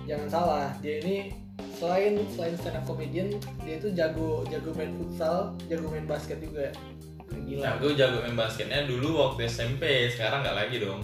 jangan 0.05 0.29
salah, 0.29 0.69
dia 0.85 1.01
ini 1.01 1.33
selain 1.81 2.21
selain 2.37 2.55
stand 2.61 2.77
up 2.77 2.85
comedian, 2.85 3.33
dia 3.65 3.81
itu 3.81 3.89
jago 3.97 4.45
jago 4.53 4.77
main 4.77 4.93
futsal, 5.01 5.57
jago 5.73 5.89
main 5.89 6.05
basket 6.05 6.37
juga. 6.45 6.69
Gila. 7.33 7.81
Aku 7.81 7.97
jago 7.97 8.21
main 8.29 8.37
basketnya 8.37 8.85
dulu 8.85 9.25
waktu 9.25 9.49
SMP, 9.49 10.13
sekarang 10.13 10.45
nggak 10.45 10.59
lagi 10.69 10.77
dong. 10.85 11.01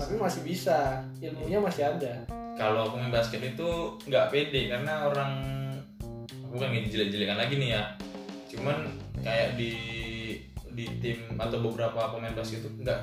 Tapi 0.00 0.16
masih 0.16 0.40
bisa, 0.40 1.04
ilmunya 1.20 1.60
masih 1.60 1.84
ada. 1.84 2.24
Kalau 2.56 2.88
aku 2.88 2.96
main 2.96 3.12
basket 3.12 3.44
itu 3.44 4.00
nggak 4.08 4.32
pede 4.32 4.72
karena 4.72 5.04
orang 5.04 5.32
aku 6.48 6.56
bukan 6.56 6.88
jelek-jelekan 6.88 7.36
lagi 7.36 7.60
nih 7.60 7.70
ya. 7.76 7.84
Cuman 8.48 8.88
kayak 9.20 9.60
di 9.60 9.74
di 10.74 10.86
tim 10.98 11.18
atau 11.38 11.62
beberapa 11.62 12.10
pemain 12.10 12.34
basket 12.34 12.66
itu 12.66 12.70
nggak. 12.82 13.00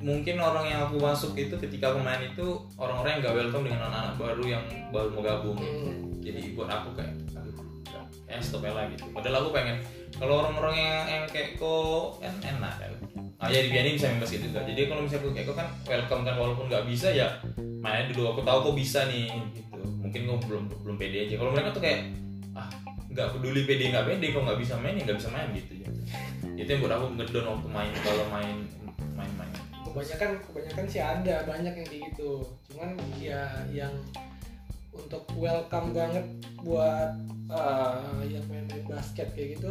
Mungkin 0.00 0.40
orang 0.40 0.64
yang 0.64 0.80
aku 0.88 0.96
masuk 0.96 1.36
itu 1.36 1.60
ketika 1.60 1.92
aku 1.92 2.00
main 2.00 2.24
itu 2.24 2.56
orang-orang 2.80 3.20
yang 3.20 3.20
gak 3.20 3.36
welcome 3.36 3.64
dengan 3.68 3.84
anak-anak 3.92 4.14
baru 4.16 4.44
yang 4.48 4.64
baru 4.88 5.08
mau 5.12 5.20
gabung. 5.20 5.58
Hmm. 5.60 6.08
jadi 6.24 6.52
buat 6.56 6.68
aku 6.68 6.96
kayak 6.96 7.12
aduh 7.36 7.56
kayak 8.24 8.40
stop 8.40 8.64
aja 8.64 8.72
lah 8.80 8.84
gitu. 8.88 9.04
Padahal 9.12 9.44
aku 9.44 9.48
pengen 9.52 9.76
kalau 10.16 10.40
orang-orang 10.40 10.76
yang, 10.76 11.04
yang 11.04 11.24
kayak 11.28 11.60
kok 11.60 12.20
kan 12.20 12.34
enak 12.40 12.74
kan 12.80 12.92
ah 13.40 13.48
ya 13.48 13.64
di 13.64 13.72
Biani 13.72 13.96
bisa 13.96 14.12
main 14.12 14.20
basket 14.20 14.40
juga. 14.44 14.60
Jadi 14.68 14.80
kalau 14.84 15.00
misalnya 15.04 15.24
aku 15.24 15.28
kayak 15.32 15.46
kok 15.48 15.56
kan 15.56 15.68
welcome 15.88 16.22
kan 16.28 16.34
walaupun 16.36 16.64
nggak 16.68 16.84
bisa 16.88 17.08
ya 17.12 17.28
main 17.80 18.04
aja 18.04 18.12
dulu. 18.12 18.36
Aku 18.36 18.40
tahu 18.44 18.58
kok 18.72 18.76
bisa 18.76 19.08
nih 19.08 19.32
gitu. 19.56 19.80
Mungkin 20.00 20.20
kok 20.28 20.40
belum 20.48 20.64
belum 20.84 20.96
pede 21.00 21.28
aja. 21.28 21.34
Kalau 21.40 21.52
mereka 21.52 21.72
tuh 21.72 21.82
kayak 21.84 22.19
nggak 23.10 23.28
peduli 23.34 23.66
pede 23.66 23.90
nggak 23.90 24.06
pede 24.06 24.26
kalau 24.30 24.44
nggak 24.46 24.60
bisa 24.62 24.74
main 24.78 24.94
ya 24.94 25.02
nggak 25.02 25.18
bisa 25.18 25.30
main 25.34 25.48
gitu 25.52 25.72
ya. 25.82 25.88
Itu 26.54 26.68
yang 26.70 26.80
buat 26.86 26.94
aku 26.94 27.06
ngedon 27.18 27.46
waktu 27.46 27.68
main 27.68 27.92
kalau 28.06 28.24
main 28.30 28.56
main-main 29.18 29.52
kebanyakan 29.90 30.30
kebanyakan 30.46 30.86
sih 30.86 31.02
ada 31.02 31.36
banyak 31.44 31.74
yang 31.74 31.88
kayak 31.90 32.02
gitu. 32.14 32.46
Cuman 32.70 32.94
ya 33.18 33.42
yang 33.74 33.90
untuk 34.94 35.26
welcome 35.34 35.90
banget 35.90 36.26
buat 36.62 37.14
uh, 37.50 38.22
yang 38.26 38.42
main-main 38.46 38.86
basket 38.86 39.30
kayak 39.34 39.58
gitu 39.58 39.70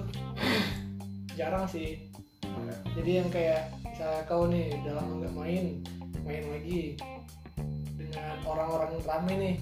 jarang 1.40 1.64
sih. 1.64 2.04
Jadi 3.00 3.24
yang 3.24 3.30
kayak 3.32 3.72
misalnya 3.88 4.22
kau 4.28 4.44
nih 4.52 4.76
udah 4.84 4.94
lama 5.00 5.14
nggak 5.24 5.36
main 5.40 5.66
main 6.28 6.46
lagi 6.52 7.00
dengan 7.96 8.36
orang-orang 8.44 9.00
rame 9.08 9.34
nih 9.40 9.56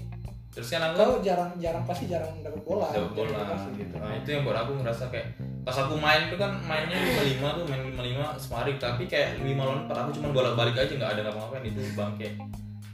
terus 0.58 0.74
kan 0.74 0.90
aku 0.90 0.94
kau 0.98 1.22
jarang 1.22 1.54
jarang 1.62 1.86
pasti 1.86 2.10
jarang 2.10 2.34
dapat 2.42 2.58
bola. 2.66 2.90
Dapat 2.90 3.14
bola 3.14 3.38
pasti. 3.46 3.78
gitu. 3.78 3.94
Nah 3.94 4.10
itu 4.18 4.28
yang 4.34 4.42
buat 4.42 4.58
aku 4.58 4.82
ngerasa 4.82 5.06
kayak 5.06 5.38
pas 5.62 5.76
aku 5.78 5.94
main 5.94 6.26
itu 6.26 6.34
kan 6.34 6.50
mainnya 6.66 6.98
55 6.98 7.62
tuh 7.62 7.64
main 7.70 7.82
55 7.94 8.42
sparring 8.42 8.78
tapi 8.82 9.06
kayak 9.06 9.38
5 9.38 9.54
lawan 9.54 9.86
4 9.86 10.02
aku 10.02 10.10
cuma 10.18 10.28
bolak-balik 10.34 10.74
aja 10.74 10.90
nggak 10.98 11.10
ada 11.14 11.20
ngapa-ngapain. 11.30 11.62
Itu 11.62 11.80
bangke 11.94 12.28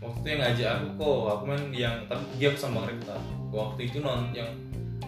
waktu 0.04 0.20
itu 0.20 0.28
yang 0.28 0.40
ngajak 0.44 0.68
aku 0.76 0.86
kok 1.00 1.20
aku 1.32 1.42
main 1.48 1.62
yang 1.72 1.96
tapi 2.04 2.22
dia 2.36 2.52
aku 2.52 2.58
sama 2.60 2.84
Bang 2.84 2.86
Rekta 2.92 3.16
waktu 3.48 3.80
itu 3.88 3.96
non 4.04 4.28
yang 4.36 4.50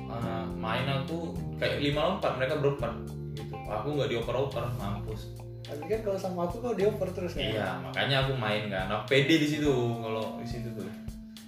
uh, 0.09 0.49
main 0.57 0.89
aku 0.89 1.37
kayak 1.61 1.85
5 1.85 1.93
lawan 1.93 2.17
4 2.25 2.39
mereka 2.41 2.55
berempat 2.57 2.93
gitu. 3.37 3.53
Aku 3.69 3.87
nggak 3.93 4.09
dioper-oper 4.09 4.65
mampus. 4.81 5.37
Tapi 5.61 5.83
kan 5.85 6.01
kalau 6.01 6.17
sama 6.17 6.49
aku 6.49 6.65
kau 6.65 6.73
dioper 6.73 7.13
terus 7.13 7.37
kan? 7.37 7.45
Iya 7.45 7.69
makanya 7.85 8.25
aku 8.25 8.33
main 8.41 8.73
kan. 8.73 8.89
Aku 8.89 9.05
pede 9.13 9.37
di 9.37 9.45
situ 9.45 9.69
kalau 10.01 10.41
di 10.41 10.49
situ 10.49 10.73
tuh 10.73 10.89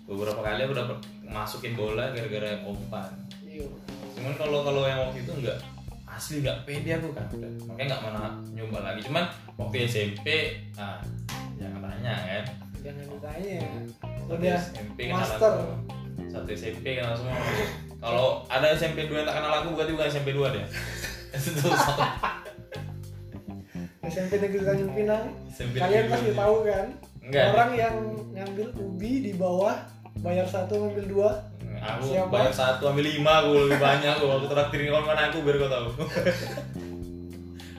beberapa 0.09 0.41
kali 0.41 0.65
aku 0.65 0.75
dapat 0.75 0.99
masukin 1.29 1.77
bola 1.77 2.09
gara-gara 2.17 2.65
umpan 2.65 3.13
iya. 3.45 3.69
Cuman 4.17 4.35
kalau 4.35 4.67
kalau 4.67 4.83
yang 4.89 4.99
waktu 5.05 5.23
itu 5.23 5.31
enggak 5.31 5.59
asli 6.09 6.43
nggak 6.43 6.67
pede 6.67 6.91
aku 6.99 7.15
kan 7.15 7.29
makanya 7.69 7.87
nggak 7.95 8.03
mana 8.03 8.23
nyoba 8.51 8.79
lagi. 8.83 9.01
Cuman 9.07 9.25
waktu 9.55 9.87
SMP 9.87 10.57
nah 10.75 10.99
jangan 11.55 11.85
tanya 11.85 12.15
kan? 12.19 12.45
Jangan 12.83 13.05
ditanya 13.05 13.59
Satu 14.03 14.33
udah 14.35 14.59
SMP 14.59 14.99
kenal 15.07 15.21
master. 15.23 15.53
aku. 15.55 15.67
Satu 16.27 16.49
SMP 16.51 16.87
kenal 16.99 17.15
semua. 17.15 17.39
Kalau 17.99 18.29
ada 18.49 18.67
SMP 18.75 19.07
2 19.07 19.23
yang 19.23 19.27
tak 19.27 19.37
kenal 19.39 19.53
aku 19.61 19.69
berarti 19.75 19.93
bukan 19.95 20.09
SMP 20.09 20.29
2 20.35 20.55
deh 20.55 20.65
itu 21.39 21.69
satu 21.69 22.03
SMP 24.09 24.33
Negeri 24.41 24.63
Tanjung 24.65 24.93
Pinang. 24.97 25.25
SMP 25.53 25.77
kalian 25.77 26.09
pasti 26.09 26.33
tahu 26.33 26.57
kan? 26.65 26.87
Enggak. 27.21 27.47
Orang 27.53 27.71
yang 27.77 27.95
ngambil 28.33 28.69
ubi 28.81 29.13
di 29.21 29.33
bawah 29.37 29.77
bayar 30.25 30.47
satu 30.47 30.75
ngambil 30.77 31.05
dua. 31.07 31.31
Aku 31.79 32.11
Siapa? 32.11 32.31
bayar 32.31 32.51
satu 32.51 32.91
ambil 32.91 33.07
lima 33.07 33.33
aku 33.43 33.51
lebih 33.67 33.79
banyak 33.79 34.11
aku. 34.19 34.27
Aku 34.27 34.45
traktirin 34.51 34.91
kawan 34.91 35.05
kawan 35.07 35.21
aku 35.31 35.39
biar 35.47 35.57
kau 35.63 35.71
tahu. 35.71 35.89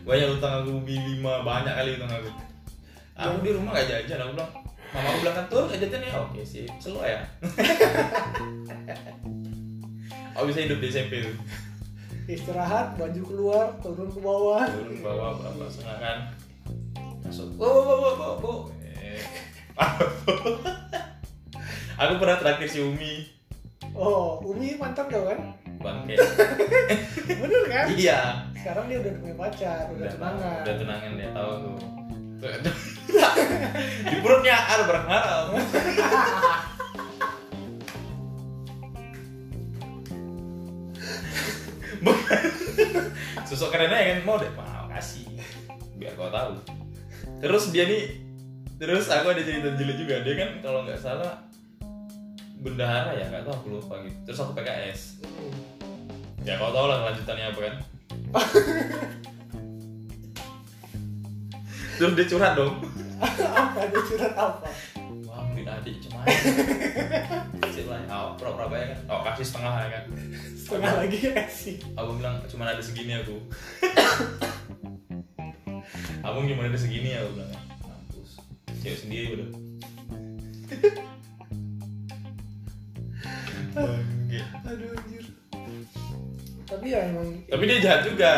Banyak 0.07 0.27
utang 0.39 0.53
aku 0.63 0.71
beli 0.87 0.97
lima 1.15 1.43
banyak 1.43 1.73
kali 1.75 1.89
utang 1.99 2.11
aku. 2.11 2.29
Aku 3.19 3.35
di 3.43 3.51
rumah 3.51 3.75
gak 3.75 3.87
jajan 3.91 4.23
aku 4.23 4.31
bilang. 4.39 4.51
Mama 4.89 5.07
aku 5.11 5.17
bilang 5.21 5.35
kan 5.35 5.45
tuh 5.51 5.63
gak 5.67 5.79
jajan 5.83 6.01
ya? 6.01 6.11
Oke 6.17 6.41
sih 6.41 6.65
selalu 6.79 7.11
ya? 7.11 7.19
Aku 10.39 10.47
bisa 10.47 10.63
hidup 10.63 10.79
di 10.79 10.87
SMP 10.87 11.19
tuh 11.21 11.35
istirahat 12.29 12.93
baju 12.93 13.21
keluar 13.25 13.65
turun 13.81 14.05
ke 14.05 14.21
bawah. 14.21 14.61
Turun 14.69 14.93
ke 14.93 15.01
bawah 15.01 15.33
berapa 15.41 15.65
setengah 15.65 15.97
kan? 15.97 16.17
Masuk. 17.25 17.57
Oh 17.57 17.65
oh 17.65 17.99
oh 18.05 18.15
oh 18.15 18.35
oh 18.45 18.59
Eh. 18.85 19.17
aku 21.99 22.13
pernah 22.15 22.37
traktir 22.39 22.69
si 22.71 22.79
Umi. 22.79 23.27
Oh 23.91 24.39
Umi 24.47 24.79
mantan 24.79 25.11
kau 25.11 25.27
kan? 25.27 25.39
Bangke. 25.83 26.15
Bener 27.43 27.63
kan? 27.67 27.85
Iya. 27.91 28.19
Sekarang 28.55 28.87
dia 28.87 29.03
udah 29.03 29.11
punya 29.19 29.35
pacar 29.35 29.83
udah 29.91 30.07
tunangan 30.11 30.63
udah 30.63 30.75
tunangan 30.79 31.11
dia 31.19 31.29
tahu 31.35 31.49
aku. 31.51 31.71
Di 34.07 34.17
perutnya 34.23 34.55
ada 34.55 34.83
Bukan. 41.99 42.41
sosok 43.49 43.75
kerennya 43.75 43.97
kan 43.97 44.19
mau 44.23 44.37
deh 44.39 44.47
mau 44.55 44.87
kasih 44.87 45.27
biar 45.99 46.15
kau 46.15 46.31
tahu. 46.31 46.55
Terus 47.43 47.75
dia 47.75 47.83
nih 47.91 48.23
terus 48.79 49.11
aku 49.11 49.35
ada 49.35 49.41
cerita 49.43 49.75
jeli 49.75 49.99
juga. 49.99 50.23
Dia 50.23 50.35
kan 50.39 50.49
kalau 50.63 50.87
nggak 50.87 51.01
salah 51.01 51.49
bendahara 52.59 53.15
ya 53.15 53.31
nggak 53.31 53.47
tahu 53.47 53.55
aku 53.55 53.67
lupa 53.79 53.95
gitu. 54.03 54.17
Terus 54.27 54.39
aku 54.43 54.51
PKS 54.59 55.01
Hmm. 55.39 55.55
ya 56.47 56.55
kau 56.59 56.71
tahu 56.71 56.87
lah 56.87 57.11
lanjutannya 57.11 57.51
apa 57.51 57.59
kan. 57.59 57.75
Terus 61.99 62.15
dia 62.15 62.25
curhat 62.31 62.55
dong. 62.55 62.79
Apa? 63.19 63.81
Dia 63.91 64.01
curhat 64.07 64.33
apa? 64.35 64.67
Wah 65.27 65.43
adik 65.51 65.99
cuma 66.03 66.23
kecil 67.67 67.91
lah 67.91 67.99
oh, 68.07 68.31
pura-pura 68.39 68.71
bayar 68.71 68.95
kan. 68.95 68.99
Oh 69.11 69.19
kasih 69.27 69.45
setengah 69.47 69.73
ya 69.83 69.87
kan. 69.99 70.03
Setengah 70.55 70.91
lagi 70.95 71.17
ya 71.19 71.43
sih. 71.51 71.75
Aku 71.99 72.15
bilang 72.15 72.39
cuma 72.47 72.71
ada 72.71 72.79
segini 72.79 73.19
aku. 73.19 73.35
Abang 76.23 76.47
cuma 76.47 76.63
ada 76.67 76.79
segini 76.79 77.15
aku 77.15 77.35
bilang. 77.35 77.51
Mampus. 77.83 78.39
Cewek 78.79 78.99
sendiri 78.99 79.35
udah 79.35 79.68
tapi 86.89 86.97
ya 86.97 87.01
emang 87.05 87.27
tapi 87.45 87.63
dia 87.63 87.77
jahat 87.79 88.01
juga 88.01 88.31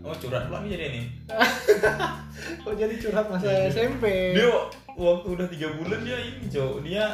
oh 0.00 0.14
curhat 0.14 0.48
pula 0.48 0.64
nih 0.64 0.70
jadi 0.72 0.86
nih 0.90 1.04
kok 2.64 2.74
jadi 2.74 2.94
curhat 2.96 3.26
masa 3.28 3.44
Iya. 3.44 3.68
SMP 3.68 4.04
dia 4.32 4.48
waktu 4.90 5.26
udah 5.28 5.46
tiga 5.46 5.68
bulan 5.76 6.00
dia 6.02 6.16
ini 6.18 6.48
cowok 6.48 6.78
dia 6.80 7.04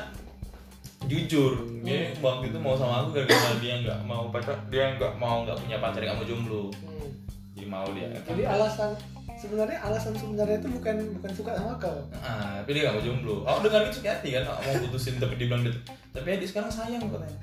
jujur 1.05 1.53
dia 1.83 2.15
waktu 2.17 2.49
itu 2.49 2.59
mau 2.59 2.73
sama 2.73 3.03
aku 3.03 3.19
gara-gara 3.19 3.59
dia 3.59 3.75
nggak 3.77 3.99
mau 4.05 4.31
pacar 4.31 4.55
dia 4.69 4.95
nggak 4.95 5.13
mau 5.15 5.43
nggak 5.43 5.59
punya 5.59 5.77
pacar 5.77 6.01
nggak 6.01 6.15
mau 6.15 6.25
jomblo 6.25 6.65
Hmm. 6.71 7.11
jadi 7.53 7.67
mau 7.67 7.87
dia 7.91 8.07
jadi 8.23 8.43
alasan 8.49 8.95
sebenarnya 9.35 9.79
alasan 9.81 10.15
sebenarnya 10.15 10.57
itu 10.57 10.69
bukan 10.71 10.95
bukan 11.13 11.31
suka 11.35 11.51
sama 11.53 11.75
kau 11.77 11.99
Ah, 12.17 12.63
tapi 12.63 12.71
dia 12.73 12.87
gak 12.87 12.97
mau 12.97 13.05
jomblo. 13.05 13.37
Oh 13.43 13.59
dengar 13.61 13.83
itu 13.83 13.99
sakit 13.99 14.11
hati 14.15 14.29
kan, 14.33 14.47
mau 14.47 14.75
putusin 14.81 15.19
tapi 15.19 15.35
dia 15.35 15.47
bilang 15.47 15.61
gitu. 15.61 15.77
Tapi 16.11 16.29
Adi 16.33 16.47
sekarang 16.47 16.71
sayang 16.71 17.03
katanya. 17.05 17.39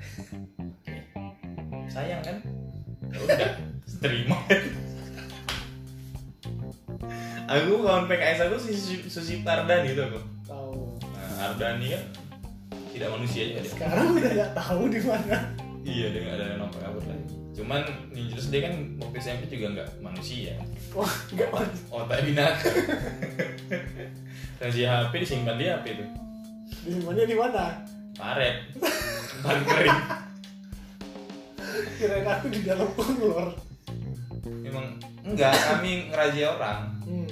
Oke. 0.58 0.96
Sayang 1.94 2.18
kan? 2.18 2.36
Udah, 3.14 3.50
terima. 3.98 4.36
aku 7.44 7.72
kawan 7.78 8.04
PKS 8.06 8.38
aku 8.42 8.56
si 8.58 8.72
Susi- 8.72 9.42
Ardani 9.42 9.92
itu 9.92 10.00
aku. 10.00 10.20
tahu 10.42 10.96
Nah, 11.04 11.50
Ardani 11.50 11.86
kan 11.90 12.02
tidak 12.88 13.08
manusia 13.10 13.42
juga 13.46 13.60
dia. 13.60 13.70
sekarang 13.70 14.06
udah 14.12 14.30
nggak 14.32 14.52
tahu 14.54 14.82
di 14.86 15.00
mana 15.00 15.36
Iya 15.82 16.06
dia 16.08 16.20
nggak 16.22 16.36
ada 16.36 16.46
nomor 16.56 16.78
kabur 16.78 17.02
lagi. 17.02 17.24
Cuman 17.52 17.82
nih 18.08 18.30
terus 18.30 18.46
dia 18.48 18.60
kan 18.62 18.72
waktu 18.96 19.16
SMP 19.18 19.42
juga 19.50 19.68
nggak 19.74 19.88
manusia. 19.98 20.54
wah 20.92 21.10
nggak 21.28 21.48
Otak 21.90 22.20
binatang. 22.22 22.76
Dan 24.56 24.68
si 24.70 24.82
HP 24.82 25.12
disimpan 25.18 25.56
di 25.56 25.66
HP 25.66 25.84
itu. 25.90 26.04
disimpannya 26.82 27.24
di 27.24 27.34
mana 27.34 27.64
Paret. 28.14 28.56
Paling 29.40 29.64
kering. 29.64 29.98
kirain 31.94 32.26
aku 32.26 32.46
di 32.48 32.60
dalam 32.62 32.88
kolor 32.92 33.46
Emang 34.62 34.86
enggak, 35.22 35.54
kami 35.54 36.10
ngerazia 36.10 36.46
orang. 36.50 36.80
hmm. 37.02 37.28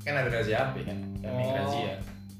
Kan 0.00 0.14
ada 0.14 0.30
razia 0.30 0.56
HP 0.62 0.74
kan. 0.82 0.98
Kami 1.18 1.36
Oh. 1.36 1.46
ngerazia. 1.46 1.94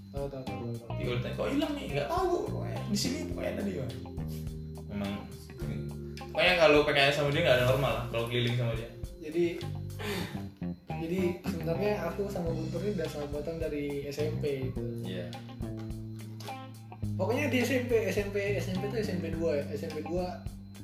tahu 0.08 0.26
tahu 0.26 0.42
tahu 0.42 0.72
tahu. 0.78 0.96
Tiga 0.96 1.30
kok 1.30 1.48
hilang 1.50 1.72
nih? 1.74 1.84
Enggak 1.90 2.08
tahu. 2.08 2.36
Pokoknya 2.48 2.78
di 2.86 2.96
sini 2.96 3.18
pokoknya 3.28 3.52
tadi 3.54 3.70
Bang. 3.74 3.92
Memang 4.88 5.12
pokoknya 6.26 6.54
kalau 6.58 6.78
PKS 6.82 7.14
sama 7.14 7.28
dia 7.30 7.42
nggak 7.42 7.56
ada 7.56 7.66
normal 7.66 7.92
lah 7.92 8.04
kalau 8.08 8.24
keliling 8.26 8.56
sama 8.56 8.72
dia. 8.72 8.88
jadi 9.18 9.44
jadi 10.96 11.20
sebenarnya 11.42 11.92
aku 12.04 12.22
sama 12.26 12.48
Guntur 12.48 12.80
ini 12.80 12.94
udah 12.94 13.08
sahabatan 13.10 13.56
dari 13.58 13.84
SMP 14.06 14.44
itu 14.66 14.84
Iya. 15.02 15.28
pokoknya 17.16 17.48
di 17.48 17.58
SMP 17.58 17.92
SMP 18.06 18.36
SMP 18.56 18.82
tuh 18.86 18.98
SMP 18.98 19.24
2 19.30 19.40
ya 19.52 19.64
SMP 19.72 20.00
2 20.02 20.12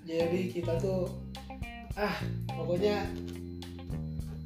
jadi 0.02 0.40
kita 0.50 0.72
tuh 0.80 1.08
ah 1.94 2.16
pokoknya 2.48 3.06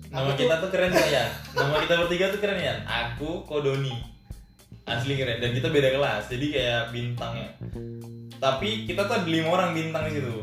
Nama 0.06 0.32
kita 0.32 0.64
tuh 0.64 0.70
keren 0.72 0.96
ya? 0.96 1.28
Nama 1.52 1.76
kita 1.82 1.94
bertiga 2.00 2.32
tuh 2.32 2.40
keren 2.40 2.56
ya. 2.56 2.80
Aku 2.88 3.44
Kodoni. 3.44 3.92
Asli 4.88 5.18
keren 5.18 5.44
dan 5.44 5.52
kita 5.52 5.68
beda 5.68 5.92
kelas. 5.92 6.32
Jadi 6.32 6.56
kayak 6.56 6.94
bintangnya. 6.94 7.52
Tapi 8.40 8.88
kita 8.88 9.04
tuh 9.04 9.12
ada 9.18 9.28
lima 9.28 9.52
orang 9.52 9.76
bintang 9.76 10.08
di 10.08 10.16
situ. 10.16 10.40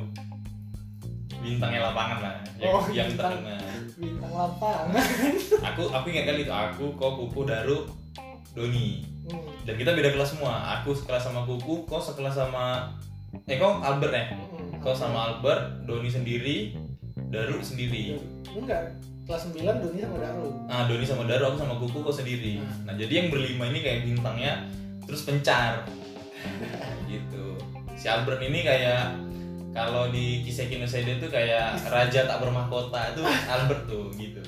Bintangnya 1.41 1.89
lapangan 1.89 2.19
lah. 2.21 2.35
Yang, 2.61 2.69
Oh, 2.69 2.83
yang 2.93 3.07
bintang. 3.09 3.33
terkenal. 3.33 3.73
bintang 3.93 4.33
lapangan 4.33 5.05
aku 5.69 5.83
aku 5.93 6.05
ingat 6.11 6.25
kali 6.33 6.43
itu 6.43 6.53
aku 6.53 6.85
kau 6.97 7.13
kuku 7.23 7.45
daru 7.45 7.85
doni 8.51 9.05
hmm. 9.29 9.63
dan 9.63 9.75
kita 9.77 9.93
beda 9.93 10.09
kelas 10.17 10.35
semua 10.35 10.59
aku 10.79 10.97
sekelas 10.97 11.29
sama 11.29 11.45
kuku 11.45 11.85
kau 11.85 12.01
sekelas 12.01 12.35
sama 12.35 12.89
eh 13.45 13.57
kau 13.61 13.79
albert 13.79 14.13
ya 14.13 14.23
hmm. 14.33 14.72
Kau 14.83 14.91
sama 14.91 15.31
albert 15.31 15.87
doni 15.87 16.11
sendiri 16.11 16.75
daru 17.31 17.63
sendiri. 17.63 18.19
Enggak 18.51 18.99
kelas 19.23 19.55
9 19.55 19.63
Doni 19.63 19.99
sama 20.03 20.17
Daru. 20.19 20.47
Ah 20.67 20.83
doni 20.83 21.05
sama 21.07 21.23
daru 21.23 21.55
aku 21.55 21.57
sama 21.63 21.75
kuku 21.79 21.97
kau 22.03 22.11
sendiri. 22.11 22.59
Nah 22.83 22.93
jadi 22.99 23.23
yang 23.23 23.27
berlima 23.31 23.71
ini 23.71 23.79
kayak 23.79 24.03
bintangnya 24.03 24.67
terus 25.07 25.23
pencar. 25.23 25.87
Gitu. 27.11 27.45
Si 27.95 28.11
albert 28.11 28.43
ini 28.43 28.67
kayak 28.67 29.15
kalau 29.73 30.11
di 30.13 30.45
kisah 30.45 30.69
Kinosede 30.69 31.17
itu 31.17 31.27
kayak 31.33 31.81
raja 31.89 32.29
tak 32.29 32.37
bermahkota 32.45 33.17
itu 33.17 33.25
Albert 33.25 33.89
tuh 33.89 34.13
gitu. 34.13 34.41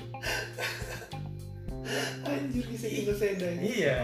Anjir 2.21 2.65
kisah 2.69 2.89
ini 2.93 3.81
Iya. 3.81 3.97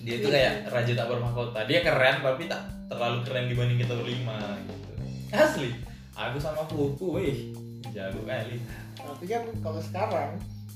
Dia 0.00 0.16
tuh 0.18 0.30
kayak 0.32 0.54
raja 0.68 0.92
tak 0.96 1.06
bermahkota. 1.06 1.60
Dia 1.68 1.80
keren 1.84 2.16
tapi 2.20 2.44
tak 2.48 2.62
terlalu 2.88 3.18
keren 3.24 3.44
dibanding 3.46 3.78
kita 3.78 3.94
berlima 3.94 4.36
gitu. 4.64 4.90
Asli. 5.30 5.70
Aku 6.12 6.36
sama 6.36 6.66
kuku, 6.68 7.06
wih, 7.16 7.38
jago 7.92 8.20
kali. 8.24 8.60
Tapi 8.96 9.24
kan 9.24 9.42
kalau 9.64 9.80
sekarang 9.80 10.30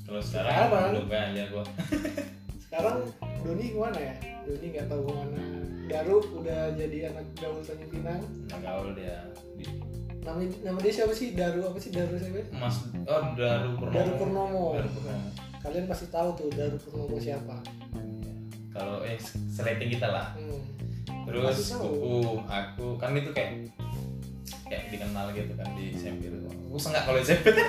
kalau 0.05 0.21
sekarang 0.21 0.53
Sekarang. 0.53 0.91
belum 0.93 1.09
kali 1.09 1.39
aku. 1.41 1.61
Sekarang 2.65 2.97
Doni 3.41 3.65
ke 3.71 3.79
mana 3.79 3.99
ya? 4.01 4.15
Doni 4.45 4.67
nggak 4.69 4.87
tahu 4.89 5.01
ke 5.05 5.13
mana. 5.15 5.41
Daru 5.85 6.17
udah 6.41 6.61
jadi 6.75 7.13
anak 7.13 7.27
gaul 7.37 7.61
Tanjung 7.61 7.91
Pinang. 7.93 8.21
Nggak 8.49 8.61
gaul 8.61 8.89
dia. 8.97 9.21
Di 9.57 9.65
nama 10.25 10.41
nama 10.65 10.79
dia 10.81 10.93
siapa 10.93 11.13
sih? 11.13 11.37
Daru 11.37 11.61
apa 11.65 11.79
sih? 11.79 11.93
Daru 11.93 12.17
siapa? 12.17 12.41
Mas 12.53 12.77
oh 13.05 13.23
Daru 13.37 13.69
Purnomo. 13.77 13.93
Daru 13.95 14.13
Purnomo. 14.17 14.65
Daru 14.77 14.89
Purnomo. 14.91 15.29
Kalian 15.61 15.85
pasti 15.89 16.07
tahu 16.09 16.29
tuh 16.37 16.49
Daru 16.53 16.77
Purnomo 16.81 17.17
siapa. 17.17 17.57
Iya. 17.61 17.84
Kalau 18.75 19.07
eh 19.07 19.17
seleting 19.49 19.95
kita 19.95 20.11
lah. 20.11 20.35
Hmm. 20.35 20.63
terus 21.25 21.73
kuku 21.73 22.37
aku 22.45 23.01
kan 23.01 23.17
itu 23.17 23.33
kayak 23.33 23.65
kayak 24.69 24.93
dikenal 24.93 25.33
gitu 25.33 25.55
kan 25.57 25.69
di 25.79 25.95
SMP 25.95 26.29
itu. 26.29 26.37
Aku 26.45 26.77
senggak 26.77 27.07
kalau 27.07 27.23
SMP 27.23 27.55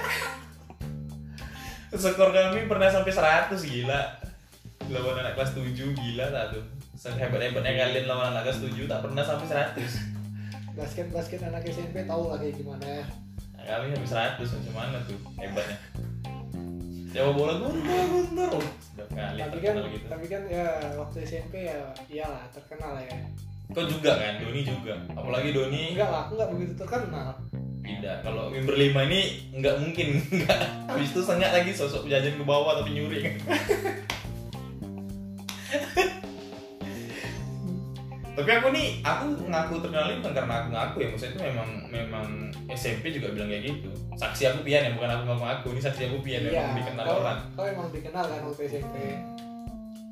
skor 1.95 2.35
kami 2.35 2.67
pernah 2.67 2.91
sampai 2.91 3.13
100 3.13 3.55
gila. 3.55 4.01
Lawan 4.91 5.23
anak 5.23 5.39
kelas 5.39 5.55
7 5.55 5.71
gila 5.71 6.25
tak 6.33 6.57
tuh. 6.57 6.63
Sehebat 6.99 7.39
hebatnya 7.39 7.85
kalian 7.85 8.09
lawan 8.09 8.35
anak 8.35 8.51
kelas 8.51 8.65
7 8.65 8.75
tak 8.89 8.99
pernah 9.05 9.23
sampai 9.23 9.47
100 9.77 10.15
basket 10.75 11.07
basket 11.15 11.39
anak 11.47 11.63
SMP 11.63 12.03
tahu 12.03 12.27
lah 12.27 12.37
kayak 12.37 12.59
gimana? 12.59 12.83
Ya 12.83 13.07
nah, 13.55 13.79
kami 13.79 13.95
sampai 13.95 14.43
100 14.43 14.55
macam 14.59 14.73
mana 14.75 14.97
tuh 15.07 15.17
hebatnya 15.39 15.77
Jawa 17.15 17.31
bola 17.31 17.53
guntur 17.63 18.03
guntur 18.11 18.49
oh, 18.59 18.63
udah 18.99 19.07
kali 19.07 19.39
tapi 19.39 19.57
kan 19.63 19.75
gitu. 19.87 20.07
tapi 20.11 20.25
kan 20.27 20.41
ya 20.51 20.67
waktu 20.99 21.17
SMP 21.23 21.53
ya 21.63 21.79
iyalah 22.11 22.43
terkenal 22.51 22.99
ya. 22.99 23.15
Kau 23.71 23.87
juga 23.87 24.19
kan? 24.19 24.43
Doni 24.43 24.61
juga. 24.67 24.93
Apalagi 25.15 25.55
Doni. 25.55 25.95
Enggak 25.95 26.11
lah 26.11 26.21
aku 26.27 26.31
nggak 26.35 26.51
begitu 26.53 26.73
terkenal. 26.75 27.27
Tidak, 27.85 28.17
kalau 28.25 28.49
member 28.51 28.75
5 28.75 29.07
ini 29.09 29.21
nggak 29.57 29.75
mungkin 29.79 30.07
nggak. 30.43 30.59
Habis 30.91 31.09
itu 31.15 31.21
sengat 31.23 31.55
lagi 31.55 31.71
sosok 31.71 32.03
jajan 32.11 32.35
ke 32.35 32.45
bawah 32.45 32.83
tapi 32.83 32.91
nyuri. 32.93 33.23
kan. 33.23 33.35
tapi 38.45 38.61
aku 38.61 38.67
nih, 38.77 38.87
aku 39.01 39.25
ngaku 39.49 39.73
terkenal 39.81 40.05
bukan 40.21 40.33
karena 40.37 40.53
aku 40.61 40.67
ngaku 40.69 40.97
ya, 41.01 41.07
maksudnya 41.09 41.33
itu 41.33 41.39
memang 41.49 41.69
memang 41.89 42.25
SMP 42.69 43.09
juga 43.09 43.33
bilang 43.33 43.49
kayak 43.49 43.73
gitu. 43.73 43.89
Saksi 44.21 44.53
aku 44.53 44.61
pian 44.61 44.85
ya, 44.85 44.93
bukan 44.93 45.09
aku 45.09 45.23
ngaku 45.25 45.43
ngaku. 45.49 45.67
Ini 45.73 45.81
saksi 45.81 46.01
aku 46.13 46.17
pian 46.21 46.41
memang 46.45 46.77
dikenal 46.77 47.05
kau, 47.09 47.17
orang. 47.25 47.39
kau 47.57 47.65
emang 47.65 47.87
dikenal 47.89 48.23
kan 48.29 48.39
waktu 48.45 48.61
SMP 48.69 48.95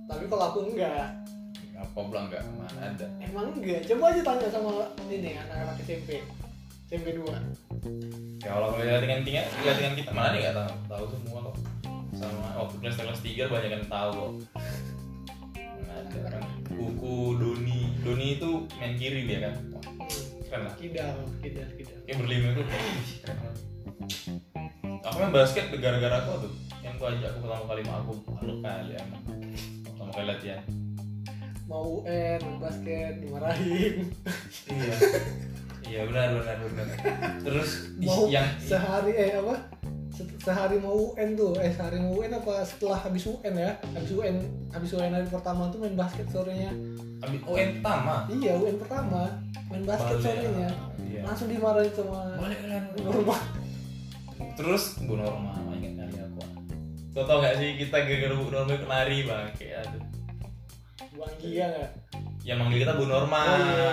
tapi 0.04 0.30
kalau 0.30 0.46
aku 0.52 0.60
enggak 0.70 1.10
Apa 1.74 2.00
bilang 2.06 2.30
nggak 2.30 2.44
mana 2.54 2.80
ada. 2.86 3.06
emang 3.18 3.50
enggak 3.58 3.82
coba 3.90 4.14
aja 4.14 4.22
tanya 4.22 4.48
sama 4.54 4.74
ini 5.10 5.36
anak-anak 5.36 5.76
SMP 5.84 6.22
SMP 6.88 7.18
2 7.18 7.26
Ya 8.46 8.50
kalau 8.54 8.78
lihat 8.78 9.02
dengan 9.02 9.26
tinggal, 9.26 9.48
lihat 9.64 9.76
dengan 9.82 9.94
kita 9.98 10.12
mana 10.14 10.36
nih 10.36 10.40
nggak 10.46 10.56
tahu, 10.56 10.72
tahu 10.92 11.06
semua 11.16 11.40
kok. 11.50 11.56
Sama 12.14 12.48
waktu 12.60 12.76
kelas 12.84 12.96
kelas 13.00 13.22
tiga 13.24 13.44
banyak 13.50 13.72
yang 13.74 13.86
tahu 13.90 14.12
kok. 14.14 14.32
Nggak 15.56 15.98
ada 15.98 16.18
orang. 16.30 16.46
Kuku 16.84 17.40
Doni, 17.40 17.80
Doni 18.04 18.28
itu 18.36 18.68
main 18.76 19.00
kiri 19.00 19.24
dia 19.24 19.48
kan. 19.48 19.56
Keren 20.44 20.68
lah. 20.68 20.76
kidal 20.76 21.16
kidal 21.40 21.68
kidal 21.80 21.98
Kayak 22.04 22.18
berlima 22.20 22.48
itu 22.52 22.62
kayak, 22.68 22.84
"Ih, 22.84 23.08
keren 23.24 23.38
banget." 23.40 23.58
Aku 25.08 25.16
main 25.24 25.32
basket 25.32 25.66
gara-gara 25.80 26.16
aku 26.20 26.44
tuh. 26.44 26.52
Yang 26.84 26.94
gua 27.00 27.08
ajak 27.16 27.30
aku 27.32 27.40
pertama 27.48 27.64
kali 27.72 27.82
sama 27.88 27.98
aku, 28.04 28.12
malu 28.28 28.56
kali 28.60 28.92
ya. 28.92 29.02
Pertama 29.88 30.12
kali 30.12 30.26
latihan. 30.28 30.62
mau 31.64 32.04
UN 32.04 32.60
basket 32.60 33.24
dimarahin 33.24 34.12
Iya. 34.68 34.96
Iya 35.88 36.02
benar 36.12 36.28
benar 36.36 36.56
benar. 36.60 36.88
Terus 37.40 37.70
mau 38.04 38.28
yang 38.28 38.46
sehari 38.60 39.16
eh 39.16 39.40
apa 39.40 39.56
sehari 40.38 40.78
mau 40.78 41.14
UN 41.14 41.34
tuh 41.34 41.56
eh 41.58 41.70
sehari 41.70 41.98
mau 41.98 42.14
UN 42.14 42.34
apa 42.34 42.62
setelah 42.62 43.00
habis 43.00 43.24
UN 43.24 43.54
ya 43.54 43.72
habis 43.94 44.12
UN 44.12 44.36
habis 44.70 44.90
UN 44.92 45.12
hari 45.12 45.28
pertama 45.28 45.68
tuh 45.70 45.80
main 45.80 45.94
basket 45.94 46.28
sorenya 46.28 46.72
Abis 47.20 47.40
UN 47.46 47.80
pertama. 47.80 48.16
iya 48.28 48.54
UN 48.54 48.76
pertama 48.76 49.22
main 49.68 49.84
basket 49.84 50.18
Balik. 50.18 50.26
sorenya 50.26 50.70
Iya. 51.00 51.22
langsung 51.24 51.48
dimarahin 51.48 51.94
sama 51.94 52.36
Balik 52.36 52.60
kan. 52.62 52.84
normal 52.98 53.40
Terus 54.54 55.02
Bu 55.02 55.18
Norma, 55.18 55.56
ingat 55.74 55.94
kali 55.98 56.18
aku. 56.20 56.42
Kau 57.10 57.26
tau 57.26 57.42
gak 57.42 57.58
sih 57.58 57.74
kita 57.74 58.06
gara-gara 58.06 58.34
Bu 58.34 58.50
Norma 58.50 58.70
ikut 58.70 58.86
bang, 58.86 59.46
kayak 59.56 59.82
aduh. 59.82 60.04
Bang 61.14 61.34
Gia 61.38 61.66
nggak 61.70 61.90
Yang 62.44 62.58
manggil 62.60 62.80
kita 62.84 62.94
Bu 62.94 63.06
Norma. 63.08 63.40
Oh, 63.40 63.58
iya. 63.58 63.90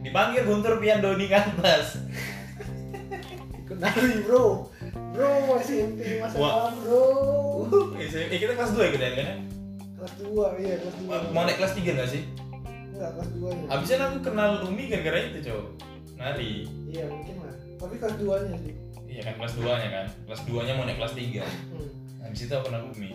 Dipanggil 0.00 0.42
Guntur 0.46 0.78
Pian 0.78 1.02
Doni 1.02 1.26
ke 1.26 1.34
atas. 1.34 1.98
ikut 3.52 3.78
nari 3.78 4.20
bro 4.22 4.68
bro 4.92 5.30
SMP 5.58 6.00
masa 6.18 6.36
lalu 6.36 6.76
bro 6.80 7.04
eh 8.32 8.38
kita 8.38 8.52
kelas 8.52 8.72
2 8.72 8.90
ikut 8.90 9.00
ya 9.00 9.10
kan? 9.14 9.38
kelas 9.96 10.14
dua 10.18 10.46
iya 10.58 10.74
kelas 10.76 10.96
dua 10.98 11.14
Mau 11.30 11.42
naik 11.46 11.56
kelas 11.56 11.74
3 11.78 11.94
gak 11.94 12.10
sih? 12.10 12.22
enggak 12.90 13.10
kelas 13.14 13.30
dua 13.32 13.50
nya 13.52 13.64
Abisnya 13.70 13.96
aku 14.02 14.18
kenal 14.20 14.50
Umi 14.66 14.84
gara-gara 14.86 15.18
itu 15.22 15.38
cowok. 15.42 15.66
Nari. 16.14 16.52
iya 16.86 17.04
mungkin 17.06 17.34
lah 17.38 17.54
tapi 17.78 17.94
kelas 17.96 18.16
dua 18.18 18.36
nya 18.42 18.56
sih 18.58 18.74
Iya 19.06 19.20
kan 19.22 19.34
kelas 19.36 19.54
2 19.54 19.68
nya 19.68 19.88
kan. 19.92 20.06
Kelas 20.24 20.40
2 20.48 20.64
nya 20.64 20.72
mau 20.72 20.88
naik 20.88 20.96
kelas 20.96 21.12
3. 21.12 21.44
hmm. 21.44 21.88
Habis 22.18 22.40
itu 22.42 22.52
aku 22.52 22.64
kenal 22.66 22.82
Umi. 22.88 23.10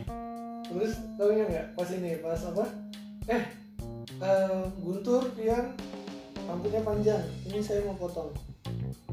terus 0.63 0.93
tau 1.15 1.27
nggak 1.27 1.65
pas 1.73 1.89
ini 1.89 2.11
pas 2.19 2.41
apa 2.43 2.63
eh 3.25 3.43
eh, 4.19 4.61
Guntur 4.77 5.23
Pian 5.31 5.73
rambutnya 6.43 6.83
panjang 6.83 7.23
ini 7.43 7.59
saya 7.59 7.83
mau 7.83 7.95
potong 7.97 8.35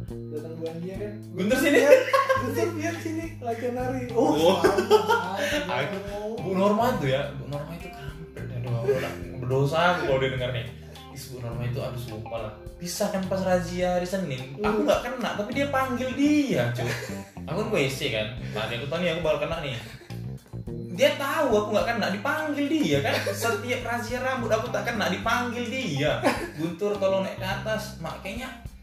datang 0.05 0.55
bulan 0.59 0.77
dia 0.81 0.95
kan 1.01 1.13
Guntur 1.35 1.59
sini. 1.59 1.79
Pian, 1.81 1.99
Guntur 2.45 2.69
Pian 2.77 2.95
sini 3.01 3.25
lagi 3.41 3.67
nari 3.73 4.03
oh, 4.13 4.31
Oh. 4.35 4.57
Aku- 5.65 6.37
Bu 6.41 6.51
Norma 6.53 6.97
itu 7.01 7.07
ya, 7.09 7.33
Bu 7.35 7.49
Norma 7.49 7.73
itu 7.73 7.89
kampret 7.89 8.47
ya 8.49 8.59
berdosa 9.41 9.79
aku 9.97 10.01
kalau 10.09 10.21
dia 10.21 10.31
dengar 10.37 10.51
nih. 10.53 10.67
Is 11.13 11.31
Bu 11.31 11.41
Norma 11.41 11.63
itu 11.65 11.79
aduh 11.81 12.01
sumpah 12.01 12.39
lah. 12.41 12.53
Bisa 12.77 13.09
kan 13.09 13.25
pas 13.25 13.41
razia 13.41 13.97
hari 13.97 14.05
Senin, 14.05 14.61
aku 14.61 14.85
nggak 14.85 15.01
kena 15.01 15.31
tapi 15.41 15.51
dia 15.57 15.73
panggil 15.73 16.11
dia, 16.13 16.69
cuy. 16.77 16.91
Aku 17.45 17.59
kan 17.65 17.69
WC 17.73 18.13
kan, 18.13 18.27
nah 18.53 18.69
dia 18.69 18.77
tuh 18.81 18.89
nih 18.93 19.09
aku 19.17 19.21
bakal 19.25 19.49
kena 19.49 19.57
nih. 19.65 19.77
Dia 20.95 21.17
tahu 21.17 21.51
aku 21.51 21.69
nggak 21.75 21.89
kena, 21.91 22.07
dipanggil 22.13 22.67
dia 22.69 22.99
kan. 23.01 23.15
Setiap 23.33 23.81
razia 23.83 24.19
rambut 24.21 24.53
aku 24.53 24.69
tak 24.69 24.85
kena, 24.85 25.09
dipanggil 25.09 25.65
dia. 25.67 26.21
Guntur 26.55 26.95
kalau 27.01 27.25
naik 27.25 27.41
ke 27.41 27.47
atas, 27.47 27.99
mak 27.99 28.21
kayaknya 28.21 28.47
wah, 28.47 28.74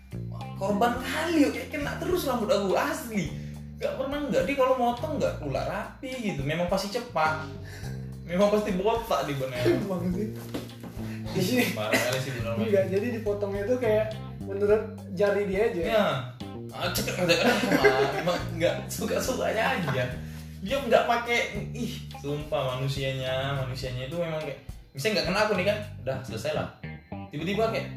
korban 0.62 0.94
kali 1.02 1.42
yuk, 1.42 1.58
kayak 1.58 1.74
kena 1.74 1.98
terus 1.98 2.30
rambut 2.30 2.54
aku 2.54 2.78
asli. 2.78 3.34
Gak 3.82 3.98
pernah 3.98 4.30
nggak 4.30 4.46
dia 4.46 4.54
kalau 4.54 4.78
motong 4.78 5.18
nggak 5.18 5.42
pula 5.42 5.66
rapi 5.66 6.14
gitu, 6.22 6.46
memang 6.46 6.70
pasti 6.70 6.94
cepat. 6.94 7.50
Memang 8.30 8.54
pasti 8.54 8.78
botak 8.78 9.26
di 9.28 9.34
benar. 9.42 9.66
Bang 9.90 10.06
sih 11.42 11.74
Parah 11.74 11.96
kali 11.96 12.20
enggak 12.68 12.86
jadi 12.92 13.08
dipotongnya 13.20 13.64
tuh 13.64 13.78
kayak 13.80 14.12
menurut 14.44 15.00
jari 15.16 15.48
dia 15.48 15.72
aja 15.72 15.82
Ya, 15.82 16.06
ah, 16.76 16.88
cek 16.92 17.08
ada 17.24 17.36
ah, 17.48 18.04
emang 18.20 18.38
nggak 18.60 18.76
suka 18.92 19.16
sukanya 19.18 19.80
aja. 19.80 20.06
Dia 20.62 20.78
nggak 20.78 21.10
pakai 21.10 21.72
ih, 21.74 22.06
sumpah 22.22 22.78
manusianya, 22.78 23.58
manusianya 23.64 24.06
itu 24.12 24.20
memang 24.20 24.44
kayak 24.44 24.62
misalnya 24.94 25.14
nggak 25.18 25.28
kena 25.32 25.40
aku 25.48 25.54
nih 25.58 25.66
kan, 25.72 25.78
udah 26.06 26.18
selesai 26.22 26.52
lah. 26.54 26.68
Tiba-tiba 27.32 27.64
kayak 27.72 27.88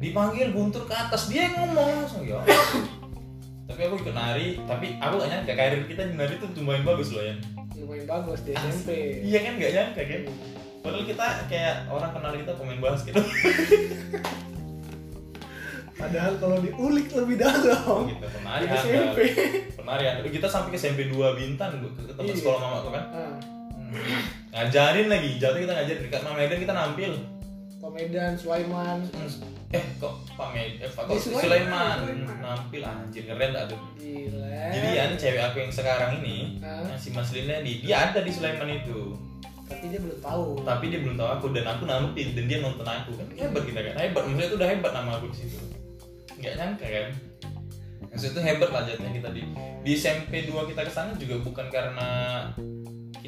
dipanggil 0.00 0.48
guntur 0.50 0.84
ke 0.84 0.94
atas 0.94 1.28
dia 1.28 1.46
yang 1.46 1.54
ngomong 1.60 1.76
langsung 1.76 2.24
ya. 2.24 2.40
tapi 3.68 3.80
aku 3.84 3.94
ikut 3.98 4.12
nari, 4.12 4.58
tapi 4.64 4.96
aku 4.96 5.14
gak 5.16 5.30
nyangka 5.30 5.54
karir 5.54 5.82
kita 5.86 6.02
di 6.04 6.14
nari 6.16 6.34
tuh 6.36 6.48
lumayan 6.56 6.82
bagus 6.82 7.12
loh 7.12 7.22
ya. 7.22 7.36
lumayan 7.76 8.04
bagus 8.04 8.40
di 8.42 8.52
SMP 8.52 8.88
Iya 9.22 9.38
kan 9.40 9.52
nggak 9.56 9.72
nyangka 9.72 10.02
kan? 10.02 10.22
Padahal 10.80 11.04
kita 11.04 11.26
kayak 11.46 11.76
orang 11.86 12.10
kenal 12.10 12.32
kita 12.34 12.52
pemain 12.56 12.80
basket. 12.80 13.14
padahal 16.00 16.32
kalau 16.40 16.56
diulik 16.58 17.12
lebih 17.12 17.36
dalam 17.36 18.08
gitu, 18.08 18.24
penari 18.32 18.64
di. 18.64 18.72
SMP 18.74 19.18
Penari 19.76 20.04
handal. 20.08 20.24
Kita 20.26 20.48
sampai 20.48 20.72
ke 20.72 20.78
SMP 20.80 21.12
2 21.12 21.36
Bintan 21.36 21.76
Bu, 21.76 21.92
ke 21.92 22.08
tempat 22.08 22.24
Iya. 22.26 22.40
sekolah 22.40 22.58
mamaku 22.58 22.88
kan. 22.90 23.04
nah, 23.12 23.36
Hmm. 23.90 24.22
ngajarin 24.54 25.10
lagi 25.10 25.36
jatuh 25.36 25.60
kita 25.60 25.72
ngajarin 25.74 26.02
dekat 26.06 26.22
Medan 26.22 26.58
kita 26.62 26.72
nampil 26.72 27.10
Medan 27.92 28.32
Sulaiman. 28.38 28.98
Hmm. 29.10 29.48
eh 29.70 29.84
kok 30.02 30.14
Pak 30.34 30.48
Medan 30.50 30.82
eh 30.82 30.90
kok 30.90 31.06
Sulaiman, 31.18 31.98
nampil 32.42 32.82
anjir 32.82 33.22
keren 33.26 33.54
tak 33.54 33.70
tuh? 33.70 33.80
Gila. 33.98 34.46
Jadi 34.74 34.88
kan 34.94 35.10
cewek 35.14 35.42
aku 35.42 35.56
yang 35.62 35.72
sekarang 35.72 36.10
ini 36.22 36.58
yang 36.62 36.98
si 36.98 37.14
Mas 37.14 37.30
Lina 37.30 37.62
di 37.62 37.82
dia 37.82 38.10
ada 38.10 38.20
di 38.22 38.30
Sulaiman 38.34 38.70
itu. 38.70 39.14
Tapi 39.70 39.86
dia 39.86 40.00
belum 40.02 40.18
tahu. 40.18 40.66
Tapi 40.66 40.84
dia 40.90 40.98
belum 40.98 41.14
tahu 41.14 41.30
aku 41.30 41.46
dan 41.54 41.64
aku 41.70 41.82
nampil 41.86 42.28
dan 42.34 42.44
dia 42.50 42.58
nonton 42.58 42.86
aku. 42.86 43.10
Kan 43.14 43.26
hebat 43.38 43.62
kita 43.62 43.80
kan? 43.86 43.94
Hebat 43.94 44.22
maksudnya 44.26 44.46
itu 44.50 44.56
udah 44.58 44.68
hebat 44.68 44.92
nama 44.94 45.10
aku 45.18 45.26
di 45.30 45.36
situ. 45.38 45.58
Nggak 46.42 46.54
nyangka 46.58 46.86
kan? 46.90 47.06
Maksudnya 48.10 48.32
itu 48.34 48.40
hebat 48.42 48.68
lah 48.74 48.82
jatuhnya 48.82 49.12
kita 49.22 49.28
di 49.30 49.42
di 49.80 49.92
SMP 49.94 50.32
2 50.50 50.70
kita 50.74 50.82
ke 50.82 50.92
sana 50.92 51.14
juga 51.14 51.38
bukan 51.40 51.66
karena 51.70 52.08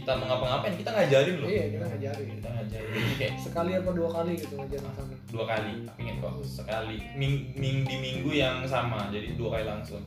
kita 0.03 0.19
mau 0.19 0.27
ngapa-ngapain 0.27 0.75
kita 0.75 0.91
ngajarin 0.91 1.37
loh. 1.39 1.47
Iya 1.49 1.65
kita 1.71 1.85
ngajarin. 1.87 2.27
Kita 2.35 2.49
ngajarin. 2.51 2.91
Jadi 2.91 3.13
kayak 3.15 3.35
sekali 3.39 3.71
apa 3.79 3.91
dua 3.95 4.09
kali 4.11 4.33
gitu 4.35 4.55
ngajarin 4.59 4.91
kami 4.99 5.15
dua 5.31 5.45
kali 5.47 5.73
ingat 5.97 6.17
kok 6.19 6.33
sekali. 6.43 6.97
Ming, 7.15 7.35
ming- 7.55 7.87
di 7.87 7.97
minggu 7.97 8.31
yang 8.35 8.67
sama 8.67 9.07
jadi 9.15 9.39
dua 9.39 9.59
kali 9.59 9.65
langsung. 9.71 10.03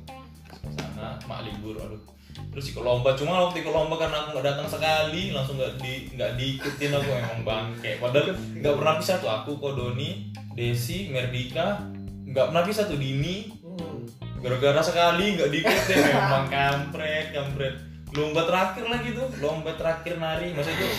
Sana 0.76 1.16
mak 1.24 1.48
libur 1.48 1.80
aduh. 1.80 2.04
Terus 2.52 2.76
ikut 2.76 2.84
lomba 2.84 3.16
cuma 3.16 3.48
waktu 3.48 3.64
ikut 3.64 3.72
lomba 3.72 3.96
karena 3.96 4.28
aku 4.28 4.36
nggak 4.36 4.48
datang 4.52 4.68
sekali 4.68 5.32
langsung 5.32 5.56
nggak 5.56 5.80
di 5.80 5.94
nggak 6.12 6.32
diikutin 6.36 6.92
aku 6.92 7.10
emang 7.16 7.42
bangke. 7.48 7.92
Padahal 8.04 8.36
nggak 8.36 8.76
pernah 8.76 8.96
bisa 9.00 9.14
tuh 9.24 9.32
aku 9.32 9.56
Kodoni 9.56 10.36
Desi 10.52 11.08
Merdika 11.08 11.80
nggak 12.28 12.52
pernah 12.52 12.64
bisa 12.68 12.84
tuh 12.84 13.00
Dini. 13.00 13.64
Hmm. 13.64 14.08
gara-gara 14.40 14.78
sekali 14.78 15.36
nggak 15.36 15.52
diikutin 15.52 16.00
memang 16.12 16.46
kampret 16.48 17.34
kampret 17.34 17.76
lomba 18.16 18.42
terakhir 18.44 18.86
lagi 18.86 19.10
tuh 19.12 19.28
lomba 19.38 19.72
terakhir 19.74 20.14
nari 20.16 20.48
maksudnya 20.52 20.80
itu 20.80 20.90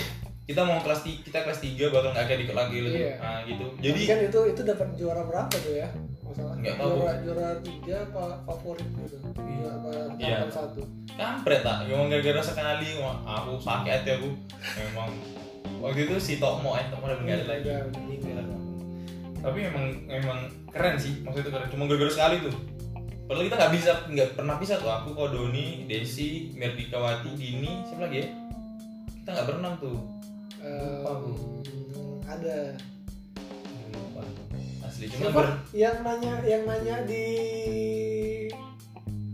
kita 0.46 0.62
mau 0.62 0.78
kelas 0.78 1.00
ti- 1.02 1.20
kita 1.20 1.42
kelas 1.42 1.58
3 1.58 1.90
bakal 1.90 2.10
nggak 2.10 2.24
akan 2.24 2.38
ikut 2.40 2.54
lagi 2.54 2.74
gitu 2.78 2.88
Iya. 2.92 3.12
nah 3.18 3.38
gitu 3.42 3.66
Jadi 3.80 4.00
kan 4.04 4.18
itu 4.22 4.40
itu 4.46 4.60
dapat 4.62 4.88
juara 4.94 5.22
berapa 5.24 5.50
tuh 5.50 5.74
ya? 5.74 5.88
Masalah. 6.22 6.54
Nggak 6.54 6.74
tahu. 6.76 6.90
Juara 6.92 7.12
juara 7.18 7.48
tiga 7.60 7.96
apa 8.04 8.24
favorit 8.44 8.86
gitu? 8.86 9.16
Juara 9.34 9.74
apa 10.06 10.16
Iya. 10.16 10.38
satu? 10.46 10.82
kampret 11.10 11.60
tak 11.60 11.76
memang 11.82 12.06
gara-gara 12.06 12.42
sekali 12.44 12.88
aku 13.00 13.52
sakit 13.58 13.88
hati 13.90 14.10
aku 14.12 14.28
memang 14.76 15.08
waktu 15.78 16.00
itu 16.04 16.14
si 16.20 16.32
Tokmo 16.36 16.76
eh 16.76 16.84
Tokmo 16.86 17.08
udah 17.08 17.16
ada 17.16 17.46
lagi 17.48 17.64
udah 17.64 17.80
meninggal. 17.96 18.44
tapi 19.38 19.58
memang 19.62 19.84
memang 20.04 20.38
keren 20.68 20.94
sih 20.94 21.24
maksudnya 21.24 21.40
itu 21.40 21.50
keren 21.50 21.68
cuma 21.70 21.82
gara-gara 21.86 22.12
sekali 22.12 22.36
tuh 22.42 22.54
padahal 23.26 23.50
kita 23.50 23.58
nggak 23.58 23.74
bisa 23.74 23.90
nggak 24.06 24.30
pernah 24.38 24.56
bisa 24.62 24.78
tuh. 24.78 24.90
Aku 24.90 25.10
Kodoni 25.18 25.90
Desi 25.90 26.54
Merdikawati 26.54 27.34
Dini 27.34 27.82
siapa 27.82 28.06
lagi 28.06 28.22
ya? 28.22 28.26
Kita 29.22 29.30
nggak 29.34 29.46
berenang 29.50 29.74
tuh. 29.82 29.98
Lupa 30.62 31.10
aku. 31.10 31.30
Em, 31.66 32.22
ada. 32.26 32.58
Lupa. 33.90 34.22
asli 34.86 35.10
cuma 35.10 35.26
siapa? 35.26 35.34
ber 35.34 35.46
yang 35.74 35.98
nanya 36.06 36.34
yang 36.46 36.62
nanya 36.62 37.02
di 37.02 37.26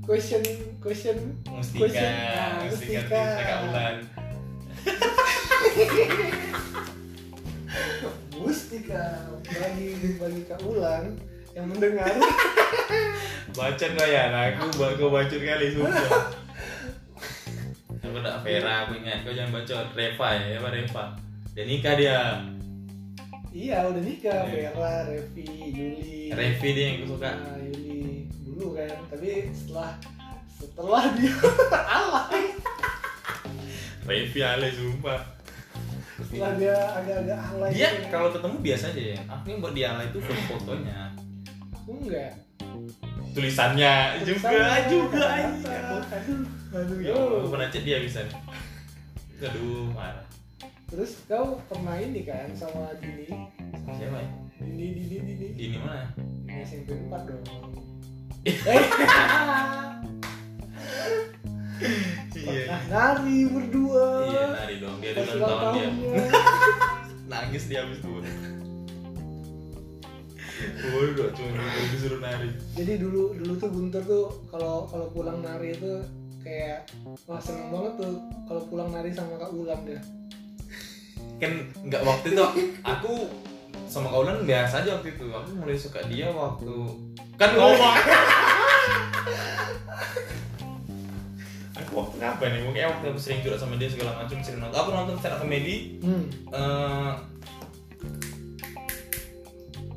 question 0.01 0.41
question? 0.81 1.37
Mustika 1.53 1.85
Question, 1.85 2.09
ah, 2.09 2.65
Mustika 2.65 2.73
Mustika. 2.73 3.21
Mustika 3.29 3.55
Ulan. 3.69 3.97
Mustika 8.43 9.05
bagi 9.45 10.17
bagi 10.17 10.43
Kak 10.49 10.65
Ulan 10.65 11.21
yang 11.53 11.67
mendengar. 11.69 12.09
Bacot 13.57 13.91
kau 13.93 14.09
ya 14.09 14.33
nah, 14.33 14.49
aku 14.49 14.81
kau 14.97 15.13
bacot 15.13 15.37
kali 15.37 15.77
sumpah 15.77 16.41
aku 18.13 18.21
nak 18.21 18.37
Vera 18.45 18.75
aku 18.85 18.93
ingat. 19.01 19.25
Kau 19.25 19.33
jangan 19.33 19.53
bacot. 19.57 19.87
Reva 19.97 20.29
ya 20.37 20.61
apa 20.61 20.69
Reva. 20.69 21.05
Dan 21.57 21.65
nikah 21.69 21.95
dia. 21.97 22.21
Iya 23.53 23.89
udah 23.89 24.03
nikah. 24.05 24.41
Iya. 24.53 24.71
Vera 24.77 24.95
Revi 25.09 25.45
Yuli. 25.73 26.29
Revi 26.29 26.69
dia 26.77 26.85
yang 26.85 26.97
aku 27.01 27.07
suka. 27.17 27.31
Nah, 27.33 27.57
Yuli. 27.57 28.29
Dulu 28.45 28.67
kan 28.77 28.97
tapi 29.09 29.49
setelah 29.57 29.91
setelah 30.53 31.05
dia. 31.17 31.35
Alay. 31.97 32.45
Revi 34.05 34.41
ale 34.45 34.69
sumpah. 34.77 35.21
Setelah 36.23 36.53
dia 36.59 36.75
agak-agak 36.75 37.39
alay 37.39 37.71
dia 37.75 37.89
gitu. 37.99 38.07
kalau 38.13 38.29
ketemu 38.31 38.57
biasa 38.61 38.85
aja 38.95 39.03
ya. 39.17 39.19
Aku 39.31 39.47
yang 39.49 39.59
buat 39.65 39.75
dia 39.75 39.87
alay 39.95 40.07
itu 40.11 40.19
foto-fotonya. 40.21 40.95
aku 41.11 41.32
enggak. 41.89 42.33
Tulisannya 43.33 43.93
juga 44.23 44.49
Tulisannya, 44.53 44.85
juga 44.93 45.25
kata-kata. 45.25 45.69
iya. 45.73 45.81
aduh 46.13 46.43
aduh 46.77 46.99
ya 47.01 47.13
Allah, 47.17 47.49
pernah 47.49 47.69
chat 47.73 47.83
dia 47.85 47.99
bisa. 48.05 48.21
Aduh 49.43 49.89
marah. 49.97 50.27
Terus 50.93 51.25
kau 51.25 51.57
pernah 51.73 51.97
ini 51.97 52.21
kan 52.29 52.53
sama 52.53 52.93
Dini? 53.01 53.27
Siapa 53.97 54.19
ya? 54.21 54.29
Dini 54.61 54.87
Dini 54.93 55.17
Dini 55.25 55.47
ini 55.57 55.77
mana? 55.81 56.13
Dini 56.21 56.61
SMP 56.63 56.93
4 56.93 57.29
dong. 57.29 57.43
Iya. 62.43 62.63
Pernah 62.69 62.83
nari 62.91 63.39
berdua. 63.49 64.07
Iya 64.29 64.45
nari 64.53 64.75
dong. 64.83 64.97
Dia 65.01 65.13
ulang 65.35 65.59
tahun 65.59 65.75
dia. 65.99 66.25
nangis 67.33 67.65
dia 67.65 67.81
habis 67.89 67.99
itu 68.05 68.13
Bodoh, 70.93 71.29
cuma 71.35 71.65
disuruh 71.93 72.21
nari. 72.21 72.51
Jadi 72.77 72.93
dulu 73.01 73.35
dulu 73.39 73.53
tuh 73.59 73.71
Guntur 73.71 74.03
tuh 74.05 74.25
kalau 74.51 74.87
kalau 74.91 75.07
pulang 75.11 75.41
nari 75.43 75.75
itu 75.75 76.03
kayak 76.43 76.91
wah 77.27 77.39
seneng 77.39 77.71
banget 77.71 78.03
tuh 78.03 78.15
kalau 78.51 78.63
pulang 78.67 78.91
nari 78.91 79.15
sama 79.15 79.39
Kak 79.39 79.55
Ulan 79.55 79.79
deh 79.87 80.03
kan 81.43 81.53
nggak 81.87 82.03
waktu 82.07 82.39
itu 82.39 82.45
aku 82.87 83.15
sama 83.93 84.09
kaulan 84.09 84.49
biasa 84.49 84.87
aja 84.87 84.97
waktu 84.97 85.13
itu. 85.13 85.27
Aku 85.29 85.51
mulai 85.53 85.77
suka 85.77 86.01
dia 86.09 86.33
waktu 86.33 86.73
kan 87.37 87.51
ngomong. 87.53 87.95
Aku 91.77 91.93
waktu 92.01 92.17
apa 92.25 92.45
nih 92.49 92.65
mungkin 92.65 92.89
waktu 92.89 93.05
aku 93.13 93.21
sering 93.21 93.45
curhat 93.45 93.61
sama 93.61 93.77
dia 93.77 93.93
segala 93.93 94.17
macam 94.17 94.41
sering 94.41 94.65
nonton. 94.65 94.79
Aku 94.81 94.91
nonton 94.97 95.15
stand 95.21 95.37
up 95.37 95.45
comedy 95.45 96.01
hmm. 96.01 96.25
eh, 96.57 97.13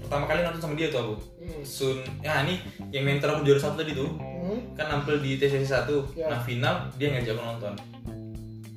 pertama 0.06 0.30
kali 0.30 0.46
nonton 0.46 0.62
sama 0.62 0.76
dia 0.78 0.88
tuh 0.94 1.00
aku. 1.02 1.16
Hmm. 1.42 1.62
Sun 1.66 1.98
ya 2.22 2.46
ini 2.46 2.62
yang 2.94 3.04
mentor 3.10 3.34
aku 3.34 3.42
juara 3.42 3.60
satu 3.60 3.82
tadi 3.82 3.98
tuh. 3.98 4.10
Hmm. 4.16 4.62
kan 4.78 4.86
nampil 4.94 5.18
di 5.26 5.42
TCC 5.42 5.66
1 5.66 5.90
Ya. 6.14 6.30
nah 6.30 6.38
final 6.38 6.86
dia 7.02 7.10
ngajak 7.10 7.34
aku 7.34 7.44
nonton. 7.44 7.74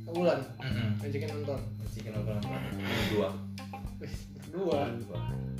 Kak 0.09 0.13
Ulan 0.17 0.41
mm 0.65 0.89
ngajakin 1.05 1.29
nonton? 1.37 1.59
Ngajakin 1.85 2.13
nonton. 2.17 2.35
Berdua 2.81 3.29
Wih, 4.01 4.15
berdua? 4.41 4.79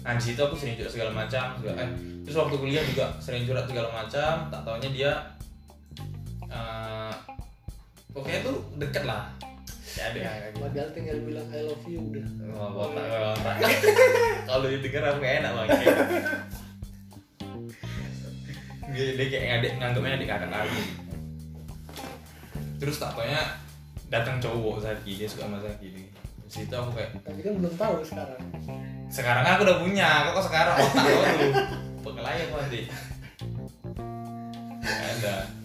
Nah 0.01 0.13
di 0.17 0.23
situ 0.25 0.41
aku 0.41 0.55
sering 0.57 0.79
curhat 0.79 0.95
segala 0.95 1.11
macam, 1.13 1.59
segala, 1.61 1.75
eh, 1.85 1.91
terus 2.25 2.37
waktu 2.39 2.55
kuliah 2.57 2.81
juga 2.87 3.13
sering 3.21 3.45
curhat 3.45 3.67
segala 3.69 3.93
macam. 3.93 4.49
Tak 4.49 4.61
taunya 4.65 4.89
dia, 4.95 5.13
eh 6.49 7.13
pokoknya 8.15 8.41
tuh 8.47 8.57
deket 8.81 9.05
lah. 9.05 9.29
Ya 9.97 10.13
ada 10.13 10.53
padahal 10.53 10.91
tinggal 10.93 11.17
bilang 11.25 11.49
I 11.49 11.65
love 11.65 11.87
you 11.89 12.01
udah 12.13 12.27
Wah, 12.53 12.69
botak, 12.75 13.05
botak. 13.09 13.57
Kalau 14.45 14.67
didengar 14.69 15.05
aku 15.15 15.19
kayak 15.25 15.37
enak 15.41 15.53
banget. 15.57 15.79
Dia, 18.89 19.07
dia 19.17 19.27
kayak 19.33 19.45
ngadek 19.49 19.73
nganggapnya 19.81 20.17
adik 20.21 20.29
kakak 20.29 20.51
aku. 20.53 20.79
Terus 22.79 22.97
tak 23.01 23.13
datang 24.09 24.37
cowok 24.41 24.81
Zaki, 24.85 25.13
dia 25.21 25.29
suka 25.29 25.49
sama 25.49 25.61
Zaki. 25.61 25.89
Di 25.93 26.11
situ 26.49 26.73
aku 26.73 26.97
kayak 26.97 27.13
tapi 27.21 27.45
kan 27.45 27.61
belum 27.61 27.75
tahu 27.77 28.01
sekarang 28.01 28.41
sekarang 29.13 29.45
aku 29.45 29.69
udah 29.69 29.79
punya 29.85 30.09
kok 30.33 30.49
sekarang 30.49 30.77
otak 30.81 31.05
lo 31.05 31.21
tuh 31.21 31.53
pekelayang 32.09 32.51
nanti 32.57 32.83
Nggak 34.81 35.13
ada 35.21 35.58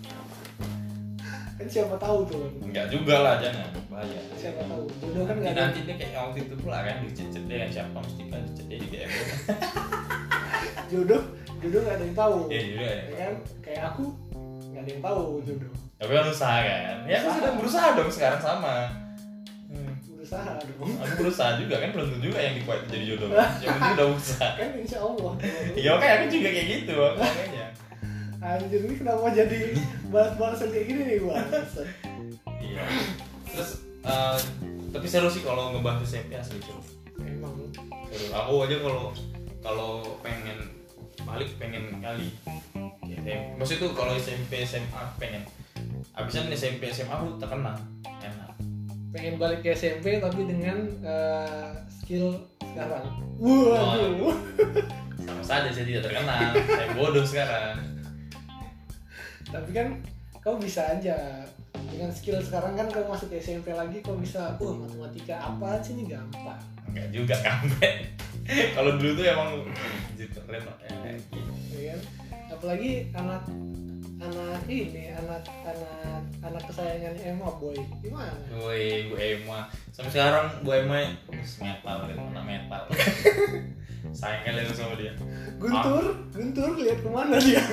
kan 1.63 1.71
siapa 1.71 1.95
tahu 1.95 2.19
tuh. 2.27 2.43
Enggak 2.59 2.91
juga 2.91 3.15
lah 3.23 3.35
jangan. 3.39 3.71
Bahaya. 3.87 4.19
Siapa 4.35 4.61
tahu. 4.67 4.83
Jodoh 4.99 5.23
kan 5.23 5.35
nggak 5.39 5.55
nanti 5.55 5.79
dia 5.87 5.95
kayak 5.95 6.19
waktu 6.19 6.39
itu 6.43 6.55
pula 6.59 6.77
kan 6.83 6.95
dicecet 7.07 7.43
dia 7.47 7.57
kan 7.63 7.69
siapa 7.71 7.97
mesti 8.03 8.23
kan 8.27 8.39
dicecet 8.43 8.65
dia 8.67 8.77
di 8.83 8.87
DM 8.91 9.09
jodoh 10.91 11.23
jodoh 11.63 11.79
nggak 11.87 11.95
ada 11.95 12.03
yang 12.03 12.17
tahu. 12.19 12.37
Ya 12.51 12.61
juga 12.67 12.83
ya 12.83 12.99
ya 12.99 13.15
kan? 13.15 13.33
Kayak 13.63 13.81
aku 13.95 14.03
nggak 14.43 14.81
ada 14.83 14.89
yang 14.91 15.03
tahu 15.07 15.23
jodoh. 15.47 15.71
Tapi 16.03 16.11
kan 16.11 16.25
usaha 16.27 16.57
kan? 16.59 16.95
Ya 17.07 17.15
aku 17.23 17.29
sedang 17.31 17.55
berusaha 17.55 17.87
dong 17.95 18.11
sekarang 18.11 18.41
sama. 18.43 18.75
Hmm. 19.71 19.93
berusaha 20.19 20.51
dong. 20.59 20.91
Aku 20.99 21.13
berusaha 21.23 21.51
juga 21.55 21.75
kan 21.79 21.89
belum 21.95 22.07
tentu 22.11 22.27
juga 22.27 22.39
yang 22.43 22.55
dikuat 22.59 22.79
jadi 22.91 23.05
jodoh. 23.15 23.29
Yang 23.63 23.71
penting 23.79 23.95
udah 23.95 24.07
usaha. 24.11 24.49
Kan 24.59 24.69
insya 24.75 24.99
Allah. 24.99 25.33
Iya 25.79 25.91
kayak 25.95 26.13
aku 26.19 26.25
juga 26.27 26.49
kayak 26.51 26.67
gitu. 26.67 26.93
Makanya 26.99 27.62
anjir 28.43 28.83
ini 28.83 28.95
kenapa 28.99 29.31
jadi 29.31 29.71
bahas-bahasan 30.11 30.69
kayak 30.75 30.85
gini 30.91 31.01
nih 31.07 31.17
gua? 31.23 31.39
Iya. 32.59 32.83
Terus 33.47 33.71
eh, 34.03 34.37
tapi 34.91 35.07
seru 35.07 35.31
sih 35.31 35.43
kalau 35.47 35.71
ngebahas 35.71 36.03
SMP 36.03 36.35
asli 36.35 36.59
seru 36.59 36.83
emang. 37.23 37.71
Seru. 38.11 38.25
aku 38.35 38.53
aja 38.67 38.77
kalau 38.83 39.05
kalau 39.63 39.91
pengen 40.19 40.59
balik 41.23 41.55
pengen 41.55 42.03
kali 42.03 42.35
SMP. 43.07 43.55
maksud 43.55 43.79
itu 43.79 43.87
kalau 43.95 44.11
SMP 44.19 44.67
SMA 44.67 45.03
pengen. 45.15 45.47
Abisnya 46.13 46.51
SMP 46.51 46.91
SMA 46.91 47.15
aku 47.15 47.39
terkenal. 47.39 47.79
Enak. 48.03 48.51
Pengen 49.15 49.39
balik 49.39 49.63
ke 49.63 49.71
SMP 49.71 50.19
tapi 50.19 50.43
dengan 50.43 50.91
eh, 50.99 51.71
skill 51.87 52.43
sekarang. 52.59 53.07
Waduh. 53.39 54.35
Sama 55.23 55.43
saja 55.47 55.71
saya 55.71 55.85
tidak 55.87 56.11
terkenal. 56.11 56.51
Saya 56.59 56.87
bodoh 56.99 57.23
sekarang 57.23 57.92
tapi 59.53 59.69
kan 59.69 59.87
kau 60.41 60.57
bisa 60.57 60.81
aja. 60.97 61.45
Dengan 61.83 62.09
skill 62.09 62.41
sekarang 62.41 62.73
kan 62.73 62.89
kau 62.89 63.05
masuk 63.05 63.29
SMP 63.37 63.69
lagi 63.69 64.01
kau 64.01 64.17
bisa 64.17 64.57
wah 64.57 64.73
matematika 64.73 65.37
apa 65.37 65.77
sih 65.85 65.93
ini 65.93 66.09
gampang. 66.09 66.57
Enggak 66.89 67.07
juga 67.13 67.35
kampret 67.41 68.17
kalau 68.77 68.97
dulu 68.97 69.21
tuh 69.21 69.25
emang 69.29 69.49
gitu 70.17 70.39
keren. 70.49 70.63
Eh, 71.05 71.17
ya 71.69 71.93
kan? 71.93 71.99
Apalagi 72.49 73.13
anak 73.13 73.45
anak 74.23 74.61
ini 74.71 75.11
anak 75.13 75.43
anak 75.67 76.21
anak 76.41 76.63
kesayangan 76.65 77.13
Emma 77.21 77.49
boy. 77.61 77.77
Gimana? 78.01 78.33
Woi, 78.57 79.11
Bu 79.11 79.15
Emma. 79.19 79.69
Sampai 79.93 80.17
sekarang 80.17 80.47
Bu 80.65 80.73
Emma 80.73 81.13
metal, 81.61 81.97
anak 82.09 82.45
metal. 82.47 82.83
Sayang 84.17 84.41
kalian 84.45 84.75
sama 84.75 84.95
dia. 84.97 85.13
Guntur 85.57 86.03
Guntur 86.31 86.69
lihat 86.77 86.99
ke 87.01 87.09
mana 87.09 87.39
dia 87.39 87.63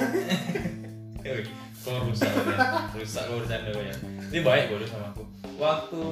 Kok 1.81 2.13
rusak 2.13 2.29
ya? 2.29 2.57
Rusak 2.93 3.23
kok 3.25 3.37
bercanda 3.41 3.73
ya? 3.73 3.95
Dia 4.29 4.41
baik 4.45 4.65
bodoh 4.69 4.89
sama 4.89 5.07
aku. 5.17 5.23
Waktu 5.57 6.03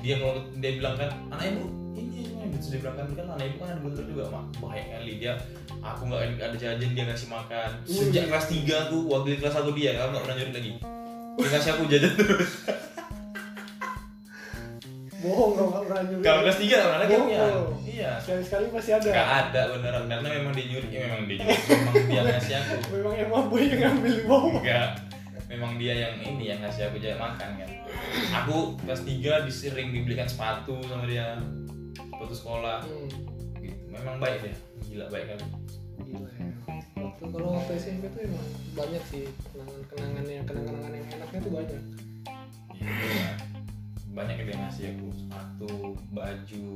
dia 0.00 0.14
ngomong 0.20 0.60
dia 0.60 0.70
bilang 0.80 0.96
kan 0.96 1.10
anak 1.32 1.52
ibu 1.52 1.64
ini 1.96 2.24
ini 2.28 2.56
terus 2.56 2.72
dia 2.72 2.80
bilang 2.84 2.96
kan 2.96 3.06
kan 3.12 3.26
anak 3.36 3.44
ibu 3.52 3.56
kan 3.64 3.68
ada 3.72 3.80
bentuk 3.80 4.04
juga 4.04 4.28
mak. 4.28 4.44
Baik 4.60 4.84
kali 4.92 5.12
dia. 5.16 5.32
Aku 5.80 6.12
nggak 6.12 6.36
ada 6.36 6.56
jajan 6.60 6.92
dia 6.92 7.04
ngasih 7.08 7.28
makan. 7.32 7.70
Sejak 7.88 8.28
kelas 8.28 8.46
3 8.52 8.92
tuh 8.92 9.00
waktu 9.08 9.40
kelas 9.40 9.56
1 9.56 9.72
dia 9.72 9.90
aku 9.96 10.08
nggak 10.12 10.24
pernah 10.28 10.36
nyuri 10.36 10.52
lagi. 10.52 10.72
Dia 11.40 11.48
ngasih 11.56 11.70
aku 11.72 11.82
jajan 11.88 12.12
terus 12.20 12.52
bohong 15.20 15.52
dong 15.56 15.68
nggak 15.68 15.82
pernah 15.84 16.02
nyuri. 16.08 16.22
Kalau 16.24 16.40
kelas 16.44 16.58
3 16.58 16.66
nggak 16.66 16.90
pernah 16.90 17.08
Bohong. 17.10 17.70
iya. 17.84 18.10
Sekali 18.20 18.42
sekali 18.44 18.64
masih 18.72 18.92
ada. 18.96 19.08
Gak 19.12 19.30
ada 19.44 19.60
beneran. 19.76 20.04
Karena 20.08 20.28
memang 20.40 20.52
dia 20.56 20.66
nyuri 20.72 20.88
ya, 20.88 21.00
memang 21.04 21.22
dia 21.28 21.36
nyuri. 21.44 21.56
Memang 21.68 21.94
dia 22.08 22.20
ngasih 22.24 22.54
aku. 22.56 22.74
Memang 22.96 23.14
emang 23.20 23.44
boy 23.52 23.62
yang 23.64 23.80
ngambil 23.84 24.12
di 24.16 24.24
bawah 24.24 24.52
enggak 24.56 24.90
memang 25.50 25.74
dia 25.82 25.94
yang 25.98 26.14
ini 26.22 26.54
yang 26.54 26.62
ngasih 26.62 26.86
aku 26.86 27.02
jajan 27.02 27.18
makan 27.18 27.50
kan. 27.58 27.70
Aku 28.42 28.78
kelas 28.86 29.02
3 29.02 29.50
disering 29.50 29.90
dibelikan 29.90 30.30
sepatu 30.30 30.78
sama 30.86 31.10
dia. 31.10 31.42
Sepatu 31.98 32.34
sekolah. 32.38 32.86
Hmm. 32.86 33.10
gitu. 33.58 33.82
Memang 33.90 34.22
baik 34.22 34.46
dia. 34.46 34.54
Gila 34.86 35.06
baik 35.10 35.26
Gila 36.06 36.30
ya. 36.38 36.54
Waktu 37.02 37.24
kalau 37.34 37.58
waktu 37.58 37.72
SMP 37.82 38.06
tuh 38.14 38.22
emang 38.30 38.46
banyak 38.78 39.02
sih 39.10 39.26
kenangan-kenangan 39.50 40.24
yang 40.30 40.46
kenangan-kenangan 40.46 40.92
yang 40.94 41.06
enaknya 41.18 41.38
tuh 41.42 41.52
banyak. 41.52 41.82
Iya. 42.78 43.49
Banyak 44.10 44.42
yang 44.42 44.46
dia 44.50 44.58
ngasih 44.58 44.84
aku 44.92 45.06
sepatu 45.14 45.70
baju 46.10 46.66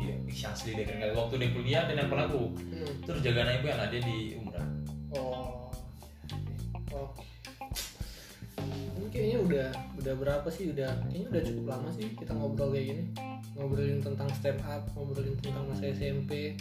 dia 0.00 0.14
ih, 0.24 0.40
asli 0.42 0.70
dia 0.72 0.84
keren 0.88 1.00
kali 1.04 1.12
waktu 1.12 1.34
dia 1.36 1.50
kuliah 1.52 1.82
dia 1.84 1.94
nelfon 2.00 2.20
aku 2.20 2.42
Hmm. 2.56 2.92
terus 3.04 3.20
jaga 3.20 3.52
ibu 3.52 3.66
anak 3.68 3.88
dia 3.92 4.00
di 4.00 4.18
umrah 4.40 4.66
Oh. 5.12 5.68
Oh. 6.88 7.12
Ini 8.96 9.06
kayaknya 9.12 9.38
udah 9.44 9.68
udah 10.00 10.14
berapa 10.16 10.48
sih? 10.48 10.72
Udah 10.72 10.88
kayaknya 11.04 11.28
udah 11.28 11.42
cukup 11.44 11.64
lama 11.68 11.88
sih 11.92 12.08
kita 12.16 12.32
ngobrol 12.32 12.72
kayak 12.72 12.86
gini. 12.88 13.04
Ngobrolin 13.52 14.00
tentang 14.00 14.28
step 14.32 14.56
up, 14.64 14.88
ngobrolin 14.96 15.36
tentang 15.44 15.68
masa 15.68 15.92
SMP, 15.92 16.56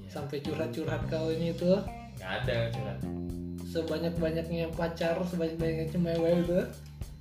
Iya. 0.00 0.08
sampai 0.08 0.40
curhat-curhat 0.40 1.04
kau 1.12 1.28
ini 1.28 1.52
itu 1.52 1.76
nggak 2.16 2.32
ada 2.48 2.72
curhat 2.72 2.98
sebanyak-banyaknya 3.68 4.70
pacar, 4.72 5.18
sebanyak-banyaknya 5.28 5.86
cemewek 5.90 6.46
itu. 6.46 6.60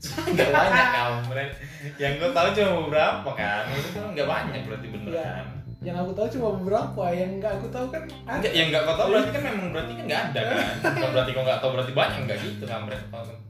nggak 0.35 0.49
banyak 0.51 0.87
kampret 0.91 1.49
yang 1.95 2.13
gue 2.19 2.29
tahu 2.31 2.47
cuma 2.55 2.71
beberapa 2.87 3.29
kan. 3.35 3.63
Itu 3.71 3.89
kan 3.95 4.11
nggak 4.11 4.27
banyak 4.27 4.61
berarti 4.67 4.87
Ya, 4.87 4.91
beneran 4.91 5.63
yang 5.83 5.99
aku 5.99 6.15
tahu 6.15 6.27
cuma 6.39 6.55
beberapa, 6.55 7.03
yang 7.11 7.43
nggak 7.43 7.59
aku 7.59 7.67
tahu 7.67 7.85
kan 7.91 8.07
ada. 8.23 8.39
Enggak, 8.39 8.53
yang 8.55 8.67
nggak 8.71 8.83
kau 8.87 8.95
tahu 8.95 9.07
berarti 9.11 9.31
kan 9.35 9.43
memang 9.43 9.67
berarti 9.75 9.93
kan 9.99 10.05
nggak 10.07 10.21
ada 10.31 10.41
kan. 10.47 10.75
Bukan 10.95 11.09
berarti 11.11 11.31
kau 11.35 11.43
nggak 11.43 11.59
tahu 11.59 11.71
berarti 11.75 11.91
banyak 11.91 12.19
nggak 12.23 12.39
gitu 12.39 12.63
kampret 12.63 13.01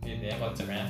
gitu 0.02 0.24
ya 0.26 0.36
konsepnya. 0.42 0.86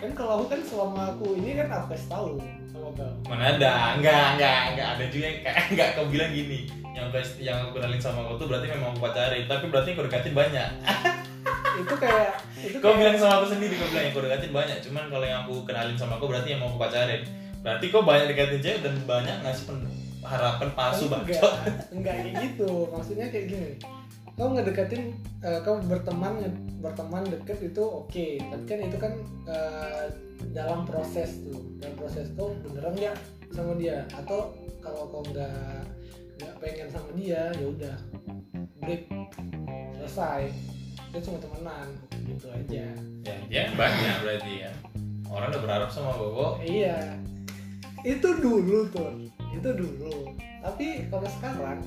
Kan 0.00 0.10
kalau 0.14 0.32
aku 0.40 0.44
kan 0.46 0.60
selama 0.62 1.00
aku 1.12 1.26
ini 1.42 1.50
kan 1.58 1.66
aku 1.74 1.86
kasih 1.92 2.08
tahu 2.08 2.28
sama 2.70 2.88
kau. 2.94 3.12
mana 3.26 3.44
ada? 3.58 3.72
Nggak 3.98 4.26
nggak 4.38 4.60
nggak 4.78 4.88
ada 4.94 5.04
juga 5.10 5.24
yang 5.26 5.38
kayak 5.42 5.58
nggak 5.74 5.88
kau 5.98 6.06
bilang 6.06 6.30
gini. 6.30 6.58
Yang 6.94 7.06
kau 7.10 7.22
yang 7.42 7.56
aku 7.66 7.70
kenalin 7.74 8.00
sama 8.00 8.20
kau 8.30 8.38
tuh 8.38 8.46
berarti 8.46 8.66
memang 8.70 8.94
aku 8.94 9.00
pacarin 9.10 9.44
tapi 9.50 9.64
berarti 9.74 9.98
kau 9.98 10.06
deketin 10.06 10.34
banyak 10.38 10.70
Itu 11.80 11.94
kayak 11.96 12.30
itu 12.58 12.76
kau 12.76 12.82
kayak- 12.86 12.98
bilang 12.98 13.16
sama 13.16 13.34
aku 13.36 13.46
sendiri 13.48 13.74
kau 13.74 13.88
bilang 13.88 14.04
yang 14.04 14.12
kau 14.12 14.22
deketin 14.22 14.52
banyak. 14.52 14.78
Cuman 14.80 15.04
kalau 15.08 15.24
yang 15.24 15.40
aku 15.42 15.54
kenalin 15.64 15.96
sama 15.96 16.14
kau 16.16 16.26
berarti 16.26 16.48
yang 16.50 16.60
mau 16.60 16.68
aku 16.68 16.78
pacarin. 16.78 17.22
Berarti 17.60 17.84
kau 17.88 18.02
banyak 18.02 18.26
deketin 18.28 18.60
cewek 18.60 18.80
dan 18.80 18.94
banyak 19.04 19.36
ngasih 19.40 19.64
pen- 19.66 19.88
harapan 20.20 20.68
palsu 20.70 21.04
enggak, 21.06 21.40
bacot. 21.40 21.52
enggak 21.90 22.14
kayak 22.14 22.34
gitu. 22.42 22.70
Maksudnya 22.88 23.26
kayak 23.28 23.46
gini 23.48 23.70
kau 24.32 24.48
ngedeketin 24.50 25.02
eh, 25.40 25.60
kau 25.60 25.76
berteman 25.82 26.32
berteman 26.78 27.24
deket 27.24 27.58
itu 27.62 27.82
oke. 27.82 28.26
Tapi 28.40 28.64
kan 28.64 28.78
itu 28.80 28.96
kan 28.96 29.12
eh, 29.46 30.04
dalam 30.50 30.84
proses 30.84 31.40
tuh. 31.42 31.60
Dalam 31.76 31.94
proses 31.94 32.28
kau 32.32 32.52
beneran 32.58 32.92
nggak 32.94 33.16
sama 33.50 33.76
dia? 33.76 34.04
Atau 34.10 34.52
kalau 34.78 35.08
kau 35.08 35.20
nggak 35.26 35.84
nggak 36.36 36.54
pengen 36.56 36.88
sama 36.88 37.12
dia 37.12 37.52
ya 37.52 37.66
udah. 37.66 37.96
Break. 38.80 39.12
Selesai 39.92 40.48
kita 41.10 41.26
cuma 41.26 41.42
temenan 41.42 41.90
gitu 42.22 42.46
aja. 42.54 42.86
Ya 43.26 43.36
dia 43.50 43.62
banyak 43.74 44.16
berarti 44.22 44.52
ya. 44.62 44.70
Orang 45.26 45.50
udah 45.50 45.62
berharap 45.66 45.90
sama 45.90 46.14
kau 46.14 46.62
iya. 46.62 47.18
Itu 48.06 48.38
dulu 48.38 48.86
tuh. 48.94 49.26
Itu 49.50 49.74
dulu. 49.74 50.38
Tapi 50.62 51.10
kalau 51.10 51.26
sekarang 51.26 51.82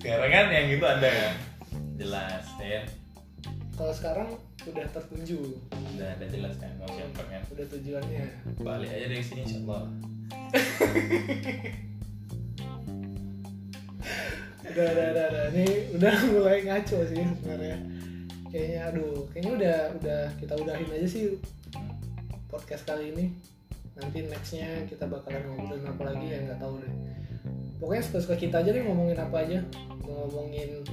sekarang 0.00 0.30
kan 0.32 0.46
yang 0.48 0.72
itu 0.72 0.86
ada 0.88 1.04
kan? 1.04 1.36
Jelas 2.00 2.48
ya. 2.64 2.88
kalau 3.76 3.92
sekarang 3.92 4.40
udah 4.64 4.88
tertuju. 4.88 5.52
Udah 5.68 6.08
ada 6.16 6.24
jelas 6.32 6.56
kan 6.56 6.72
mau 6.80 6.88
siapa 6.88 7.28
kan? 7.28 7.44
Udah 7.52 7.68
tujuannya. 7.76 8.24
Balik 8.56 8.88
aja 8.88 9.04
dari 9.12 9.20
sini 9.20 9.44
insyaallah 9.44 9.84
udah 14.72 14.86
udah 14.88 15.06
udah, 15.12 15.26
udah. 15.28 15.44
ini 15.52 15.66
udah 16.00 16.16
mulai 16.32 16.64
ngaco 16.64 16.98
sih 17.04 17.20
sebenarnya 17.20 17.76
kayaknya 18.52 18.80
aduh 18.92 19.24
kayaknya 19.32 19.52
udah 19.56 19.78
udah 19.96 20.22
kita 20.36 20.54
udahin 20.60 20.92
aja 20.92 21.08
sih 21.08 21.24
podcast 22.52 22.84
kali 22.84 23.16
ini. 23.16 23.32
Nanti 23.96 24.24
nextnya 24.28 24.84
kita 24.88 25.08
bakalan 25.08 25.40
ngobrolin 25.48 25.88
apa 25.88 26.02
lagi 26.12 26.26
ya 26.28 26.38
nggak 26.44 26.60
tahu 26.60 26.84
deh. 26.84 26.92
Pokoknya 27.80 28.02
suka-suka 28.04 28.36
kita 28.36 28.60
aja 28.60 28.70
deh 28.70 28.84
ngomongin 28.84 29.16
apa 29.16 29.36
aja. 29.40 29.58
Mau 30.04 30.28
ngomongin 30.28 30.84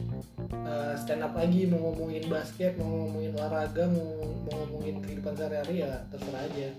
uh, 0.64 0.95
stand 0.95 1.22
up 1.22 1.36
lagi 1.36 1.68
mau 1.68 1.91
ngomongin 1.91 2.24
basket 2.32 2.80
mau 2.80 2.88
ngomongin 2.88 3.36
olahraga 3.36 3.91
mau, 3.91 4.24
mau 4.47 4.55
ngomongin 4.64 5.03
kehidupan 5.03 5.36
sehari-hari 5.36 5.84
ya 5.84 5.91
terserah 6.07 6.43
aja. 6.47 6.70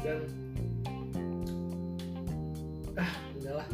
Dan 0.00 0.18
ah 2.96 3.12
udahlah 3.36 3.68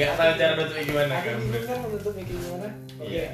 nggak 0.00 0.16
tahu 0.16 0.30
cara 0.34 0.52
nutupnya 0.56 0.84
gimana 0.86 1.14
kan? 1.20 1.36
bingung 1.38 1.66
kan 1.66 1.78
menutupnya 1.84 2.22
kayak 2.22 2.28
gimana? 2.32 2.68
Oke. 2.96 3.06
Iya. 3.06 3.28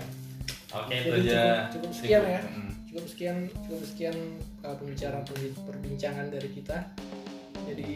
oke 0.69 0.93
itu 0.93 1.09
Jadi 1.09 1.21
aja. 1.23 1.41
cukup- 1.41 1.71
cukup 1.73 1.91
sekian 1.95 2.23
ya. 2.27 2.41
Mm. 2.43 2.71
cukup 2.87 3.07
sekian 3.07 3.37
cukup 3.63 3.83
sekian 3.85 4.17
uh, 4.63 4.75
pembicaraan 4.75 5.25
perbi- 5.25 5.63
perbincangan 5.63 6.27
dari 6.29 6.49
kita. 6.51 6.79
Jadi 7.67 7.93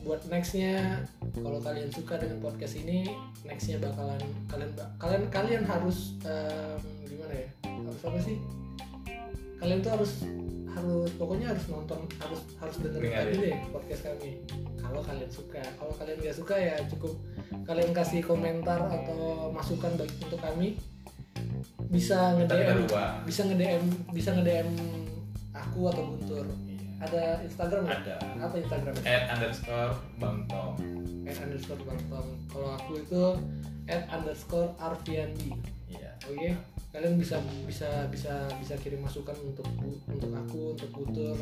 buat 0.00 0.20
nextnya 0.26 1.04
kalau 1.36 1.60
kalian 1.60 1.90
suka 1.90 2.16
dengan 2.16 2.40
podcast 2.40 2.74
ini 2.74 3.04
nextnya 3.42 3.76
bakalan 3.78 4.16
kalian 4.48 4.72
kalian 4.96 5.24
kalian 5.28 5.62
harus 5.62 6.16
em, 6.24 6.80
gimana 7.04 7.34
ya? 7.36 7.48
Harus 7.68 8.00
apa 8.02 8.18
sih? 8.18 8.36
Kalian 9.60 9.84
tuh 9.84 9.92
harus 9.92 10.12
harus 10.70 11.10
pokoknya 11.18 11.52
harus 11.52 11.64
nonton 11.68 12.00
harus 12.16 12.40
harus 12.56 12.76
dengerin 12.78 13.12
lagi 13.12 13.36
deh 13.42 13.56
podcast 13.68 14.02
kami. 14.06 14.40
Kalau 14.80 15.00
kalian 15.04 15.28
suka. 15.28 15.60
Kalau 15.76 15.92
kalian 15.94 16.16
nggak 16.16 16.36
suka 16.36 16.54
ya 16.56 16.74
cukup 16.88 17.12
kalian 17.66 17.90
kasih 17.90 18.22
komentar 18.22 18.78
atau 18.86 19.50
masukan 19.50 19.94
baik 19.98 20.14
untuk 20.22 20.40
kami 20.40 20.78
bisa 21.90 22.38
nge 22.38 22.46
Ntar 22.46 22.56
kita 22.62 22.72
DM 22.74 22.80
rubah 22.86 23.08
bisa 23.26 23.40
nge 23.46 23.56
DM 23.58 23.84
bisa 24.14 24.28
nge 24.34 24.44
DM 24.46 24.70
aku 25.50 25.80
atau 25.90 26.02
Guntur. 26.14 26.46
Iya. 26.46 26.78
ada 27.00 27.24
Instagram 27.42 27.84
ada. 27.88 28.16
Apa 28.38 28.54
Instagram 28.60 28.94
at 29.02 29.24
underscore 29.34 29.92
bang 30.22 30.38
tom 30.46 30.72
at 31.26 31.36
underscore 31.42 31.82
bang 31.82 32.00
Tom 32.06 32.26
kalau 32.50 32.70
aku 32.78 32.92
itu 33.02 33.24
at 33.90 34.06
underscore 34.14 34.70
arfiandi. 34.78 35.50
Iya. 35.90 36.10
Oke? 36.30 36.50
Kalian 36.90 37.14
bisa 37.18 37.38
bisa 37.66 38.06
bisa 38.10 38.46
bisa 38.58 38.74
kirim 38.82 39.02
masukan 39.02 39.34
untuk 39.42 39.66
untuk 40.06 40.30
aku 40.30 40.74
untuk 40.78 40.90
Guntur 40.94 41.38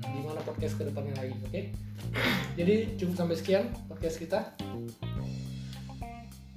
gimana 0.00 0.40
podcast 0.40 0.80
ke 0.80 0.88
depannya 0.88 1.12
lagi 1.20 1.36
oke? 1.44 1.60
Jadi 2.56 2.74
cukup 2.96 3.14
sampai 3.16 3.36
sekian 3.36 3.64
podcast 3.88 4.16
kita 4.16 4.40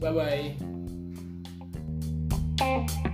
Bye 0.04 0.56
bye. 2.60 3.14